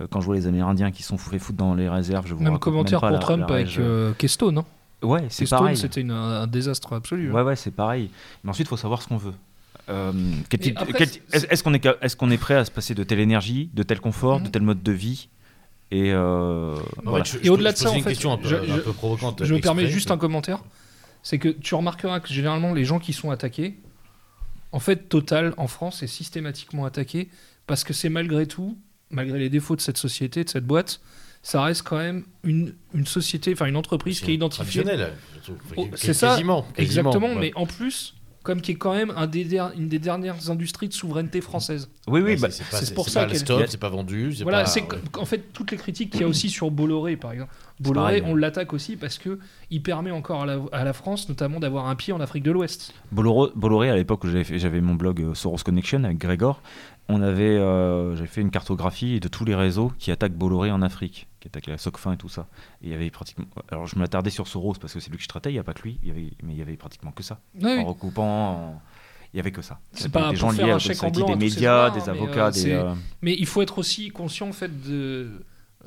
[0.00, 2.44] Euh, quand je vois les Amérindiens qui sont fait foutre dans les réserves, je vous
[2.44, 3.78] Même commentaire pas pour la- Trump la avec
[4.18, 4.58] Keystone.
[4.58, 4.64] Hein.
[5.02, 5.76] Ouais, c'est pareil.
[5.76, 7.30] c'était un désastre absolu.
[7.30, 7.34] hein.
[7.34, 8.08] Ouais, ouais, c'est pareil.
[8.44, 9.34] Mais ensuite, il faut savoir ce qu'on veut.
[9.88, 10.12] Euh,
[10.52, 13.82] est-ce est-ce qu'on est, est-ce qu'on est prêt à se passer de telle énergie, de
[13.82, 14.50] tel confort, de Mhm.
[14.52, 15.28] tel mode de vie?
[15.92, 17.24] Et euh, voilà.
[17.24, 18.92] je- Et je- au-delà de ça, en une fait, question un peu, je- un peu
[18.92, 19.44] provocante.
[19.44, 20.62] Je me permets juste un commentaire.
[21.22, 23.76] C'est que tu remarqueras que généralement, les gens qui sont attaqués,
[24.72, 27.28] en fait, Total en France est systématiquement attaqué
[27.66, 28.78] parce que c'est malgré tout,
[29.10, 31.00] malgré les défauts de cette société, de cette boîte,
[31.42, 34.84] ça reste quand même une, une société, enfin une entreprise qui est identifiée.
[35.76, 37.40] Oh, c'est ça, quasiment, quasiment, Exactement, ouais.
[37.40, 40.88] mais en plus, comme qui est quand même un des der- une des dernières industries
[40.88, 41.90] de souveraineté française.
[42.08, 43.64] Oui, oui, Ouais, bah, c'est pas, c'est c'est- pour c'est ça pas le qu'elle- stock,
[43.68, 44.32] c'est pas vendu.
[44.34, 44.98] c'est Voilà, pas- c'est ouais.
[45.12, 47.52] qu'en fait toutes les critiques qu'il y a aussi sur Bolloré, par exemple.
[47.80, 48.32] Bolloré, pareil.
[48.32, 49.38] on l'attaque aussi parce que
[49.70, 52.50] il permet encore à la, à la France, notamment, d'avoir un pied en Afrique de
[52.50, 52.92] l'Ouest.
[53.12, 56.60] Bolloré, Bolloré, à l'époque où j'avais fait- j'avais mon blog euh, Soros Connection avec Grégor,
[57.10, 60.82] on avait, euh, j'avais fait une cartographie de tous les réseaux qui attaquent Bolloré en
[60.82, 62.46] Afrique, qui attaquent la Socfin et tout ça.
[62.82, 63.46] Et il y avait pratiquement.
[63.70, 65.64] Alors je m'attardais sur Soros parce que c'est lui que je traitais, il n'y a
[65.64, 67.40] pas que lui, il y avait, mais il y avait pratiquement que ça.
[67.60, 67.78] Oui.
[67.78, 68.82] En recoupant, en-
[69.32, 69.78] il y avait que ça.
[69.92, 72.00] C'est pas des gens liés à chèque ça a en été blanc des médias, des
[72.00, 72.70] mais, avocats, euh, des.
[72.72, 75.30] euh, Mais il faut être aussi conscient en fait de,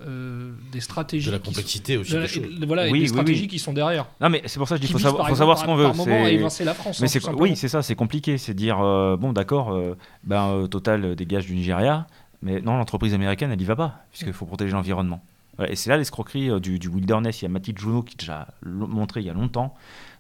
[0.02, 1.28] euh, des stratégies.
[1.28, 2.44] De la sont- complexité aussi de la- des choses.
[2.62, 3.48] et- voilà, et Oui, des oui, stratégies oui.
[3.48, 4.08] qui sont derrière.
[4.22, 5.76] Non mais c'est pour ça que je dis Qui faut savoir, faut savoir ce qu'on
[5.76, 5.84] veut.
[5.86, 7.00] Par moment évincer la France.
[7.02, 10.68] Mais hein, oui, c'est ça, c'est compliqué, c'est dire euh, bon d'accord, euh, ben euh,
[10.68, 12.08] Total dégage du Nigeria,
[12.42, 15.24] mais non l'entreprise américaine elle y va pas puisqu'il faut protéger l'environnement.
[15.68, 17.42] Et c'est là l'escroquerie euh, du, du wilderness.
[17.42, 19.76] Il y a Mathilde Junot qui a déjà montré il y a longtemps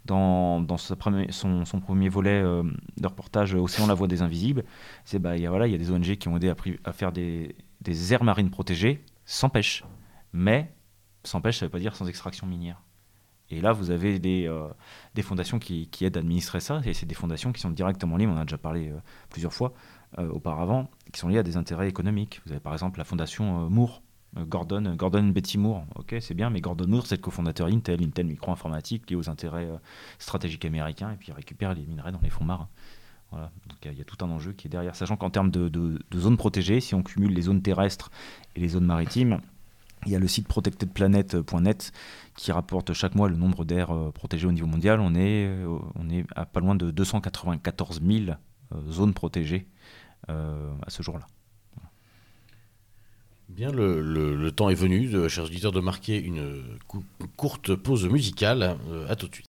[0.05, 2.61] dans, dans sa premier- son, son premier volet euh,
[2.97, 4.63] de reportage Océan la voie des invisibles.
[5.05, 6.53] C'est bah il y a voilà il y a des ONG qui ont aidé
[6.83, 9.83] à faire des, des aires marines protégées sans pêche,
[10.31, 10.73] mais
[11.23, 12.81] sans pêche ça veut pas dire sans extraction minière.
[13.49, 14.67] Et là, vous avez des, euh,
[15.15, 18.17] des fondations qui, qui aident à administrer ça, et c'est des fondations qui sont directement
[18.17, 18.97] liées, on en a déjà parlé euh,
[19.29, 19.73] plusieurs fois
[20.17, 22.41] euh, auparavant, qui sont liées à des intérêts économiques.
[22.45, 24.01] Vous avez par exemple la fondation Moore,
[24.35, 28.25] Gordon, Gordon Betty Moore, ok, c'est bien, mais Gordon Moore, c'est le cofondateur Intel, Intel
[28.25, 29.69] Micro-Informatique, lié aux intérêts
[30.17, 32.69] stratégiques américains, et puis récupère les minerais dans les fonds marins.
[33.85, 36.79] Il y a- tout un enjeu qui est derrière, sachant qu'en termes de, zones protégées,
[36.79, 38.11] si on cumule les zones terrestres
[38.55, 39.39] et les zones maritimes,
[40.05, 41.91] il y a le site protectedplanet.net
[42.35, 44.99] qui rapporte chaque mois le nombre d'aires euh, protégées au niveau mondial.
[44.99, 48.25] On est, euh, à pas loin de 294 000
[48.73, 49.67] euh, zones protégées
[50.27, 51.27] à ce jour-là.
[53.49, 57.03] Bien, le, temps est venu, chers auditeurs, de marquer une cou-
[57.35, 58.77] courte pause musicale.
[58.87, 59.49] Euh, à tout de suite.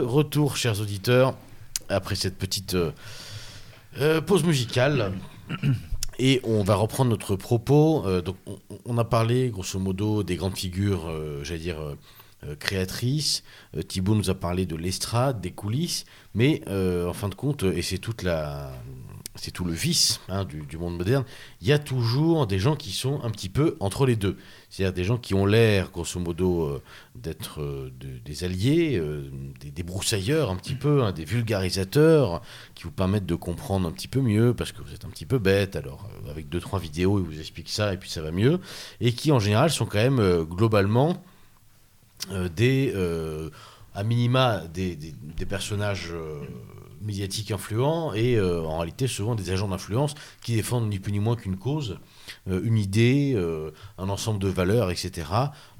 [0.00, 1.36] Retour, chers auditeurs,
[1.88, 2.92] après cette petite euh,
[4.00, 5.12] euh, pause musicale.
[6.18, 8.04] Et on va reprendre notre propos.
[8.06, 8.36] Euh, donc,
[8.84, 11.10] on, a parlé, grosso modo, des grandes figures,
[11.42, 11.78] j'allais dire,
[12.58, 13.42] créatrices.
[13.88, 16.04] Thibaut nous a parlé de l'estrade, des coulisses.
[16.34, 18.72] Mais, en fin de compte, et c'est toute la...
[19.34, 21.24] C'est tout le vice hein, du, monde moderne.
[21.62, 24.36] Il y a toujours des gens qui sont un petit peu entre les deux.
[24.68, 26.82] C'est-à-dire des gens qui ont l'air, grosso modo, euh,
[27.14, 32.42] d'être euh, de- des alliés, euh, des, broussailleurs un petit peu, hein, des vulgarisateurs
[32.74, 35.26] qui vous permettent de comprendre un petit peu mieux parce que vous êtes un petit
[35.26, 35.76] peu bête.
[35.76, 38.60] Alors, avec deux, trois vidéos, ils vous expliquent ça et puis ça va mieux.
[39.00, 41.22] Et qui, en général, sont quand même globalement
[42.54, 42.94] des,
[43.94, 44.96] à minima, des,
[45.48, 46.12] personnages
[47.02, 51.20] médiatiques influents et euh, en réalité souvent des agents d'influence qui défendent ni plus ni
[51.20, 51.98] moins qu'une cause,
[52.46, 55.28] une idée, euh, un ensemble de valeurs, etc.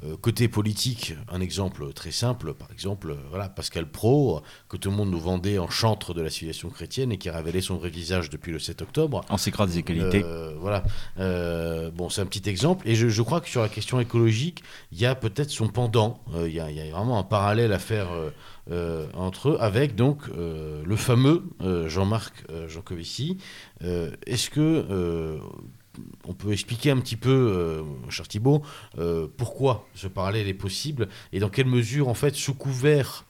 [0.05, 4.91] Euh, côté politique, un exemple très simple, par exemple, euh, voilà, Pascal Pro, que tout
[4.91, 7.77] le monde nous vendait en chantre de la civilisation chrétienne et qui a révélé son
[7.77, 9.23] vrai visage depuis le 7 octobre.
[9.29, 10.23] En grades et qualités.
[10.25, 10.85] Euh, voilà.
[11.19, 12.89] Euh, bon, c'est un petit exemple.
[12.89, 16.21] Et je, je crois que sur la question écologique, il y a peut-être son pendant.
[16.35, 18.31] Euh, Il y, a, il y a vraiment un parallèle à faire euh,
[18.71, 23.39] euh, entre eux, avec donc euh, le fameux euh, Jean-Marc euh, Jancovici.
[23.83, 25.39] Euh, Est-ce que euh,
[26.25, 28.63] on peut expliquer un petit peu, euh, cher Thibault,
[28.99, 33.25] euh, pourquoi ce parallèle est possible et dans quelle mesure, en fait, sous couvert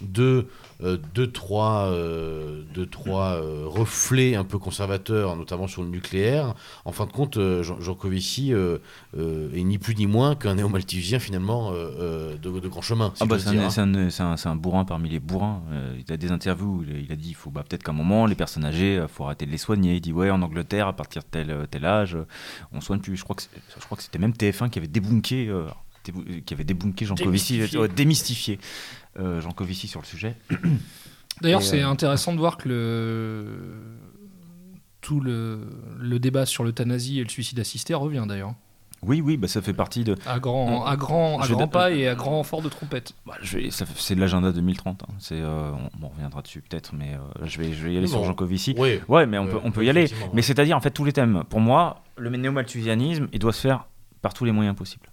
[0.00, 0.46] de
[0.82, 6.54] euh, deux, trois, euh, deux, trois euh, reflets un peu conservateurs, notamment sur le nucléaire.
[6.84, 11.72] En fin de compte, Jean, Jean Covici est ni plus ni moins qu'un néo-malthusien finalement
[11.72, 13.12] de, de grand chemin.
[13.14, 14.36] si Ah bah, c'est un, hein.
[14.36, 15.62] c'est un- bourrin parmi les bourrins.
[16.06, 18.26] Il a des interviews où il a, dit il faut bah, peut-être qu'à un moment,
[18.26, 19.94] les personnes âgées, il faut arrêter de les soigner.
[19.96, 22.16] Il dit ouais, en Angleterre, à partir de tel, tel âge,
[22.72, 23.16] on soigne plus.
[23.16, 25.50] Je crois que c'était même TF1 qui avait débunké,
[26.44, 27.78] qui avait débunké Jean Covici, Démystifié.
[27.80, 28.58] ouais, démystifié
[29.16, 30.36] Jean Covici sur le sujet.
[31.40, 33.46] D'ailleurs, c'est euh, intéressant de voir que le...
[35.00, 35.60] tout le,
[35.98, 38.54] le débat sur l'euthanasie et le suicide assisté revient d'ailleurs.
[39.02, 40.16] Oui, oui, bah, ça fait partie de.
[40.26, 43.12] À grand, à grand, à Je- grand pas et à grand fort de trompette.
[43.26, 45.02] Bah, je vais- ça fait- c'est de l'agenda 2030.
[45.02, 45.12] hein.
[45.18, 47.98] C'est, euh, on, bon, on reviendra dessus peut-être, mais euh, je, vais, je vais y
[47.98, 48.24] aller sur.
[48.24, 48.74] Jean Covici.
[48.78, 49.00] Oui.
[49.08, 50.06] Ouais, mais on Euh, peut, on y aller.
[50.32, 51.44] Mais c'est-à-dire, en fait, tous les thèmes.
[51.50, 53.88] Pour moi, le néo-malthusianisme, il doit se faire
[54.22, 55.06] par tous les moyens possibles.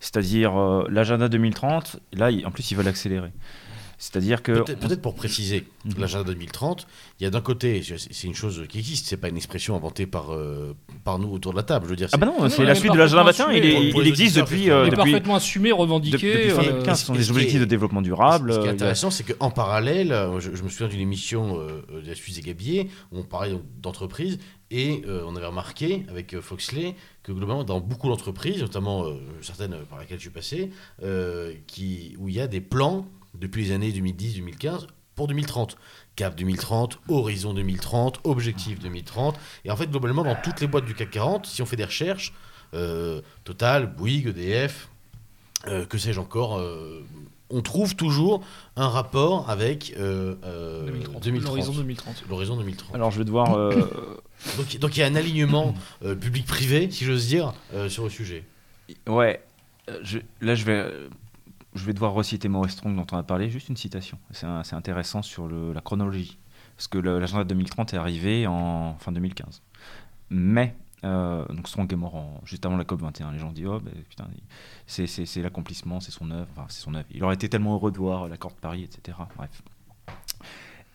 [0.00, 3.30] C'est-à-dire, euh, l'agenda 2030, là, en plus, ils veulent accélérer.
[4.02, 4.62] C'est-à-dire que.
[4.62, 5.92] Peut-être pour préciser, Mhm.
[5.98, 6.86] l'agenda 2030,
[7.20, 10.06] il y a d'un côté, c'est une chose qui existe, c'est pas une expression inventée
[10.06, 10.74] par, euh,
[11.04, 11.84] par nous autour de la table.
[11.84, 13.66] Je veux dire, Ah bah non, c'est la suite de l'agenda parfaitement 21, il,
[13.98, 16.16] est- existe depuis, euh, Il est depuis, parfaitement assumé, de- revendiqué.
[16.16, 17.00] depuis euh, 2015.
[17.00, 18.54] Ce sont et des objectifs de développement durable.
[18.54, 21.82] Ce qui est a- intéressant, c'est qu'en parallèle, je, je me souviens d'une émission euh,
[22.02, 24.38] de la Suisse des Gabiers où on parlait d'entreprise
[24.70, 26.94] et euh, on avait remarqué avec euh, Foxley
[27.34, 30.70] que globalement, dans beaucoup d'entreprises, notamment euh, certaines par lesquelles je suis passé,
[31.02, 33.06] euh, qui, où il y a des plans
[33.38, 35.76] depuis les années 2010-2015 pour 2030.
[36.16, 39.38] Cap 2030, Horizon 2030, Objectif 2030.
[39.64, 41.84] Et en fait, globalement, dans toutes les boîtes du CAC 40, si on fait des
[41.84, 42.32] recherches,
[42.74, 44.88] euh, Total, Bouygues, EDF,
[45.66, 47.04] euh, que sais-je encore, euh,
[47.50, 48.42] on trouve toujours
[48.76, 51.22] un rapport avec euh, euh, 2030.
[51.24, 51.48] 2030.
[51.56, 52.24] L'horizon 2030.
[52.28, 52.94] L'horizon 2030.
[52.94, 53.54] Alors, je vais devoir.
[53.54, 53.72] euh,
[54.80, 55.74] donc, il y a un alignement
[56.04, 58.44] euh, public-privé, si j'ose dire, euh, sur le sujet.
[59.06, 59.42] Ouais,
[59.88, 60.02] euh,
[60.40, 60.90] là je vais,
[61.74, 64.18] je vais devoir reciter Maurice Strong dont on a parlé, juste une citation.
[64.32, 66.38] C'est intéressant sur la chronologie.
[66.76, 69.62] Parce que l'agenda 2030 est arrivé en fin 2015.
[70.30, 73.32] Mais, donc Strong est mort juste avant la COP21.
[73.32, 74.26] Les gens disent, oh ben, putain,
[74.86, 76.48] c'est l'accomplissement, c'est son œuvre.
[76.52, 77.06] Enfin, c'est son œuvre.
[77.10, 79.18] Il aurait été tellement heureux de voir l'accord de Paris, etc.
[79.36, 79.62] Bref.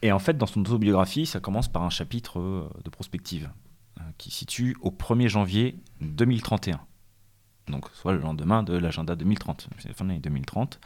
[0.01, 3.49] Et en fait, dans son autobiographie, ça commence par un chapitre euh, de prospective
[3.99, 6.81] euh, qui situe au 1er janvier 2031
[7.67, 10.79] donc soit le lendemain de l'agenda 2030, c'est la fin de l'année 2030.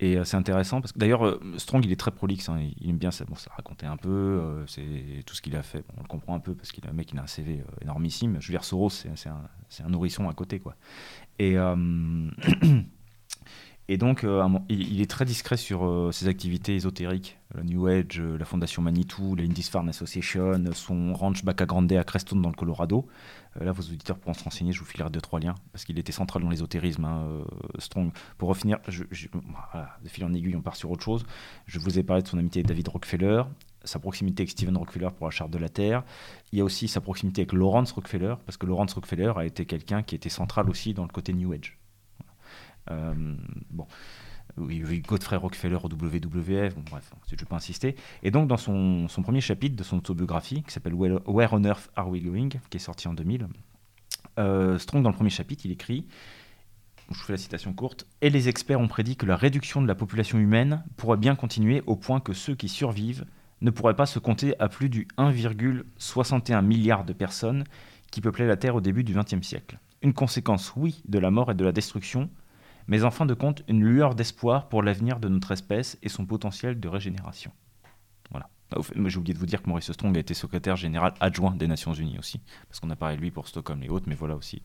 [0.00, 2.90] Et euh, c'est intéressant parce que d'ailleurs euh, Strong il est très prolixe, hein, il,
[2.90, 6.02] aime bien ça, bon, ça raconter un peu, c'est tout ce qu'il a fait, on
[6.02, 8.38] le comprend un peu parce qu'il a un mec il a un CV énormissime.
[8.40, 10.76] Je veux Soros c'est un, nourrisson à côté quoi.
[11.38, 11.54] Et
[13.92, 18.20] et donc euh, il, est très discret sur euh, ses activités ésotériques, la New Age,
[18.20, 22.54] euh, la fondation Manitou, la Lindisfarne Association, son ranch Baca Grande à Crestone dans le
[22.54, 23.06] Colorado.
[23.60, 26.10] Là, vos auditeurs pourront se renseigner, je vous filerai deux, trois liens, parce qu'il était
[26.10, 27.44] central dans l'ésotérisme, hein,
[27.78, 28.10] Strong.
[28.38, 31.26] Pour refinir, je, je- de fil en aiguille, on part sur autre chose.
[31.66, 33.42] Je vous ai parlé de son amitié avec David Rockefeller,
[33.84, 36.02] sa proximité avec Stephen Rockefeller pour la charte de la Terre.
[36.50, 39.66] Il y a aussi sa proximité avec Lawrence Rockefeller, parce que Lawrence Rockefeller a été
[39.66, 41.81] quelqu'un qui était central aussi dans le côté New Age.
[42.90, 43.36] Euh,
[43.70, 43.86] bon.
[44.58, 47.96] Oui, Godfrey Rockefeller au WWF, bon, bref, je ne vais pas insister.
[48.22, 52.10] Et donc, dans son, premier chapitre de son autobiographie, qui s'appelle Where, on Earth Are
[52.10, 53.48] We Going, qui est sorti en 2000,
[54.38, 56.06] euh, Strong, dans le premier chapitre, il écrit
[57.10, 59.94] je fais la citation courte, et les experts ont prédit que la réduction de la
[59.94, 63.26] population humaine pourrait bien continuer au point que ceux qui survivent
[63.60, 67.64] ne pourraient pas se compter à plus du 1,61 milliard de personnes
[68.10, 69.78] qui peuplaient la Terre au début du XXe siècle.
[70.02, 72.28] Une conséquence, oui, de la mort et de la destruction,
[72.86, 76.26] mais en fin de compte, une lueur d'espoir pour l'avenir de notre espèce et son
[76.26, 77.52] potentiel de régénération.
[78.30, 78.48] Voilà.
[78.74, 81.66] Ah, j'ai oublié de vous dire que Maurice Strong a été secrétaire général adjoint des
[81.66, 84.36] Nations Unies aussi, parce qu'on a parlé de lui pour Stockholm et autres, mais voilà
[84.36, 84.62] aussi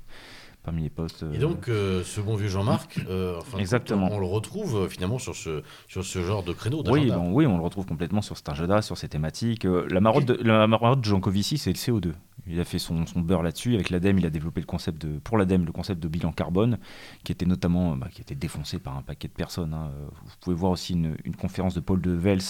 [0.67, 1.23] parmi les postes.
[1.33, 4.09] Et donc, euh, ce bon vieux Jean-Marc, euh, Exactement.
[4.11, 7.57] on, le retrouve euh, finalement sur ce, sur ce genre de créneau oui, oui, on
[7.57, 9.63] le retrouve complètement sur cet agenda, sur ces thématiques.
[9.63, 12.11] la marotte de, la marotte de Jean Covici, c'est le CO2.
[12.47, 13.75] Il a fait son, son beurre là-dessus.
[13.75, 16.79] Avec l'ADEME, il a développé le concept de, pour l'ADEME le concept de bilan carbone,
[17.23, 19.73] qui était notamment bah, qui était défoncé par un paquet de personnes.
[19.73, 19.91] Hein.
[20.25, 22.41] Vous pouvez voir aussi une, une conférence de Paul de Vels,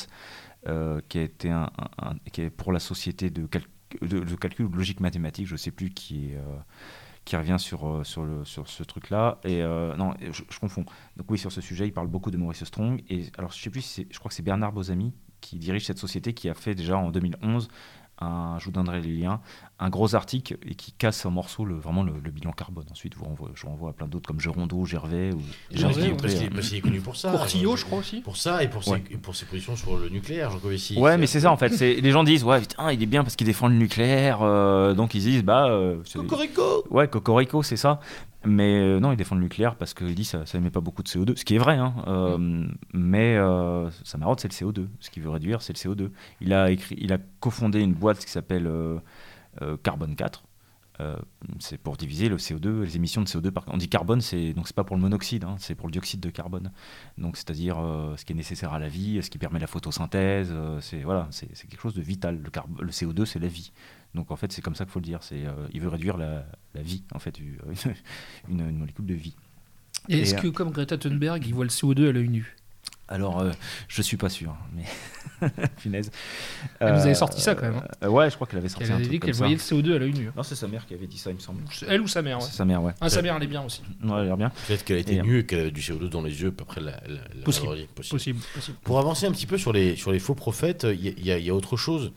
[1.08, 1.70] qui a été un,
[2.32, 3.48] qui est pour la société de,
[4.02, 6.38] de, calcul de logique mathématique, je ne sais plus qui est
[7.28, 9.40] qui revient sur, euh, sur, ce truc-là.
[9.44, 10.86] Et euh, non, je, confonds.
[11.18, 13.04] Donc oui, sur ce sujet, il parle beaucoup de Maurice Strong.
[13.10, 16.34] Et alors, je sais plus, je crois que c'est Bernard Bozami qui dirige cette société
[16.34, 17.68] qui a fait déjà en 2011
[18.22, 19.40] je vous donnerai les liens,
[19.80, 22.86] un gros article et qui casse en morceaux le, vraiment le, bilan carbone.
[22.92, 25.32] Ensuite, vous renvoie, je renvoie à plein d'autres comme Gerondeau, Gervais.
[25.34, 25.42] Ou
[25.72, 26.16] Gervais,
[26.52, 27.32] parce qu'il est connu pour ça.
[27.32, 28.22] Portillo, je crois aussi.
[28.22, 30.98] Pour ça et pour, ses, pour ses positions sur le nucléaire, Jean Covici.
[30.98, 31.70] Ouais, mais c'est ça en fait.
[31.80, 34.40] Les gens disent, ouais, putain, il est bien parce qu'il défend le nucléaire.
[34.42, 35.68] Euh, donc ils disent, bah.
[35.68, 38.00] Euh, Cocorico Ouais, Cocorico, c'est ça.
[38.48, 41.04] Mais euh, non, il défend le nucléaire parce qu'il dit ça, ça émet pas beaucoup
[41.04, 44.88] de CO2, ce qui est vrai, hein, euh, mais euh, sa marotte c'est le CO2.
[45.02, 46.12] Ce qu'il veut réduire, c'est le CO2.
[46.40, 48.72] Il a, écrit, il a cofondé une boîte qui s'appelle
[49.84, 50.44] Carbone 4.
[51.60, 53.66] C'est pour diviser le CO2, les émissions de CO2 par.
[53.68, 56.20] On dit carbone, c'est donc c'est pas pour le monoxyde, hein, c'est pour le dioxyde
[56.20, 56.72] de carbone.
[57.18, 57.78] Donc c'est-à-dire
[58.18, 60.54] ce qui est nécessaire à la vie, ce qui permet la photosynthèse.
[60.82, 62.42] c'est voilà, c'est quelque chose de vital.
[62.42, 63.72] Le, le CO2, c'est la vie.
[64.18, 65.24] Donc en fait, c'est comme ça qu'il faut le dire.
[65.24, 66.44] C'est, euh, il veut réduire la,
[66.76, 67.40] vie, en fait,
[68.50, 69.36] une, molécule de vie.
[70.10, 72.57] Et, est-ce que, comme Greta Thunberg, il voit le CO2 à l'œil nu?
[73.08, 73.52] Alors, je euh,
[73.88, 74.84] je suis pas sûr, mais
[75.78, 76.12] punaise.
[76.80, 77.82] Elle nous avait sorti ça quand même.
[78.02, 78.10] Hein.
[78.10, 80.14] ouais, je crois qu'elle avait sorti elle avait dit qu'elle voyait le CO2 à l'œil
[80.14, 80.28] nu.
[80.28, 80.34] Hein.
[80.36, 81.62] Non, c'est sa mère qui avait dit ça, il me semble.
[81.88, 82.46] Elle ou sa mère, ouais.
[82.46, 82.94] C'est sa mère, ouais.
[83.00, 83.82] Ah, sa mère, elle est bien aussi.
[84.04, 84.52] Ouais, elle a l'air bien.
[84.68, 87.00] Peut-être qu'elle était nue et qu'elle avait du CO2 dans les yeux, après la,
[87.46, 87.88] possible.
[87.96, 88.40] Possible.
[88.54, 88.78] possible.
[88.84, 91.54] Pour avancer un petit peu sur les, sur les faux prophètes, il y, y, a
[91.54, 92.12] autre chose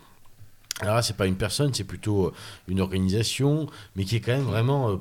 [0.80, 2.32] alors là, c'est pas une personne, c'est plutôt euh,
[2.66, 3.66] une organisation,
[3.96, 4.90] mais qui est quand même vraiment.
[4.90, 4.96] Euh,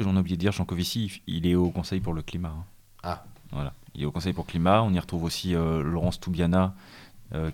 [0.00, 2.48] j'en ai oublié de dire, Jean Covici, il est au Conseil pour le climat.
[2.48, 2.64] Hein.
[3.04, 3.24] Ah.
[3.52, 3.72] Voilà.
[3.94, 4.82] Il est au Conseil pour le climat.
[4.82, 6.74] On y retrouve aussi euh, Laurence Toubiana,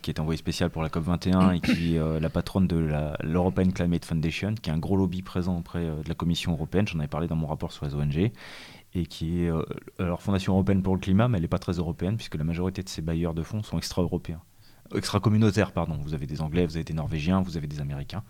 [0.02, 2.90] qui est envoyée spéciale pour la COP21 et qui est la patronne de
[3.22, 6.88] l'European Climate Foundation, qui est un gros lobby présent auprès de la Commission européenne.
[6.88, 8.32] J'en avais parlé dans mon rapport sur les ONG.
[8.94, 9.52] Et qui est
[10.00, 12.82] leur Fondation européenne pour le climat, mais elle n'est pas très européenne, puisque la majorité
[12.82, 14.40] de ses bailleurs de fonds sont extra-européens
[14.94, 15.98] extra-communautaire, pardon.
[16.02, 18.22] Vous avez des Anglais, vous avez des Norvégiens, vous avez des Américains.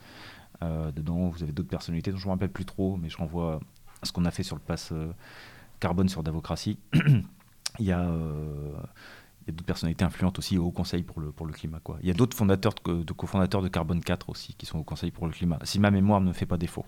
[0.63, 3.17] Euh, dedans, vous avez d'autres personnalités dont je ne me rappelle plus trop, mais je
[3.17, 3.61] renvoie
[4.03, 5.13] à ce qu'on a fait sur le pass euh,
[5.81, 6.79] carbone sur Davocratie.
[7.79, 8.73] il y a, euh,
[9.49, 11.81] a d'autres personnalités influentes aussi au Conseil pour le, pour le climat.
[11.81, 11.99] Quoi.
[12.03, 14.85] Il y a d'autres fondateurs, de, de cofondateurs de Carbone 4 aussi qui sont au
[14.85, 16.87] Conseil pour le climat, si ma mémoire ne fait pas défaut.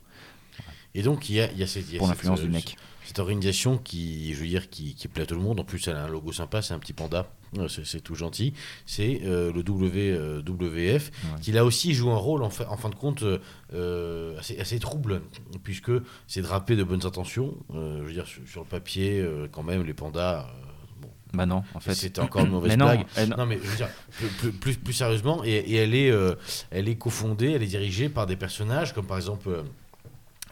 [0.95, 2.77] Et donc, il y a, il y a cette, pour l'influence du NEC.
[3.05, 5.61] Cette organisation qui, je veux dire, qui, qui, plaît à tout le monde.
[5.61, 7.31] En plus, elle a un logo sympa, c'est un petit panda.
[7.69, 8.55] C'est tout gentil.
[8.87, 11.11] C'est euh, le WWF,
[11.41, 13.25] qui là aussi joue un rôle, en, en fin de compte,
[13.73, 15.23] euh, assez, assez, trouble,
[15.65, 15.91] puisque
[16.29, 17.57] c'est drapé de bonnes intentions.
[17.75, 20.49] Euh, je veux dire, sur, le papier, quand même, les pandas.
[21.33, 21.95] Bah non, en fait.
[21.95, 23.07] C'était encore une mauvaise blague.
[23.37, 23.89] Non, mais je veux dire,
[24.39, 26.13] plus, plus, plus sérieusement, et, et, elle est,
[26.71, 29.63] elle est cofondée, elle est dirigée par des personnages comme par exemple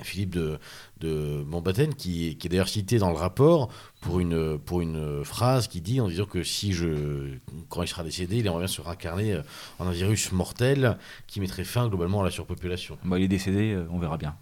[0.02, 0.58] Philippe de,
[1.00, 3.68] de Montbatten, qui, qui est d'ailleurs cité dans le rapport
[4.00, 7.34] pour une, pour une phrase qui dit en disant que si je,
[7.68, 9.42] quand il sera décédé, il aimerait bien se réincarner euh,
[9.78, 12.98] en un virus mortel qui mettrait fin globalement à la surpopulation.
[13.04, 14.36] Bah, il est décédé, euh, on verra bien.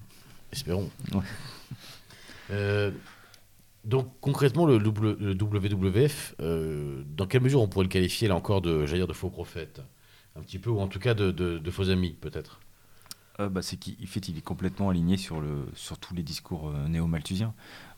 [0.53, 0.91] Espérons.
[2.51, 2.91] Euh,
[3.87, 9.07] donc concrètement, le, WWF, dans quelle mesure on pourrait le qualifier là encore de, dire,
[9.07, 9.81] de faux prophète?
[10.37, 12.61] Un petit peu, ou en tout cas de, faux amis peut-être?
[13.39, 15.43] Euh, bah, c'est qu'il est complètement aligné sur,
[16.01, 17.55] tous les discours euh, néo-malthusiens.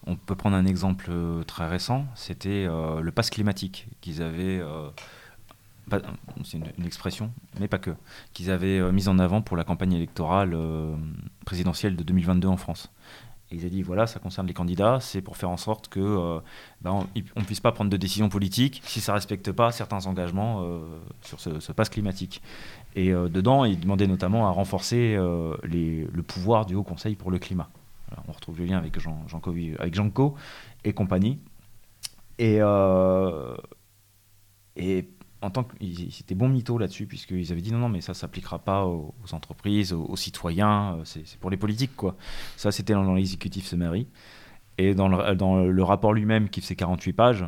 [0.07, 4.63] On peut prendre un exemple euh, très récent, c'était le pass climatique qu'ils avaient,
[6.45, 7.91] c'est une, expression, mais pas que,
[8.33, 10.57] qu'ils avaient mis en avant pour la campagne électorale
[11.45, 12.91] présidentielle de 2022 en France.
[13.51, 16.41] Et ils ont dit voilà, ça concerne les candidats, c'est pour faire en sorte que
[16.83, 20.07] bah, on ne puisse pas prendre de décisions politiques si ça ne respecte pas certains
[20.07, 20.63] engagements
[21.23, 22.43] sur ce, ce pass climatique.
[22.99, 27.31] Et euh, dedans, il demandait notamment à renforcer euh, le pouvoir du Haut Conseil pour
[27.31, 27.69] le climat.
[28.27, 29.41] on retrouve le lien avec Jean, Jean
[30.85, 31.39] et compagnie.
[32.39, 33.57] Et, euh,
[34.77, 35.09] et
[35.41, 35.77] en tant que
[36.11, 39.93] c'était bon mytho là-dessus puisqu'ils avaient dit non non mais ça s'appliquera pas aux, entreprises
[39.93, 42.17] aux, citoyens c'est pour les politiques quoi.
[42.57, 44.09] Ça c'était dans l'exécutif summary
[44.79, 47.45] Et dans le, dans le rapport lui-même, qui fait 48 pages,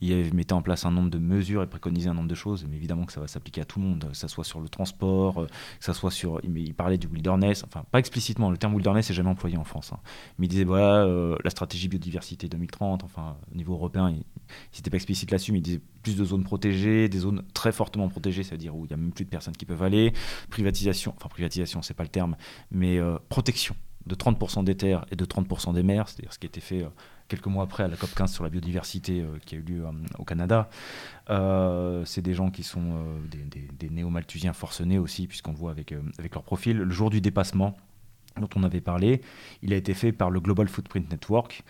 [0.00, 2.76] il mettait en place un nombre de mesures et préconisait un nombre de choses, mais
[2.76, 5.42] évidemment que ça va s'appliquer à tout le monde, que ça soit sur le transport,
[5.42, 6.40] euh, que ça soit sur.
[6.44, 9.92] Il parlait du wilderness, enfin pas explicitement, le terme wilderness n'est jamais employé en France.
[9.92, 9.98] Hein.
[10.38, 14.22] Mais il disait voilà, euh, la stratégie biodiversité 2030, enfin au niveau européen, il
[14.76, 18.08] n'était pas explicite là-dessus, mais il disait plus de zones protégées, des zones très fortement
[18.08, 20.12] protégées, c'est-à-dire où il n'y a même plus de personnes qui peuvent aller,
[20.48, 22.36] privatisation, enfin privatisation, c'est pas le terme,
[22.70, 23.74] mais euh, protection
[24.06, 26.86] de 30% des terres et de 30% des mers, c'est-à-dire ce qui été fait
[27.28, 29.84] quelques mois après à la COP 15 sur la biodiversité euh, qui a eu lieu
[29.84, 30.68] euh, au Canada.
[31.30, 33.04] Euh, c'est des gens qui sont
[33.78, 36.78] des, néo-malthusiens forcenés aussi, puisqu'on voit avec, avec leur profil.
[36.78, 37.76] Le jour du dépassement,
[38.40, 39.20] dont on avait parlé,
[39.62, 41.64] il a été fait par le Global Footprint Network,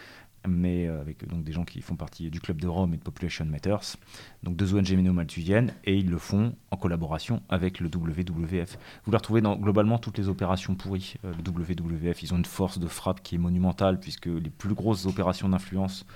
[0.47, 3.03] mais euh, avec donc des gens qui font partie du Club de Rome et de
[3.03, 3.97] Population Matters,
[4.43, 8.79] donc deux ONG méno-malthusiennes, et ils le font en collaboration avec le WWF.
[9.05, 11.15] Vous les retrouvez dans globalement toutes les opérations pourries.
[11.25, 14.75] Euh, le WWF, ils ont une force de frappe qui est monumentale, puisque les plus
[14.75, 16.07] grosses opérations d'influence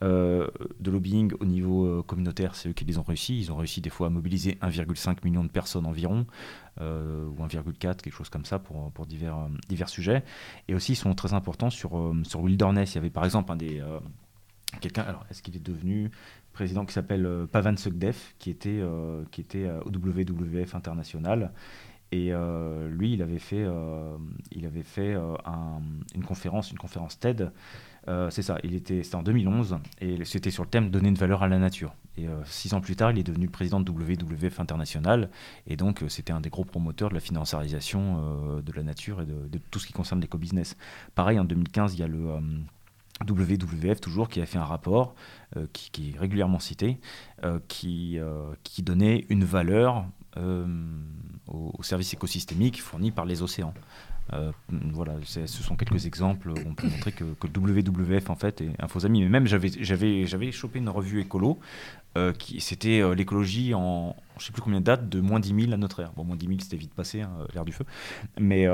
[0.00, 3.38] de lobbying au niveau euh, communautaire, c'est eux qui les ont réussi.
[3.38, 6.26] Ils ont réussi des fois à mobiliser 1,5 million de personnes environ,
[6.80, 10.24] euh, ou 1,4, quelque chose comme ça, pour, divers, sujets.
[10.68, 12.92] Et aussi, ils sont très importants sur, sur Wilderness.
[12.92, 13.82] Il y avait par exemple un des.
[14.82, 16.10] Quelqu'un, alors est-ce qu'il est devenu
[16.52, 18.82] président qui s'appelle Pavan Sugdev, qui était,
[19.30, 21.52] qui était au WWF international.
[22.12, 22.32] Et
[22.90, 23.66] lui, il avait fait,
[24.52, 25.16] il avait fait
[26.14, 27.50] une conférence, une conférence TED
[28.08, 31.14] euh, c'est ça, il était, c'était en 2011 et c'était sur le thème donner une
[31.14, 31.94] valeur à la nature.
[32.16, 35.28] Et euh, six ans plus tard, il est devenu président de WWF International
[35.66, 39.26] et donc euh, c'était un des gros promoteurs de la financiarisation de la nature et
[39.26, 40.76] de, tout ce qui concerne l'éco-business.
[41.14, 42.40] Pareil, en 2015, il y a le
[43.28, 45.14] WWF toujours qui a fait un rapport
[45.72, 46.98] qui, est régulièrement cité,
[47.68, 48.18] qui,
[48.62, 50.06] qui donnait une valeur
[51.48, 53.74] aux services écosystémiques fournis par les océans.
[54.34, 54.52] Euh,
[54.92, 58.70] voilà, ce sont quelques exemples où on peut montrer que, que, WWF en fait est
[58.78, 59.22] un faux ami.
[59.22, 61.58] Mais même j'avais chopé une revue écolo
[62.16, 65.62] euh, qui c'était euh, l'écologie en je sais plus combien de dates de moins 10
[65.62, 66.12] 000 à notre ère.
[66.12, 67.84] Bon moins 10 000 c'était vite passé hein, l'ère du feu,
[68.38, 68.66] mais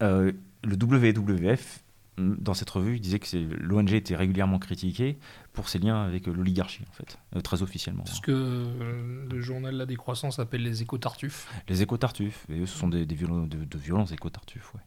[0.00, 0.34] le
[0.64, 1.82] WWF
[2.18, 5.18] dans cette revue, il disait que l'ONG était régulièrement critiquée
[5.52, 8.04] pour ses liens avec l'oligarchie, en fait, euh, très officiellement.
[8.06, 11.48] Ce que euh, le journal La Décroissance appelle les éco-tartuffes.
[11.68, 14.80] Les éco-tartuffes, et eux, ce sont des, des violents, de, éco-tartuffes, ouais.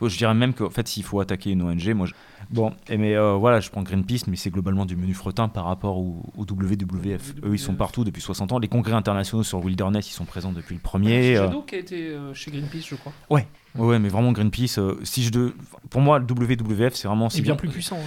[0.00, 2.06] Je dirais même qu'en fait, s'il faut attaquer une ONG, moi,
[2.50, 5.64] bon, et mais euh, voilà, je prends Greenpeace, mais c'est globalement du menu fretin par
[5.64, 7.34] rapport au, WWF.
[7.44, 8.58] Eux, ils sont partout depuis 60 ans.
[8.58, 11.22] Les congrès internationaux sur Wilderness, ils sont présents depuis le premier.
[11.22, 13.12] C'est Shadow qui a été chez Greenpeace, je crois.
[13.30, 13.46] Ouais,
[13.78, 15.54] Ouais, mais vraiment Greenpeace, euh, si je de...
[15.90, 17.28] pour moi, le WWF, c'est vraiment.
[17.28, 17.98] C'est bien plus puissant.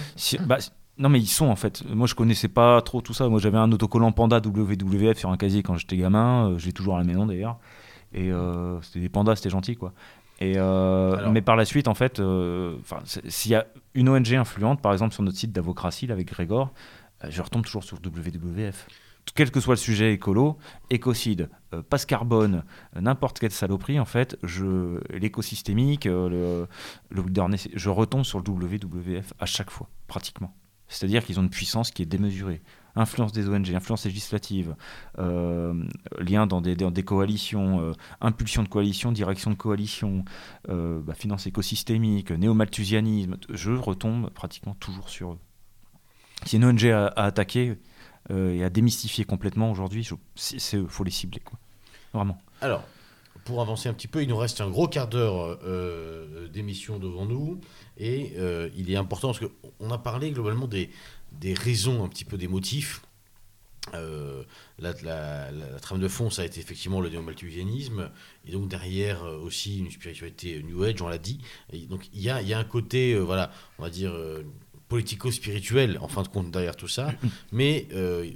[0.46, 0.58] Bah,
[0.98, 1.84] non, mais ils sont en fait.
[1.90, 3.30] Moi, je connaissais pas trop tout ça.
[3.30, 6.50] Moi, j'avais un autocollant Panda WWF sur un casier quand j'étais gamin.
[6.50, 7.58] Euh, j'ai toujours à la maison d'ailleurs.
[8.12, 9.94] Et euh, c'était des pandas, c'était gentil quoi.
[10.40, 10.56] Et
[11.32, 12.22] mais par la suite, en fait,
[13.28, 16.72] s'il y a une ONG influente, par exemple sur notre site d'Avocratie avec Grégor,
[17.28, 18.88] je retombe toujours sur WWF
[19.36, 20.58] quel que soit le sujet écolo,
[20.90, 22.64] écocide, euh, passe carbone,
[22.96, 26.68] euh, n'importe quelle saloperie, en fait, je, l'écosystémique, euh,
[27.10, 30.56] le, le je retombe sur le WWF à chaque fois, pratiquement.
[30.88, 32.62] C'est-à-dire qu'ils ont une puissance qui est démesurée.
[32.96, 34.76] Influence des ONG, influence législative,
[35.18, 40.26] lien dans des, coalitions, impulsion de coalition, direction de coalition,
[40.68, 45.40] bah, finance écosystémique, néo-malthusianisme, je retombe pratiquement toujours sur eux.
[46.46, 47.78] Si une ONG à attaquer,
[48.32, 50.08] euh, et à démystifier complètement aujourd'hui.
[50.72, 51.42] Il faut les cibler.
[52.14, 52.38] Vraiment.
[52.62, 52.84] Alors,
[53.44, 57.26] pour avancer un petit peu, il nous reste un gros quart d'heure euh, d'émission devant
[57.26, 57.60] nous.
[57.98, 60.92] Et euh, il est important parce qu'on a parlé globalement des,
[61.32, 63.02] des raisons, un petit peu des motifs.
[63.94, 64.94] la,
[65.82, 68.12] trame de fond, ça a été effectivement le néo-malthusianisme,
[68.46, 71.40] et donc derrière aussi une spiritualité New Age, on l'a dit.
[71.90, 74.14] donc il y a, y a, un côté, voilà, on va dire,
[74.90, 77.14] politico-spirituel, en fin de compte, derrière tout ça.
[77.52, 78.30] Mais euh,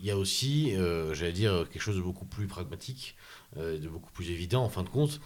[0.00, 3.14] il y a aussi, euh, j'allais dire, quelque chose de beaucoup plus pragmatique,
[3.56, 5.20] euh, de beaucoup plus évident, en fin de compte.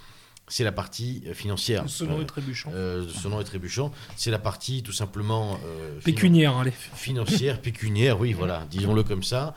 [0.47, 1.89] C'est la partie financière.
[1.89, 2.71] Sonnant et trébuchant.
[3.09, 3.93] sonnant et trébuchant.
[4.17, 5.59] C'est la partie tout simplement.
[6.05, 6.71] pécuniaire, allez.
[6.71, 9.55] Financière, pécuniaire, oui, voilà, disons-le comme ça.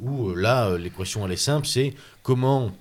[0.00, 2.72] où là, l'équation, elle est simple c'est comment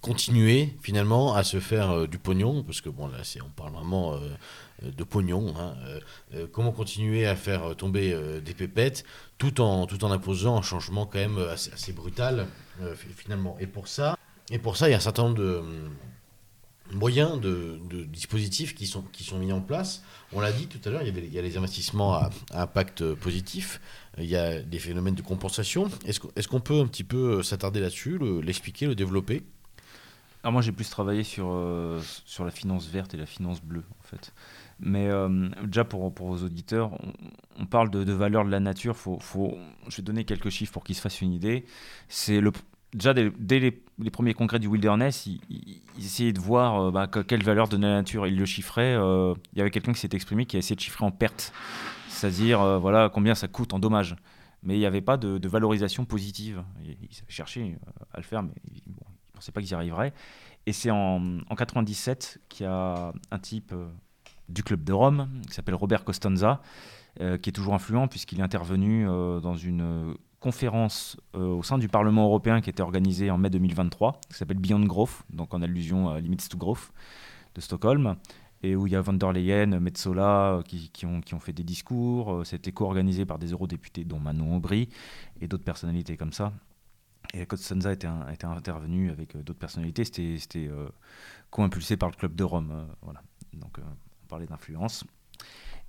[0.00, 4.18] continuer finalement à se faire du pognon, parce que bon, là, on parle vraiment
[4.84, 5.54] euh, de pognon.
[5.58, 6.00] Hein, euh,
[6.34, 9.04] euh, comment continuer à faire tomber des pépettes
[9.38, 12.46] tout en, tout en imposant un changement quand même assez, brutal
[13.16, 13.56] finalement.
[13.60, 14.16] Et pour ça,
[14.50, 15.62] et pour ça, il y a un certain nombre de
[16.92, 20.02] moyens, de, dispositifs qui sont, qui sont mis en place.
[20.32, 23.80] On l'a dit tout à l'heure, il, y a les investissements à, impact positif,
[24.18, 25.90] il y a des phénomènes de compensation.
[26.04, 29.42] Est-ce qu'on est qu'on peut un petit peu s'attarder là-dessus, l'expliquer, le développer?
[30.42, 33.84] Alors moi j'ai plus travaillé sur, euh, sur la finance verte et la finance bleue
[34.00, 34.32] en fait.
[34.78, 37.12] Mais euh, déjà pour, pour vos auditeurs, on,
[37.58, 38.96] on parle de, de valeur de la nature.
[38.96, 39.58] Faut, faut,
[39.88, 41.66] je vais donner quelques chiffres pour qu'ils se fassent une idée.
[42.08, 42.52] C'est le,
[42.92, 47.42] déjà dès, les, premiers congrès du wilderness, ils, essayaient de voir euh, bah, que- quelle
[47.42, 48.26] valeur donnait la nature.
[48.26, 48.94] Ils le chiffraient.
[48.94, 51.52] euh, il y avait quelqu'un qui s'est exprimé qui a essayé de chiffrer en perte,
[52.08, 54.16] c'est-à-dire euh, voilà combien ça coûte en dommages.
[54.62, 56.62] Mais il n'y avait pas de, valorisation positive.
[56.84, 58.94] Ils, cherchaient euh, à le faire, mais ils ne
[59.32, 60.12] pensaient pas qu'ils y arriveraient.
[60.66, 63.74] Et c'est en, en 97 qu'il y a un type
[64.50, 66.60] du club de Rome qui s'appelle Robert Costanza,
[67.16, 72.24] qui est toujours influent puisqu'il est intervenu dans une conférence euh, au sein du Parlement
[72.24, 76.18] européen qui était organisée en mai 2023, qui s'appelle Beyond Growth, donc en allusion à
[76.20, 76.92] Limits to Growth
[77.54, 78.16] de Stockholm,
[78.62, 81.52] et où il y a van der Leyen, Metzola euh, qui, ont, qui ont fait
[81.52, 82.32] des discours.
[82.32, 84.88] Euh, C'était co-organisé par des eurodéputés, dont Manon Aubry,
[85.40, 86.52] et d'autres personnalités comme ça.
[87.32, 90.04] Et Costanza était, était intervenu avec d'autres personnalités.
[90.04, 90.88] C'était euh,
[91.50, 92.86] co-impulsé par le club de Rome.
[93.02, 93.22] voilà.
[93.52, 95.04] Donc on parlait d'influence.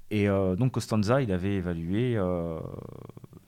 [0.10, 2.18] Et donc Costanza, il avait évalué,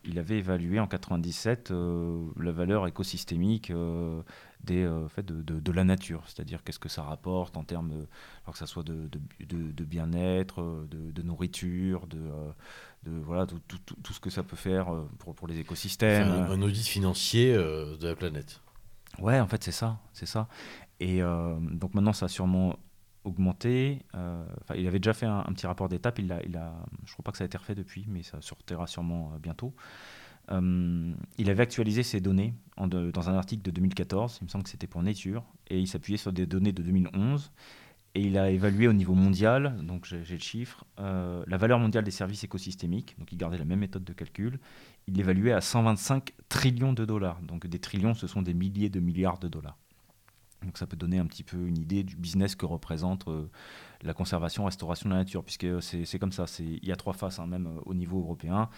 [0.05, 4.21] il avait évalué en 97 euh, la valeur écosystémique euh,
[4.63, 7.89] des, euh, fait, de, de- de la nature, c'est-à-dire qu'est-ce que ça rapporte en termes,
[7.89, 8.07] de,
[8.43, 12.19] alors que ça soit de, de- bien-être, euh, de, nourriture, de,
[13.03, 14.87] de voilà tout, tout- tout- tout ce que ça peut faire
[15.19, 16.27] pour, pour les écosystèmes.
[16.29, 18.61] Un, un audit financier de la planète.
[19.19, 20.47] Ouais, en fait, c'est ça, c'est ça.
[20.99, 22.77] Et donc maintenant, ça a sûrement
[23.23, 23.99] augmenté.
[24.15, 24.45] Euh,
[24.75, 26.19] il avait déjà fait un, petit rapport d'étape.
[26.19, 26.41] Il a,
[27.05, 29.73] je crois pas que ça a été refait depuis, mais ça sortira sûrement euh, bientôt.
[30.51, 34.39] Euh, il avait actualisé ses données dans un article de 2014.
[34.41, 37.51] Il me semble que c'était pour Nature, et il s'appuyait sur des données de 2011.
[38.15, 42.11] Et il a évalué au niveau mondial, donc j'ai le chiffre, la valeur mondiale des
[42.11, 43.15] services écosystémiques.
[43.17, 44.59] Donc il gardait la même méthode de calcul.
[45.07, 47.41] Il l'évaluait à 125 trillions de dollars.
[47.41, 49.79] Donc des trillions, ce sont des milliers de milliards de dollars.
[50.63, 53.49] Donc ça peut donner un petit peu une idée du business que représente euh,
[54.01, 56.45] la conservation, restauration de la nature, puisque c'est c'est comme ça.
[56.59, 58.69] Il y a trois faces, hein, même euh, au niveau européen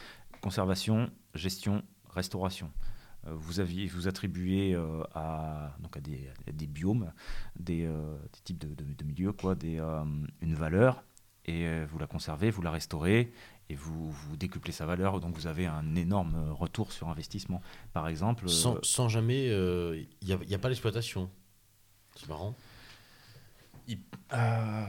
[0.41, 2.72] conservation, gestion, restauration.
[3.28, 7.12] Euh, vous, aviez, vous attribuez euh, à, donc à, des, à des biomes,
[7.60, 10.03] des, euh, des types de, de- de milieux, quoi, des, euh,
[10.41, 11.03] une valeur,
[11.45, 13.32] et euh, vous la conservez, vous la restaurez,
[13.70, 17.62] et vous, vous décuplez sa valeur, donc vous avez un énorme euh, retour sur investissement.
[17.94, 19.48] Par exemple, euh, Sans, sans jamais.
[19.48, 20.07] Il
[20.48, 21.32] n'y a pas l'exploitation.
[22.16, 22.56] C'est marrant.
[24.34, 24.86] Euh,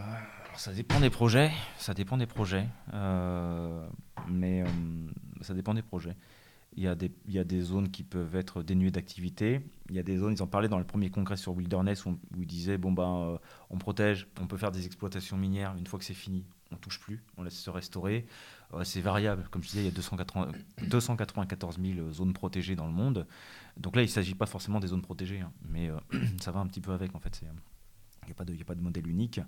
[0.57, 3.86] ça dépend des projets, ça dépend des projets, euh,
[4.28, 4.66] mais euh,
[5.43, 6.16] ça dépend des projets.
[6.78, 6.94] Il y, a
[7.44, 9.62] des, zones qui peuvent être dénuées d'activité.
[9.89, 12.19] Il y a des zones, ils en parlaient dans le premier congrès sur Wilderness, où,
[12.36, 13.39] où ils disaient bon ben,
[13.70, 15.74] on protège, on peut faire des exploitations minières.
[15.78, 18.27] Une fois que c'est fini, on touche plus, on laisse se restaurer.
[18.82, 19.48] C'est variable.
[19.51, 20.53] Comme je disais, il y a 280
[20.89, 23.27] 294 000 zones protégées dans le monde.
[23.77, 25.98] Donc là, il ne s'agit pas forcément des zones protégées, hein, mais euh,
[26.40, 27.40] ça va un petit peu avec en fait.
[27.43, 27.48] Il
[28.27, 29.40] n'y a, pas de- il y a pas de modèle unique.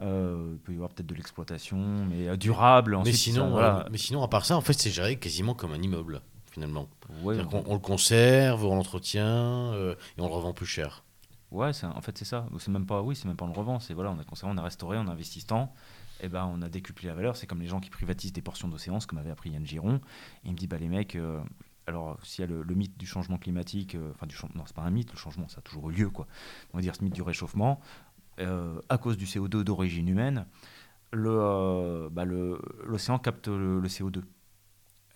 [0.00, 2.96] Euh, il peut y avoir peut-être de l'exploitation, mais euh, durable.
[3.04, 3.80] Mais sinon, ça, voilà.
[3.80, 6.20] euh, mais sinon, à part ça, en fait, c'est géré quasiment comme un immeuble,
[6.52, 6.88] finalement.
[7.22, 7.36] Ouais,
[7.66, 11.02] on le conserve, on l'entretient euh, et on le revend plus cher.
[11.50, 12.46] ouais, en fait c'est ça.
[12.60, 13.80] C'est même pas, oui, c'est même pas on le revend.
[13.80, 15.72] C'est voilà, on a conservé, on a restauré, en investissant.
[16.20, 17.36] Et ben, on a décuplé la valeur.
[17.36, 20.00] C'est comme les gens qui privatisent des portions d'océan, ce que m'avait appris Yann Giron.
[20.44, 21.40] Il me dit, bah les mecs, euh,
[21.88, 24.82] alors s'il y a le, mythe du changement climatique, euh, enfin du non, c'est pas
[24.82, 26.26] un mythe, le changement, ça a toujours eu lieu, quoi.
[26.72, 27.80] On va dire ce mythe du réchauffement,
[28.40, 30.46] euh, à cause du CO2 d'origine humaine,
[31.14, 34.22] euh, bah, l'océan capte le, le CO2.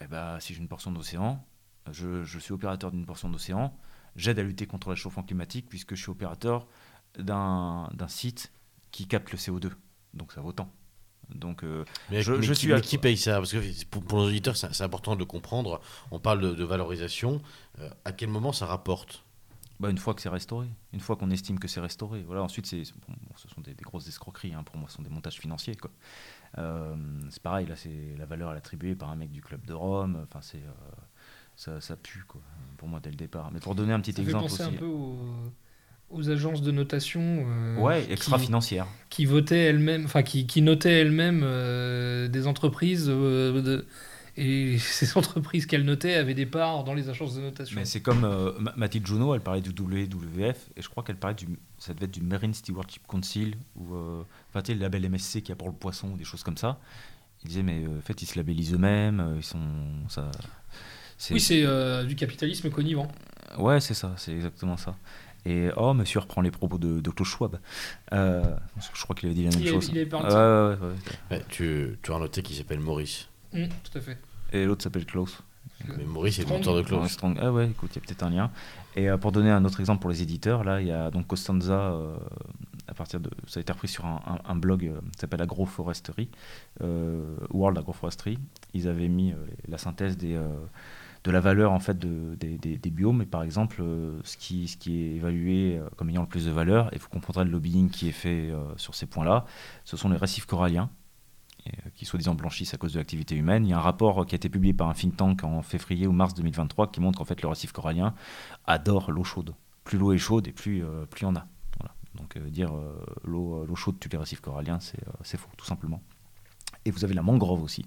[0.01, 1.45] Et ben, si j'ai une portion d'océan,
[1.91, 3.77] je, suis opérateur d'une portion d'océan,
[4.17, 6.67] j'aide à lutter contre le réchauffement climatique puisque je suis opérateur
[7.19, 8.51] d'un site
[8.91, 9.71] qui capte le CO2.
[10.15, 10.73] Donc ça vaut tant.
[11.35, 13.37] Donc euh, Mais, Je- mais je qui, suis mais à- qui paye ça?
[13.37, 15.81] Parce que pour, pour nos auditeurs, c'est important de comprendre.
[16.11, 17.41] On parle de, de valorisation.
[17.81, 19.25] Euh, à quel moment ça rapporte?
[19.81, 22.43] Bah, une fois que c'est restauré, une fois qu'on estime que c'est restauré, voilà.
[22.43, 24.55] Ensuite, c'est bon, ce sont des, des grosses escroqueries.
[24.55, 25.75] hein, pour moi, ce sont des montages financiers.
[25.75, 25.91] quoi.
[26.59, 26.95] Euh,
[27.31, 30.21] c'est pareil, là, c'est la valeur à l'attribuer par un mec du club de Rome.
[30.29, 30.71] Enfin, c'est euh,
[31.57, 32.41] ça, ça pue quoi.
[32.77, 33.51] Pour moi, dès le départ.
[33.53, 34.75] Mais pour donner un petit Ça fait exemple penser aussi.
[34.75, 35.19] un peu aux,
[36.13, 38.87] aux agences de notation euh, Ouais, qui- extra financière.
[39.11, 43.87] qui votaient elles-mêmes, enfin qui, qui notaient elles-mêmes euh, des entreprises euh, de-
[44.37, 47.79] et ces entreprises qu'elles notaient avaient des parts dans les agences de notation.
[47.79, 51.17] Mais c'est comme euh, Ma- Mathilde Junot, elle parlait du WWF, et je crois qu'elle
[51.17, 51.49] parlait du,
[51.79, 55.41] ça devait être du Marine Stewardship Council, ou euh, enfin, tu sais, le label MSC
[55.41, 56.79] qu'il y a pour le poisson, ou des choses comme ça.
[57.45, 59.59] Il disait, mais euh, en fait, ils se labellisent eux-mêmes, ils sont.
[60.09, 60.31] Ça,
[61.31, 61.65] Oui, c'est
[62.07, 63.09] du capitalisme connivant.
[63.59, 64.97] Ouais, c'est ça, c'est exactement ça.
[65.45, 67.59] Et oh, monsieur reprend les propos de, de Klaus Schwab.
[68.13, 68.43] Euh,
[68.95, 69.89] je crois qu'il avait dit la même Il chose.
[69.93, 70.77] il Ouais, ouais, ouais,
[71.31, 71.37] ouais.
[71.39, 73.29] Ouais, tu, tu as noté qu'il s'appelle Maurice.
[73.55, 74.19] Hum, tout à fait.
[74.53, 75.43] Et l'autre s'appelle Klaus.
[75.97, 77.09] Mais Maurice est le monteur de clause.
[77.11, 77.37] Strong.
[77.41, 78.51] Ah ouais, écoute, il y a peut-être un lien.
[78.95, 81.27] Et euh, pour donner un autre exemple pour les éditeurs, là, il y a donc
[81.27, 82.17] Costanza, euh,
[82.87, 85.43] à partir de, ça a été repris sur un, un- un blog euh, qui s'appelle
[85.43, 86.29] Agroforestery,
[86.83, 88.39] euh, World Agroforestry.
[88.75, 89.37] Ils avaient mis euh,
[89.67, 90.47] la synthèse des, euh,
[91.25, 93.23] de la valeur en fait de- des, des- biomes.
[93.23, 96.47] Et par exemple, euh, ce, qui, ce qui est évalué euh, comme ayant le plus
[96.47, 99.45] de valeur, et vous comprendrez le lobbying qui est fait euh, sur ces points-là,
[99.85, 100.91] ce sont les récifs coralliens
[101.95, 103.65] qui soi-disant blanchissent à cause de l'activité humaine.
[103.65, 106.09] Il y a un rapport qui a été publié par un think tank en février
[106.09, 108.15] ou mars 2023 qui montre qu'en fait le récif corallien
[108.67, 109.55] adore l'eau chaude.
[109.85, 111.47] Plus l'eau est chaude et plus euh, plus en a.
[111.79, 111.95] Voilà.
[112.17, 112.73] Donc dire
[113.23, 116.03] l'eau l'eau chaude tue les récifs coralliens, c'est faux, tout simplement.
[116.85, 117.85] Et vous avez la mangrove aussi.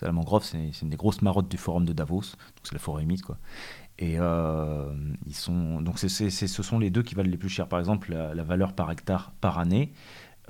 [0.00, 2.20] La mangrove, c'est une des grosses marottes du forum de Davos.
[2.22, 3.38] Donc c'est la forêt humide, quoi.
[3.98, 4.94] Et euh,
[5.26, 6.08] ils sont donc ce
[6.46, 7.68] sont les deux qui valent les plus cher.
[7.68, 9.92] Par exemple, la, valeur par hectare par année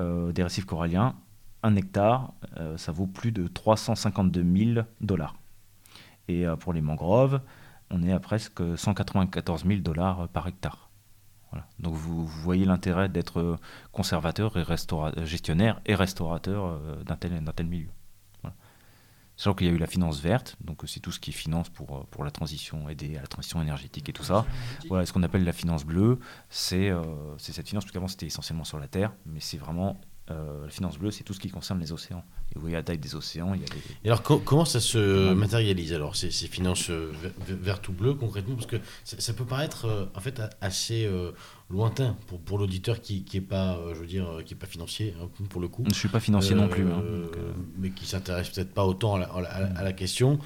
[0.00, 1.16] euh, des récifs coralliens,
[1.62, 5.34] un hectare, euh, ça vaut plus de 352 000 dollars.
[6.28, 7.40] Et pour les mangroves,
[7.90, 10.87] on est à presque 194 000 dollars par hectare.
[11.78, 13.56] Donc vous, voyez l'intérêt d'être euh,
[13.92, 17.88] conservateur et restaura- gestionnaire et restaurateur euh, d'un tel, tel milieu.
[18.42, 18.54] Voilà.
[19.36, 21.32] Sachant qu'il y a eu la finance verte, donc euh, c'est tout ce qui est
[21.32, 24.44] finance pour, euh, pour la transition, aider à la transition énergétique et tout ça.
[24.88, 26.18] Voilà, ce qu'on appelle la finance bleue,
[26.72, 30.00] euh, c'est cette finance, parce qu'avant c'était essentiellement sur la Terre, mais c'est vraiment
[30.30, 32.24] euh, la finance bleue, c'est tout ce qui concerne les océans.
[32.50, 34.64] Et vous voyez la taille des océans, il y a des, Et alors, co- comment
[34.64, 38.54] ça se matérialise alors ces, ces finances euh, ver- ver- vertes ou bleues concrètement?
[38.54, 41.32] Parce que ça, ça peut paraître euh, en fait assez euh,
[41.70, 45.14] lointain pour, pour l'auditeur qui qui est pas, je veux dire, qui est pas financier
[45.20, 45.84] hein, pour le coup.
[45.88, 46.82] Je suis pas financier non plus.
[46.84, 47.36] hein, donc,
[47.76, 49.40] mais qui s'intéresse peut-être pas autant à la, à
[49.82, 50.38] la- à question.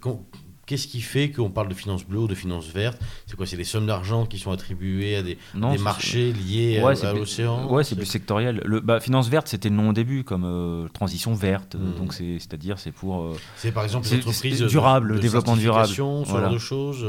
[0.00, 0.24] Quand-
[0.70, 3.56] Qu'est-ce qui fait qu'on parle de finances bleues ou de finances vertes C'est quoi C'est
[3.56, 7.68] les sommes d'argent qui sont attribuées à des, non, des marchés liés Ouais, à, l'océan
[7.68, 8.62] Ouais, c'est plus sectoriel.
[8.64, 11.74] Le, bah, finance verte, c'était le nom au début, comme euh, transition verte.
[11.74, 11.98] Mm.
[11.98, 13.20] Donc c'est, c'est-à-dire, c'est pour.
[13.20, 15.88] euh, C'est par exemple les entreprises de- durable, de le développement durable.
[15.88, 16.44] ce Voilà.
[16.44, 17.04] genre de choses.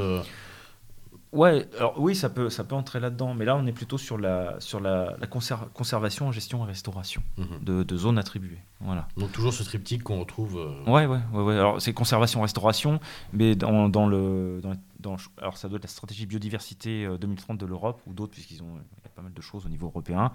[1.33, 3.97] Euh, Ouais, alors oui, ça peut, ça peut entrer là-dedans, mais là, on est plutôt
[3.97, 7.63] sur la, sur la, la conser- conservation, gestion et restauration mhm.
[7.63, 8.59] de, de zones attribuées.
[8.81, 9.07] Voilà.
[9.17, 10.57] Donc toujours ce triptyque qu'on retrouve.
[10.57, 11.55] euh, Ouais, ouais, ouais, ouais.
[11.55, 12.99] Alors c'est conservation, restauration,
[13.33, 17.57] mais dans, dans le, dans, dans- alors ça doit être la stratégie biodiversité euh, 2030
[17.57, 19.87] de l'Europe ou d'autres, puisqu'ils ont, il y a pas mal de choses au niveau
[19.87, 20.31] européen.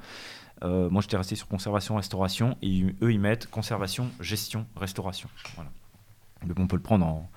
[0.63, 5.29] Euh, moi, j'étais resté sur conservation, restauration, et eux, ils mettent conservation, gestion, restauration.
[5.57, 5.71] Voilà.
[6.47, 7.37] Mais bon, on peut le prendre en, euh,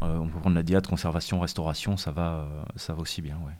[0.00, 3.54] on peut prendre la diade conservation, restauration, ça va, euh, ça va aussi bien, ouais.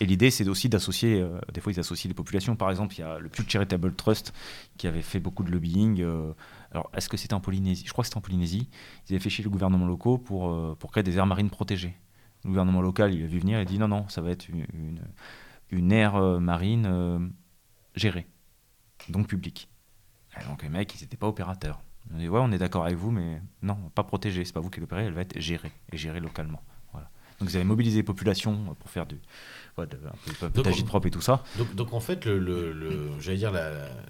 [0.00, 2.56] Et l'idée, c'est aussi d'associer, euh, des fois ils associent les populations.
[2.56, 4.32] Par exemple, il y a le Pew Charitable Trust
[4.76, 6.00] qui avait fait beaucoup de lobbying.
[6.00, 6.32] euh,
[6.72, 7.84] alors, est-ce que c'était en Polynésie?
[7.86, 8.68] Je crois que c'était en Polynésie.
[9.08, 11.96] Ils avaient fait chier les gouvernements locaux pour, euh, pour créer des aires marines protégées.
[12.42, 14.66] Le gouvernement local, il a vu venir et dit non, non, ça va être une,
[15.70, 17.20] une, aire euh, marine euh,
[17.94, 18.26] gérée,
[19.08, 19.68] donc publique.
[20.40, 21.80] Et donc les mecs, ils n'étaient pas opérateurs.
[22.12, 24.44] Ont dit ouais, on est d'accord avec vous, mais non, pas protégée.
[24.44, 26.62] C'est pas vous qui l'opérez, elle va être gérée et gérée localement.
[26.92, 27.08] Voilà.
[27.40, 29.16] Donc ils avaient mobilisé les populations pour faire du,
[29.78, 29.96] ouais, de,
[30.42, 31.42] un peu- d'agite-propre et tout ça.
[31.58, 33.52] Donc, donc en fait, le, le- le- j'allais dire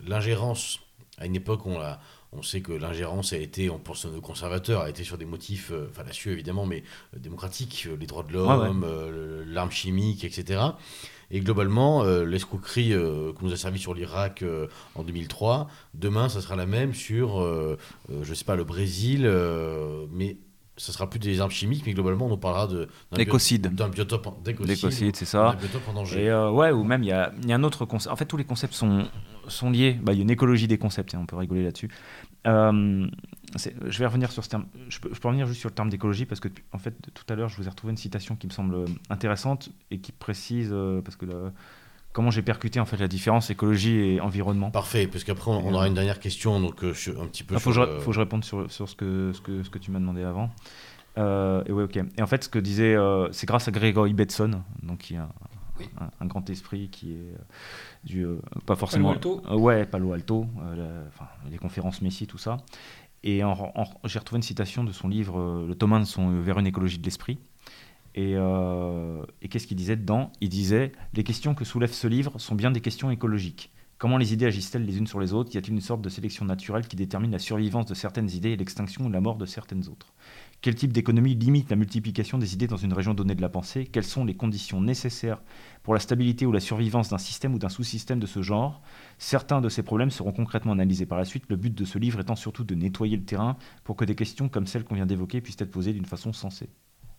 [0.06, 0.80] l'ingérence.
[1.18, 2.00] À une époque, on, l'a-
[2.32, 5.70] on sait que l'ingérence a été, on pense aux conservateurs, a été sur des motifs
[5.70, 6.82] euh, fallacieux évidemment, mais
[7.14, 10.60] euh, démocratiques, euh, les droits de l'homme, Ouais, euh, l'arme chimique, etc.
[11.30, 16.28] Et globalement, euh, l'escroquerie euh, qu'on nous a servi sur l'Irak euh, en 2003, demain,
[16.28, 17.76] ça sera la même sur, euh,
[18.22, 19.30] je sais pas, le Brésil,
[20.12, 20.36] mais
[20.76, 23.74] ça sera plus des armes chimiques, mais globalement, on parlera de, d'un bio- L'écocide.
[23.74, 25.56] d'un biotope, en- d'écocide, c'est ça.
[25.58, 26.24] biotope en danger.
[26.24, 28.12] Et ouais, ou même il y a, il y a un autre concept.
[28.12, 29.06] En fait, tous les concepts sont,
[29.48, 29.98] sont liés.
[30.02, 31.88] Bah, il y a une écologie des concepts, et on peut rigoler là-dessus.
[32.46, 33.06] Euh,
[33.56, 34.66] je vais revenir sur ce terme.
[34.88, 37.24] Je peux, je peux revenir juste sur le terme d'écologie parce que, en fait, tout
[37.28, 40.12] à l'heure, je vous ai retrouvé une citation qui me semble euh, intéressante et qui
[40.12, 41.26] précise, euh, parce que
[42.12, 44.70] comment j'ai percuté en fait la différence écologie et environnement.
[44.70, 46.90] Parfait, parce qu'après on, on aura une dernière question, donc euh,
[47.20, 47.54] un petit peu.
[47.54, 49.40] Il faut, que sur, je, euh, faut que je réponde sur, sur ce, que, ce,
[49.40, 50.50] que, ce que tu m'as demandé avant.
[51.16, 51.96] Et ouais, ok.
[51.96, 52.96] Et en fait, ce que disait,
[53.30, 55.28] c'est grâce à Gregory Betson, donc qui est un.
[56.00, 57.36] Un, un grand esprit qui est euh,
[58.04, 59.10] du euh, pas forcément.
[59.12, 60.46] Alto Euh, ouais, Palo Alto,
[60.76, 61.04] la-
[61.50, 62.58] les conférences Messi, tout ça.
[63.22, 63.40] Et
[64.04, 66.98] j'ai retrouvé une citation de son livre Le tome 1 de son Vers une écologie
[66.98, 67.38] de l'esprit.
[68.14, 70.30] Et, euh, et qu'est-ce qu'il disait dedans?
[70.40, 73.72] Il disait Les questions que soulève ce livre sont bien des questions écologiques.
[73.98, 75.54] Comment les idées agissent-elles les unes sur les autres?
[75.54, 78.56] Y a-t-il une sorte de sélection naturelle qui détermine la survivance de certaines idées et
[78.56, 80.12] l'extinction ou la mort de certaines autres?
[80.64, 83.84] Quel type d'économie limite la multiplication des idées dans une région donnée de la pensée?
[83.84, 85.42] Quelles sont les conditions nécessaires
[85.82, 88.80] pour la stabilité ou la survivance d'un système ou d'un sous-système de ce genre?
[89.18, 92.20] Certains de ces problèmes seront concrètement analysés par la suite, le but de ce livre
[92.20, 95.42] étant surtout de nettoyer le terrain pour que des questions comme celles qu'on vient d'évoquer
[95.42, 96.70] puissent être posées d'une façon sensée.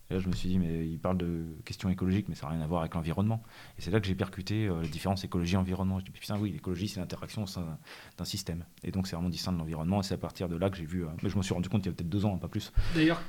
[0.09, 2.53] Et là, je me suis dit, mais il parle de questions écologiques, mais ça n'a
[2.53, 3.41] rien à voir avec l'environnement.
[3.77, 5.99] Et c'est là que j'ai percuté euh, la différence écologie-environnement.
[5.99, 7.77] Je dis, putain, oui, l'écologie, c'est l'interaction au sein
[8.17, 8.63] d'un- système.
[8.83, 10.01] Et donc, c'est vraiment distinct de l'environnement.
[10.01, 11.03] Et c'est à partir de là que j'ai vu.
[11.03, 12.47] euh, mais je me suis rendu compte il y a peut-être deux ans, hein, pas
[12.47, 12.71] plus.
[12.93, 13.19] D'ailleurs,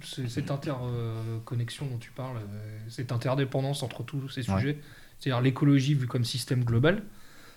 [0.00, 4.56] cette interconnexion dont tu parles, euh, cette interdépendance entre tous ces Ouais.
[4.58, 4.78] sujets,
[5.18, 7.02] c'est-à-dire l'écologie vue comme système global,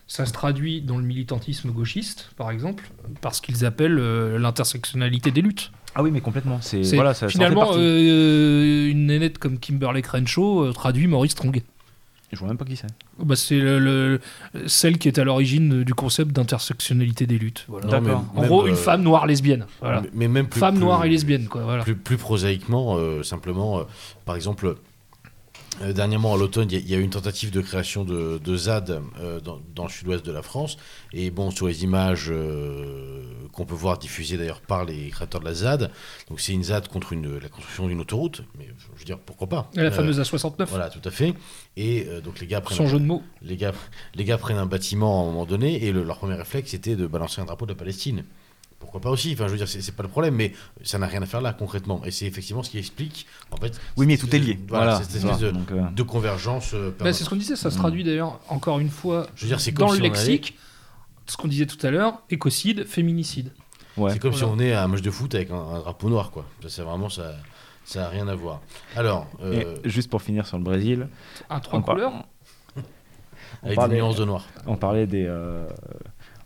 [0.07, 2.89] ça se traduit dans le militantisme gauchiste, par exemple,
[3.21, 5.71] parce qu'ils appellent euh, l'intersectionnalité des luttes.
[5.95, 6.59] Ah oui, mais complètement.
[6.61, 10.72] C'est C'est- voilà, ça, ça en fait Finalement, euh, une nénette comme Kimberly Crenshaw euh,
[10.73, 11.61] traduit Maurice Strong.
[12.34, 12.88] Je vois même pas qui c'est.
[13.19, 14.19] Bah, c'est le- le-
[14.65, 17.65] celle qui est à l'origine du concept d'intersectionnalité des luttes.
[17.69, 17.85] Voilà.
[17.85, 18.26] Non, D'accord.
[18.34, 19.65] mais En même, gros, euh, une femme noire lesbienne.
[19.80, 20.01] Voilà.
[20.01, 20.59] mais- Mais même plus.
[20.59, 21.61] femme plus- noire et lesbienne, quoi.
[21.63, 21.84] Voilà.
[21.84, 23.84] Plus, plus prosaïquement, euh, simplement, euh,
[24.26, 24.73] par exemple, euh,
[25.93, 28.38] dernièrement à l'automne, il y, a- il y a eu une tentative de création de,
[28.43, 30.77] de ZAD euh, dans, dans le sud-ouest de la France.
[31.14, 33.22] Et bon, sur les images euh,
[33.52, 35.91] qu'on peut voir diffusées d'ailleurs par les créateurs de la ZAD,
[36.30, 39.47] donc c'est une ZAD contre une, la construction d'une autoroute, mais je veux dire, pourquoi
[39.47, 39.69] pas?
[39.76, 41.34] La Euh, fameuse A69, Voilà, tout à fait.
[41.77, 43.23] Et euh, donc les gars prennent sans jeu de mots.
[43.41, 43.73] les gars,
[44.15, 46.95] les gars prennent un bâtiment à un moment donné et le- leur premier réflexe c'était
[46.95, 48.23] de balancer un drapeau de la Palestine.
[48.95, 51.22] Pourquoi pas aussi Enfin, je veux dire, c'est pas le problème, mais ça n'a rien
[51.22, 52.01] à faire là concrètement.
[52.05, 53.77] Et c'est effectivement ce qui explique, en fait.
[53.97, 54.57] Oui, mais tout est lié.
[54.69, 55.03] Voilà, Voilà.
[55.03, 56.72] cette espèce de, Donc, euh, de convergence.
[56.73, 59.47] euh, Bah, c'est ce qu'on disait, ça se traduit d'ailleurs, encore une fois, je veux
[59.49, 60.57] dire, dans si le lexique,
[61.26, 63.51] ce qu'on disait tout à l'heure, écocide, féminicide.
[63.97, 64.13] ouais.
[64.13, 66.31] C'est comme si on est à un match de foot avec un, un drapeau noir,
[66.31, 66.45] quoi.
[66.63, 67.34] Ça, c'est vraiment ça.
[67.84, 68.61] Ça n'a rien à voir.
[68.95, 71.09] Alors, euh, juste pour finir sur le Brésil,
[71.49, 72.13] Un trois par- couleurs.
[73.61, 74.45] avec parlait- des nuances de noir.
[74.65, 75.67] on parlait des, euh,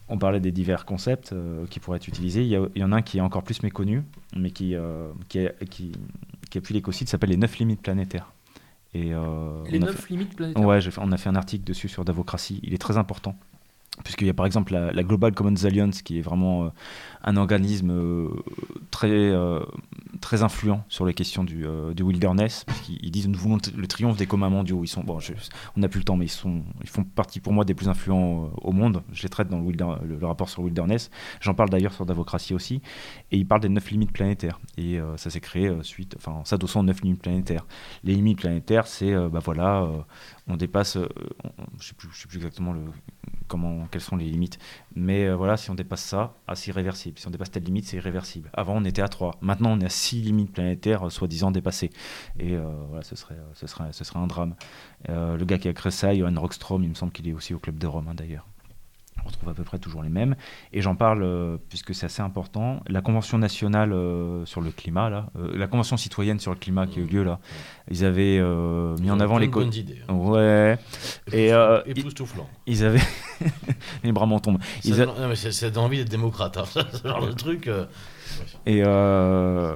[0.10, 2.42] on parlait des divers concepts euh, qui pourraient être utilisés.
[2.42, 4.04] Il y, a- il y en a un qui est encore plus méconnu,
[4.36, 5.92] mais qui, euh, qui, a- qui,
[6.50, 8.32] qui appuie l'écocide, s'appelle les neuf limites planétaires.
[8.96, 10.66] Et, euh, Les on a neuf limites planétaires.
[10.66, 12.60] Ouais, fait- on a fait un article dessus sur Davocratie.
[12.64, 13.36] Il est très important.
[14.04, 16.70] Puisqu'il y a par exemple la, Global Commons Alliance qui est vraiment euh,
[17.24, 18.30] un organisme euh,
[18.92, 19.60] très, euh,
[20.22, 21.66] très influent sur les questions du,
[22.00, 22.64] wilderness.
[22.66, 24.84] Parce qu'ils ils disent nous voulons le triomphe des communs mondiaux.
[24.84, 25.20] Ils sont, bon,
[25.76, 27.90] on n'a plus le temps, mais ils, sont, ils font partie pour moi des plus
[27.90, 29.04] influents au monde.
[29.12, 31.12] Je les traite dans le, rapport sur le wilderness.
[31.42, 32.82] J'en parle d'ailleurs sur Davocratie aussi.
[33.32, 34.60] Et ils parlent des neuf limites planétaires.
[34.78, 37.66] Et ça s'est créé suite, enfin, en s'adossant aux neuf limites planétaires.
[38.04, 39.88] Les limites planétaires, c'est, bah voilà,
[40.50, 41.08] on dépasse, euh,
[41.80, 42.76] je je sais plus exactement
[43.48, 44.60] comment, quelles sont les limites,
[44.96, 47.20] mais euh, voilà, si on dépasse ça, ah, c'est irréversible.
[47.20, 48.50] Si on dépasse telle limite, c'est irréversible.
[48.54, 49.38] Avant, on était à 3.
[49.42, 51.92] Maintenant, on est à 6 limites planétaires, euh, soi-disant dépassées.
[52.40, 54.56] Et voilà, ce serait, ce, serait, ce serait un drame.
[55.08, 57.60] Le gars qui a créé ça, Johan Rockstrom, il me semble qu'il est aussi au
[57.60, 58.46] Club de Rome, hein, d'ailleurs.
[59.24, 60.36] On retrouve à peu près toujours les mêmes.
[60.74, 62.82] Et j'en parle euh, puisque c'est assez important.
[62.88, 66.88] La Convention nationale euh, sur le climat, là, euh, la Convention citoyenne sur le climat
[66.88, 67.40] qui a eu lieu là,
[67.92, 70.00] ils avaient euh, mis en avant les bonnes idées.
[70.08, 70.14] hein.
[70.14, 70.78] Ouais,
[71.32, 72.50] Et, euh, Époustouflant.
[72.66, 73.02] ils avaient.
[74.04, 74.60] les bras m'en tombent.
[74.82, 76.58] Ça a- donne- non, mais c'est- envie d'être démocrate.
[76.58, 76.64] hein.
[76.94, 77.68] Ce genre de truc.
[77.68, 77.86] euh,
[78.66, 79.76] Et, euh,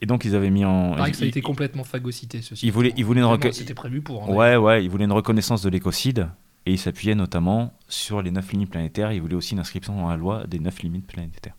[0.00, 0.94] et donc, ils avaient mis en.
[0.94, 2.66] Pareil que ça a ils- été complètement phagocyté, ceci.
[2.66, 4.28] ils voulaient- ils voulaient une C'était prévu pour.
[4.30, 6.28] Ouais, ouais, ils voulaient une reconnaissance de l'écocide.
[6.66, 9.12] Et ils s'appuyaient notamment sur les neuf limites planétaires.
[9.12, 11.54] Ils voulaient aussi une inscription dans la loi des neuf limites planétaires.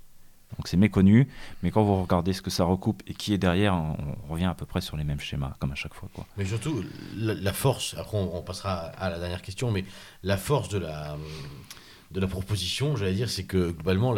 [0.57, 1.27] Donc c'est méconnu,
[1.63, 3.97] mais quand vous regardez ce que ça recoupe et qui est derrière, on
[4.29, 6.09] revient à peu près sur les mêmes schémas, comme à chaque fois.
[6.37, 6.83] Mais surtout,
[7.17, 9.83] la, force, après on, passera à la dernière question, mais
[10.21, 11.17] la force de la,
[12.11, 14.15] de la proposition, j'allais dire, c'est que globalement,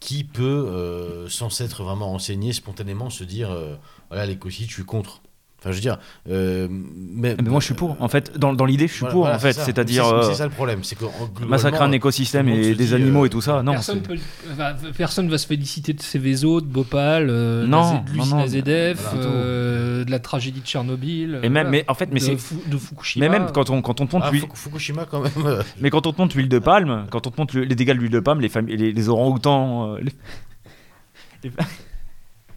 [0.00, 3.76] qui peut, euh, sans s'être vraiment renseigné, spontanément se dire, euh,
[4.10, 5.22] voilà, l'écocide, je suis contre
[5.60, 5.98] Enfin, je veux dire.
[6.30, 7.96] euh, mais, Mais moi je suis pour.
[8.00, 9.20] En fait, dans, dans l'idée, je suis Voilà, pour.
[9.22, 9.64] voilà, en fait, c'est ça.
[9.64, 12.86] c'est-à-dire C'est euh, c'est ça le problème, c'est que globalement, massacrer un écosystème et des
[12.86, 13.64] dit, animaux euh, et tout ça.
[13.64, 14.14] Non, personne, peut,
[14.50, 18.42] va, personne va se féliciter de Céveso, de Bhopal, euh, Non, de l'usine non, non,
[18.44, 19.26] AZF, voilà.
[19.26, 21.40] euh, de la tragédie de Tchernobyl.
[21.42, 21.70] Et même, voilà.
[21.70, 22.68] mais en fait, mais de, c'est.
[22.70, 23.28] De Fukushima.
[23.28, 25.32] Mais même quand on, quand on te montre Ah, Fukushima quand même.
[25.44, 27.94] euh, mais quand on te l'huile de palme, quand on te montre le- les dégâts
[27.94, 29.98] de l'huile de palme, les, familles, les, les orang-outans, euh,
[31.42, 31.50] les,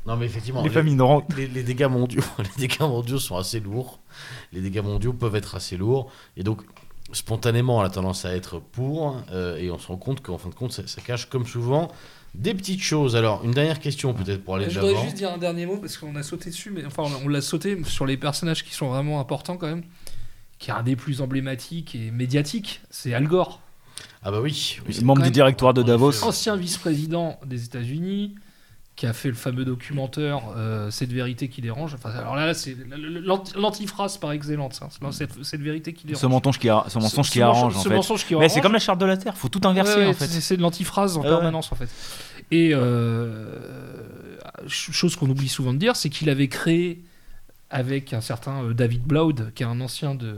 [0.05, 0.61] Non, mais effectivement.
[0.63, 0.97] les les- familles
[1.37, 3.99] les, les dégâts mondiaux, les dégâts mondiaux sont assez lourds.
[4.51, 6.11] Les dégâts mondiaux peuvent être assez lourds.
[6.37, 6.61] Et donc,
[7.13, 9.21] spontanément, on a tendance à être pour.
[9.31, 11.91] euh, et on se rend compte qu'en fin de compte, ça, ça cache, comme souvent,
[12.33, 13.15] des petites choses.
[13.15, 15.77] Alors, une dernière question, peut-être, pour aller de Je voudrais juste dire un dernier mot
[15.77, 18.87] parce qu'on a sauté dessus, mais enfin on l'a sauté sur les personnages qui sont
[18.89, 19.83] vraiment importants quand même.
[20.57, 23.59] Qui est un des plus emblématiques et médiatiques, c'est Al Gore,
[24.23, 24.77] Ah, bah oui.
[24.87, 26.11] oui, membre du directoire de Davos.
[26.11, 28.35] effet, ancien vice-président des États-Unis,
[29.01, 31.95] qui a fait le fameux documentaire euh, Cette vérité qui dérange.
[31.95, 34.79] Enfin, alors là, c'est l'anti- l'antiphrase par excellence.
[34.83, 34.89] hein.
[35.11, 36.21] Cette, cette vérité qui dérange.
[36.21, 37.89] Ce mensonge qui, a- ce mensonge Ce- qui ce arrange, en fait.
[37.89, 38.61] Mais c'est arrange.
[38.61, 40.27] comme la charte de la Terre, faut tout inverser, Ouais, en fait.
[40.27, 41.89] c'est- de l'antiphrase en permanence en fait.
[42.51, 43.57] Et euh,
[44.67, 47.03] ch- chose qu'on oublie souvent de dire, c'est qu'il avait créé
[47.71, 50.35] avec un certain euh, David Bloud, qui est un ancien de,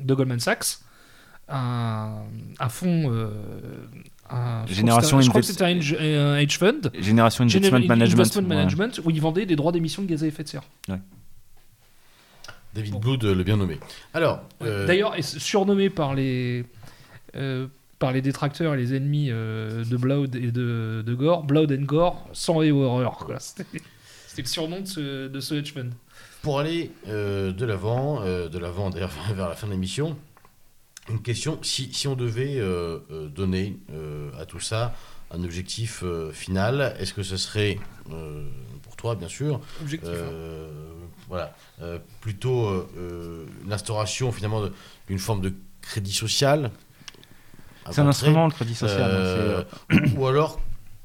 [0.00, 0.78] de Goldman Sachs,
[1.48, 2.22] un,
[2.58, 3.12] un fonds.
[4.30, 6.36] Euh, un- je crois que Génération c'était un- Je crois que c'était un, hedge- un
[6.38, 6.90] hedge fund.
[6.98, 8.12] Génération Investment Management.
[8.20, 8.48] Investment ouais.
[8.56, 10.62] Management, où il vendait des droits d'émission de gaz à effet de serre.
[12.74, 13.78] David Blood, euh, le bien nommé.
[14.14, 16.64] Alors, euh, D'ailleurs, surnommé par les,
[17.34, 17.66] euh,
[17.98, 21.84] par les détracteurs et les ennemis euh, de Blood et de, de Gore, Blood and
[21.84, 23.26] Gore, sang et horreur.
[23.40, 25.90] C'était le surnom de ce, de ce hedge fund.
[26.42, 30.16] Pour aller euh, de l'avant, euh, de l'avant d'ailleurs vers la fin de l'émission,
[31.10, 34.94] une question, si, si on devait euh, euh, donner euh, à tout ça
[35.30, 37.78] un objectif euh, final, est-ce que ce serait,
[38.12, 38.48] euh,
[38.82, 40.10] pour toi bien sûr, Objectif.
[40.10, 40.32] hein.
[41.28, 42.88] voilà, euh, plutôt
[43.66, 44.62] l'instauration finalement
[45.06, 45.52] d'une forme de
[45.82, 46.70] crédit social
[47.90, 49.00] C'est un instrument, le crédit social.
[49.02, 50.60] euh, c'est- ou alors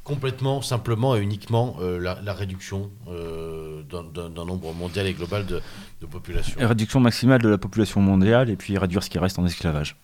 [0.06, 5.62] complètement, simplement et uniquement euh, la, la réduction euh, d'un nombre mondial et global de,
[6.04, 6.60] de population.
[6.62, 9.96] euh, réduction maximale de la population mondiale et puis réduire ce qui reste en esclavage.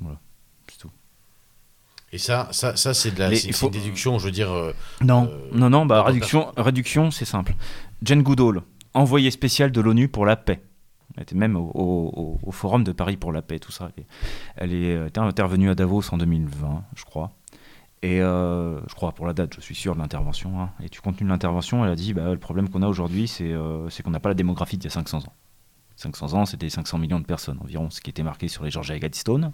[0.00, 0.18] Voilà,
[0.68, 0.90] c'est tout.
[2.12, 4.50] Et ça, ça, ça c'est de la c'est- faut- une déduction, je veux dire.
[4.50, 7.54] euh, Non, Euh, non, non, bah, réduction, réduction c'est simple.
[8.02, 8.62] Jane Goodall,
[8.94, 10.62] envoyée spéciale de l'ONU pour la paix.
[11.16, 13.90] Elle était même au, au- au Forum de Paris pour la paix, tout ça.
[13.98, 14.04] Et
[14.56, 17.32] elle est euh, intervenue à Davos en 2020, je crois.
[18.02, 20.60] Et euh, je crois, pour la date, je suis sûr de l'intervention.
[20.60, 20.70] hein.
[20.82, 23.52] Et du contenu de l'intervention, elle a dit bah, le problème qu'on a aujourd'hui, c'est
[23.52, 25.32] euh, c'est qu'on n'a pas la démographie d'il y a 500 ans.
[25.96, 28.96] 500 ans, c'était 500 millions de personnes environ, ce qui était marqué sur les Georgia
[28.98, 29.50] Guidestone.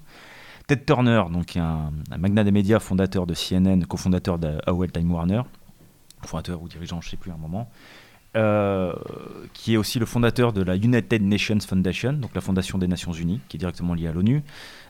[0.67, 5.43] Ted Turner, donc un, un magnat des médias, fondateur de CNN, cofondateur d'AOL Time Warner,
[6.23, 7.71] fondateur ou dirigeant, je ne sais plus à un moment,
[8.37, 8.93] euh,
[9.53, 13.13] qui est aussi le fondateur de la United Nations Foundation, donc la fondation des Nations
[13.13, 14.43] Unies, qui est directement liée à l'ONU,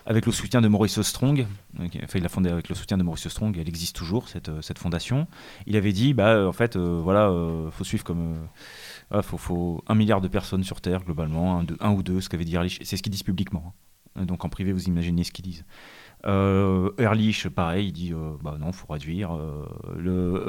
[0.07, 1.47] avec le soutien de Maurice Strong.
[1.81, 4.63] euh, il a fondé avec le soutien de Maurice Strong, elle existe toujours cette, euh,
[4.63, 5.27] cette fondation.
[5.67, 7.33] Il avait dit, bah, euh, en fait, voilà,
[7.71, 11.93] faut suivre comme, euh, ah, faut, faut un milliard de personnes sur Terre globalement, un,
[11.93, 12.81] ou deux, ce qu'avait dit Ehrlich.
[12.83, 13.75] C'est ce qu'ils disent publiquement.
[14.17, 14.25] hein.
[14.25, 15.65] Donc en privé, vous imaginez ce qu'ils disent.
[16.27, 19.39] Euh, Ehrlich, pareil, il dit euh, bah non, faut réduire.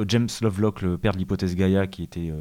[0.08, 2.32] James Lovelock, le père de l'hypothèse Gaia, qui était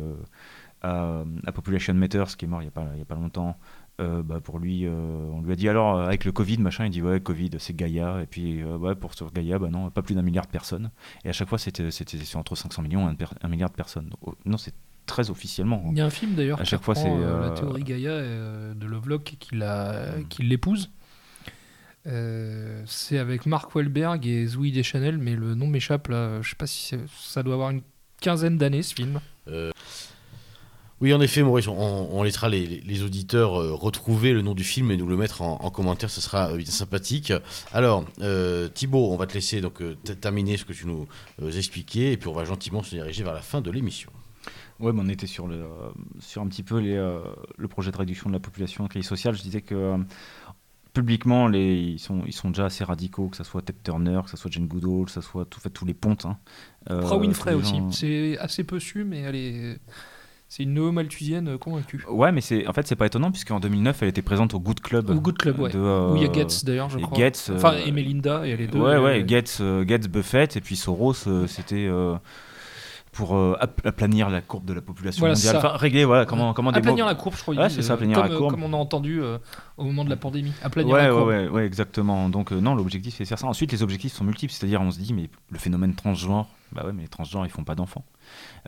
[0.82, 3.58] à, Population Matters, qui est mort il n'y a, il a pas longtemps,
[4.00, 4.90] euh, bah pour lui, euh,
[5.32, 7.74] on lui a dit alors, euh, avec le Covid, machin, il dit ouais, Covid, c'est
[7.76, 8.22] Gaia.
[8.22, 10.90] Et puis, euh, ouais, pour sur Gaia, bah non, pas plus d'un milliard de personnes.
[11.24, 11.88] Et à chaque fois, c'était
[12.34, 14.06] entre 500 millions et un, milliard de personnes.
[14.08, 14.74] Donc, oh, non, c'est
[15.06, 15.82] très officiellement.
[15.86, 15.90] hein.
[15.92, 18.10] Il y a un film d'ailleurs À qui chaque fois, c'est, euh, la théorie Gaïa
[18.10, 20.28] euh, de Lovelock qui la- Mm.
[20.28, 20.90] qui l'épouse.
[22.06, 26.42] Euh, c'est avec Mark Wahlberg et Zoe Deschanel, mais le nom m'échappe là.
[26.42, 27.82] Je sais pas si ça doit avoir une
[28.20, 29.20] quinzaine d'années ce film.
[31.04, 31.74] Oui, en effet, Maurice, on,
[32.12, 35.60] on laissera les, auditeurs euh, retrouver le nom du film et nous le mettre en,
[35.62, 37.30] en commentaire, ce sera euh, bien sympathique.
[37.72, 41.06] Alors, euh, Thibaut, on va te laisser donc euh, terminer ce que tu nous
[41.42, 44.10] euh, expliquais et puis on va gentiment se diriger vers la fin de l'émission.
[44.80, 45.66] Mais on était sur, le,
[46.20, 47.18] sur un petit peu les, euh,
[47.58, 49.34] le projet de réduction de la population en crise sociale.
[49.36, 49.98] Je disais que
[50.94, 54.30] publiquement, les, ils, sont, ils sont déjà assez radicaux, que ce soit Ted Turner, que
[54.30, 56.24] ce soit Jane Goodall, que ce soit tout, fait, tous les pontes.
[56.24, 56.38] Hein.
[56.90, 57.76] Euh, Winfrey aussi.
[57.76, 59.78] gens- C'est assez peu su, mais elle est.
[60.56, 62.04] C'est une néo-malthusienne convaincue.
[62.08, 64.82] Ouais, mais c'est, en fait, c'est pas étonnant, puisqu'en 2009, elle était présente au Good
[64.82, 65.10] Club.
[65.10, 65.72] Au Good Club, ouais.
[65.72, 67.18] de, euh, Où il y a Gates d'ailleurs, je et crois.
[67.18, 68.78] Gates, euh, Enfin, et Melinda, et est deux.
[68.78, 72.14] Ouais, ouais, euh, Gates, euh, Gates, Buffett, et puis Soros, euh, c'était euh,
[73.10, 75.56] pour euh, ap- aplanir la courbe de la population Voilà, mondiale.
[75.56, 77.54] Enfin, régler, voilà, comment, comment Aplanir la courbe, je crois.
[77.56, 78.50] Ouais, c'est ça, euh, aplanir la comme, euh, courbe.
[78.52, 79.38] Comme on a entendu euh,
[79.76, 80.52] au moment de la pandémie.
[80.62, 81.28] Aplanir Ouais, la courbe.
[81.30, 82.28] ouais, ouais, exactement.
[82.28, 83.48] Donc, euh, non, l'objectif, c'est faire ça.
[83.48, 86.92] Ensuite, les objectifs sont multiples, c'est-à-dire, on se dit, mais le phénomène transgenre, bah ouais,
[86.92, 88.04] mais les transgenres, ils font pas d'enfants.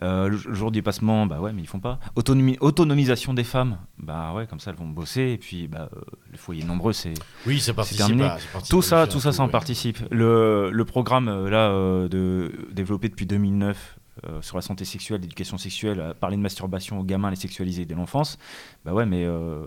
[0.03, 1.99] Euh, le, jour du passement, bah ouais, mais ils font pas.
[2.15, 5.99] Autonomie, autonomisation des femmes, bah ouais, comme ça, elles vont bosser, et puis, bah, euh,
[6.31, 7.13] le foyer nombreux, c'est.
[7.45, 7.97] Oui, participe.
[7.97, 8.25] terminé.
[8.25, 8.37] à-
[8.69, 9.51] Tout ça, tout ça, ça en ouais.
[9.51, 9.99] participe.
[10.11, 15.21] Le, le programme, euh, là, euh, de, développé depuis 2009 euh, sur la santé sexuelle,
[15.21, 18.37] l'éducation sexuelle, parler de masturbation aux gamins, les sexualiser dès l'enfance,
[18.85, 19.25] bah ouais, mais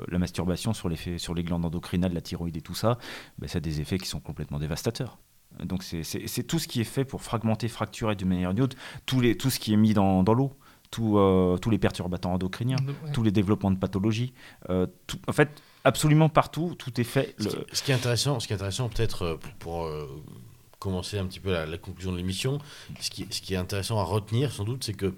[0.08, 2.98] la masturbation sur les, sur les glandes endocrinales, la thyroïde et tout ça,
[3.38, 5.18] bah, ça a des effets qui sont complètement dévastateurs.
[5.64, 8.76] Donc c'est- tout ce qui est fait pour fragmenter, fracturer d'une manière ou d'une autre,
[9.06, 10.52] tous les, tout ce qui est mis dans, dans l'eau,
[10.90, 13.12] tout, euh, tous les perturbateurs endocriniens, Ouais.
[13.12, 14.32] tous les développements de pathologies,
[14.70, 15.50] euh, tout- en fait,
[15.84, 17.34] absolument partout, tout est fait.
[17.38, 19.84] Ce le- qui, ce qui est intéressant, ce qui est intéressant peut-être euh, pour, pour,
[19.86, 20.06] euh,
[20.78, 22.58] commencer un petit peu la, la conclusion de l'émission,
[23.00, 25.14] ce qui, ce qui est intéressant à retenir sans doute, c'est que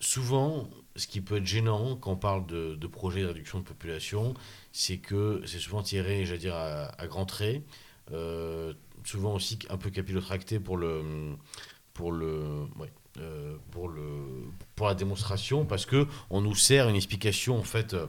[0.00, 3.64] souvent, ce qui peut être gênant quand on parle de, de projets de réduction de
[3.64, 4.34] population,
[4.72, 7.62] c'est que c'est souvent tiré, j'allais dire, à, à grands traits,
[8.12, 8.72] euh,
[9.04, 11.36] souvent aussi un peu capillotracté pour le,
[11.94, 12.66] pour le,
[13.18, 14.02] euh, pour le,
[14.74, 17.94] pour la démonstration, parce que on nous sert une explication en fait.
[17.94, 18.06] euh,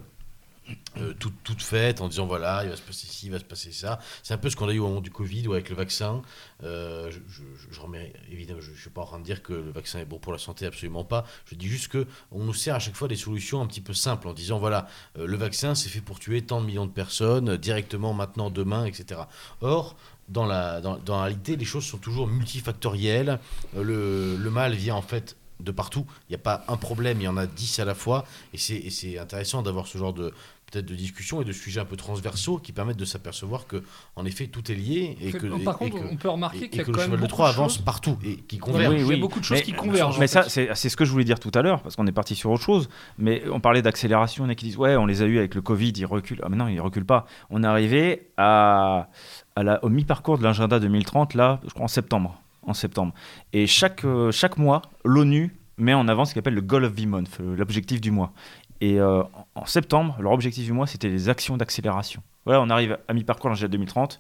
[0.98, 3.44] euh, toute, toute faite en disant voilà, il va se passer ci, il va se
[3.44, 4.00] passer ça.
[4.24, 6.22] C'est un peu ce qu'on a eu au moment du Covid ou avec le vaccin.
[6.62, 10.06] Je, remets, évidemment, je ne suis pas en train de dire que le vaccin est
[10.06, 11.26] bon pour la santé, absolument pas.
[11.48, 13.94] Je dis juste que on nous sert à chaque fois des solutions un petit peu
[13.94, 14.88] simples en disant voilà,
[15.18, 19.20] le vaccin c'est fait pour tuer tant de millions de personnes directement, maintenant, demain, etc.
[19.60, 19.98] Or,
[20.30, 23.40] dans la, dans, dans la réalité, les choses sont toujours multifactorielles.
[23.78, 26.06] Euh, le, le mal vient en fait de partout.
[26.30, 28.26] Il n'y a pas un problème, il y en a dix à la fois.
[28.54, 30.34] Et c'est et c'est intéressant d'avoir ce genre de
[30.72, 33.84] peut-être de discussions et de sujets un peu transversaux qui permettent de s'apercevoir que,
[34.16, 36.68] en effet, tout est lié et que, Par et- et contre, que- on peut remarquer
[36.68, 38.86] qu'il y a que quand le même cheval de Troie avance partout et qui Voilà,
[38.88, 39.04] converge.
[39.08, 40.18] il y a beaucoup de choses mais- qui convergent.
[40.20, 42.34] Mais ça, c'est ce que je voulais dire tout à l'heure, parce qu'on est parti
[42.34, 42.90] sur autre chose.
[43.20, 45.38] Mais on parlait d'accélération, il y en a qui disent Ouais, on les a eu
[45.38, 46.42] avec le Covid, ils reculent.
[46.44, 47.28] Ah, mais non, ils reculent pas.
[47.52, 49.10] On est arrivé à,
[49.56, 52.40] à la, au mi-parcours de l'agenda 2030, là, je crois en septembre.
[52.64, 53.14] En septembre.
[53.52, 56.96] Et chaque, euh, chaque mois, l'ONU met en avant ce qu'on appelle le Goal of
[56.96, 58.32] the Month, euh, l'objectif du mois.
[58.82, 59.24] Et euh,
[59.56, 62.22] en- septembre, leur objectif du mois, c'était les actions d'accélération.
[62.46, 64.20] Voilà, on arrive à mi-parcours de l'agenda 2030.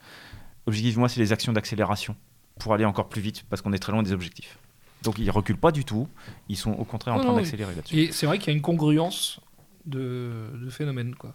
[0.67, 2.15] Objectif du mois, c'est les actions d'accélération
[2.59, 4.57] pour aller encore plus vite, parce qu'on est très loin des objectifs.
[5.03, 6.07] Donc ils reculent pas du tout,
[6.47, 7.95] ils sont au contraire en Non, train non, d'accélérer là-dessus.
[7.97, 9.41] Et c'est vrai qu'il y a une congruence
[9.85, 10.31] de,
[10.63, 11.15] de phénomènes.
[11.15, 11.33] Quoi.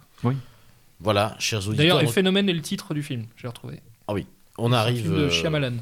[0.99, 3.81] Voilà, chers auditeurs, D'ailleurs, donc, phénomène est le titre du film, j'ai retrouvé.
[4.57, 5.01] On arrive.
[5.03, 5.73] film de euh, Shyamalan.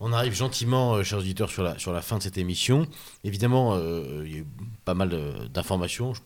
[0.00, 2.86] On arrive gentiment, euh, chers auditeurs, sur la, sur la fin de cette émission.
[3.22, 4.46] Évidemment, euh, il y a eu
[4.84, 5.16] pas mal
[5.52, 6.14] d'informations.
[6.14, 6.20] Je,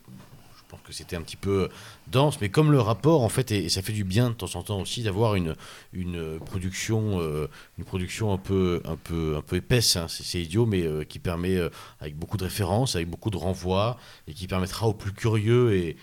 [0.56, 1.68] je pense que c'était un petit peu
[2.08, 4.54] dense, mais comme le rapport, en fait, et, et ça fait du bien de temps
[4.54, 5.54] en temps aussi d'avoir une,
[5.92, 7.48] une production, euh,
[7.78, 9.96] une production un peu, un peu, un peu épaisse.
[9.96, 10.06] hein.
[10.08, 11.70] C'est c'est idiot, mais euh, qui permet, euh,
[12.00, 15.96] avec beaucoup de références, avec beaucoup de renvois, et qui permettra aux plus curieux et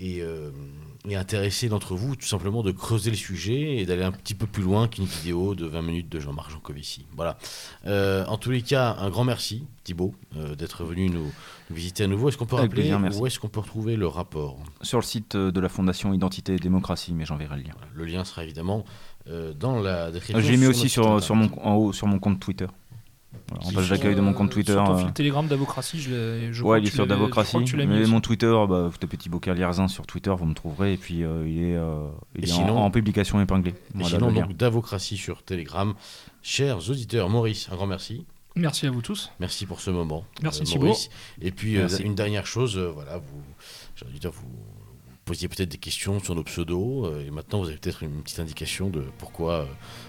[0.00, 0.50] et, euh,
[1.08, 4.46] et intéressés d'entre vous tout simplement de creuser le sujet et d'aller un petit peu
[4.46, 7.06] plus loin qu'une vidéo de 20 minutes de Jean-Marc Jancovici.
[7.16, 7.38] Voilà.
[7.86, 11.32] Euh, en tous les cas, un grand merci Thibaut euh, d'être venu nous,
[11.70, 12.28] nous visiter à nouveau.
[12.28, 15.04] Est-ce qu'on peut Avec rappeler plaisir, où est-ce qu'on peut retrouver le rapport Sur le
[15.04, 17.72] site euh, de la Fondation Identité et Démocratie, mais j'enverrai le lien.
[17.76, 18.84] Voilà, Le lien sera évidemment
[19.60, 20.44] dans la description.
[20.44, 22.66] Je l'ai mis aussi sur, sur mon, en haut sur mon compte Twitter.
[23.48, 24.72] Voilà, en page d'accueil de mon compte Euh, Twitter.
[24.72, 26.52] Sur ton euh, fil Telegram d'Avocratie, je l'ai.
[26.52, 27.48] je Ouais, il est sur Davocratie.
[27.50, 29.40] crois que tu l'as mis Mais mon Twitter, bah, vous tapez Thibaut
[29.88, 30.94] sur Twitter, vous me trouverez.
[30.94, 33.70] Et puis euh, il est, euh, il est sinon- en, publication épinglée.
[33.70, 35.94] Et Voilà, sinon, donc, d'Avocratie sur Telegram.
[36.42, 38.24] Chers auditeurs, Maurice, un grand merci.
[38.56, 39.30] Merci à vous tous.
[39.38, 40.24] Merci pour ce moment.
[40.42, 40.78] Merci, euh.
[40.80, 41.08] Maurice.
[41.40, 42.02] Et puis, euh, Merci.
[42.02, 43.42] une dernière chose, euh, voilà, vous,
[43.94, 44.69] chers auditeurs, vous, vous
[45.30, 48.40] posiez peut-être des questions sur nos pseudos, euh, et maintenant vous avez peut-être une petite
[48.40, 49.64] indication de pourquoi euh,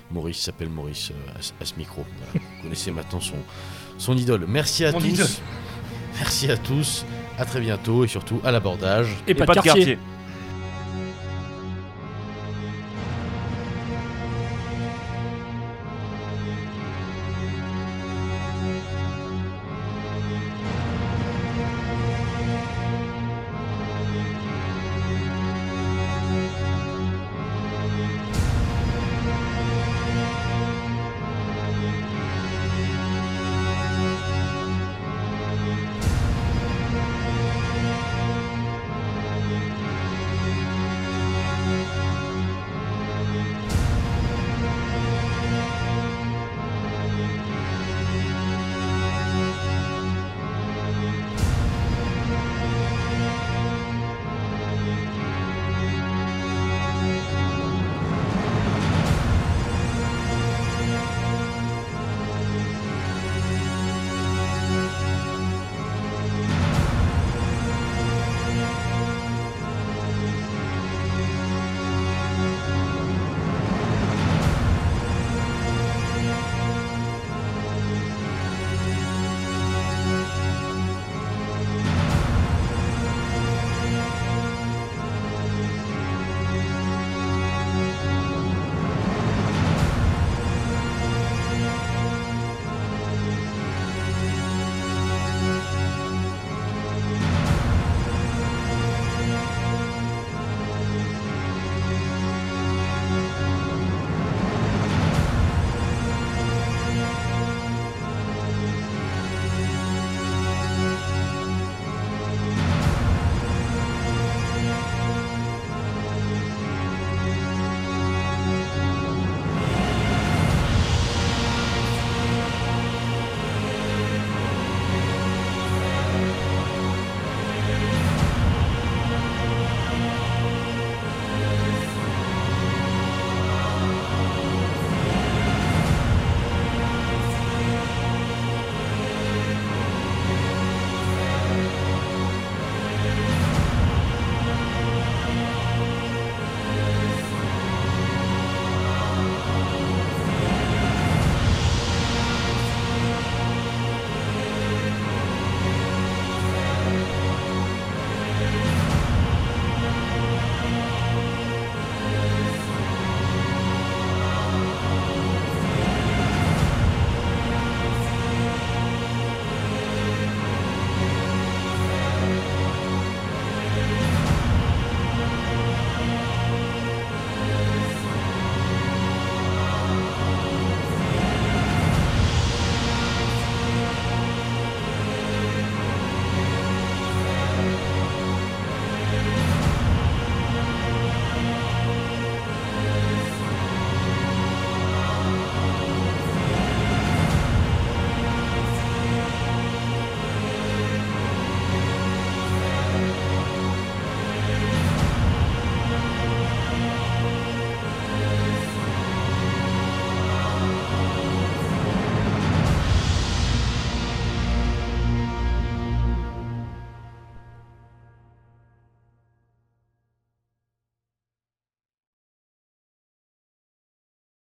[0.10, 2.04] Maurice s'appelle Maurice euh, à, ce- à ce micro.
[2.18, 2.46] Voilà.
[2.58, 3.36] vous connaissez maintenant son,
[4.00, 4.46] son idole.
[4.48, 5.06] Merci à Mon tous.
[5.10, 5.28] idole.
[6.18, 7.06] Merci à tous.
[7.38, 9.10] À très bientôt et surtout à l'abordage.
[9.28, 10.00] Et, pas, de quartier.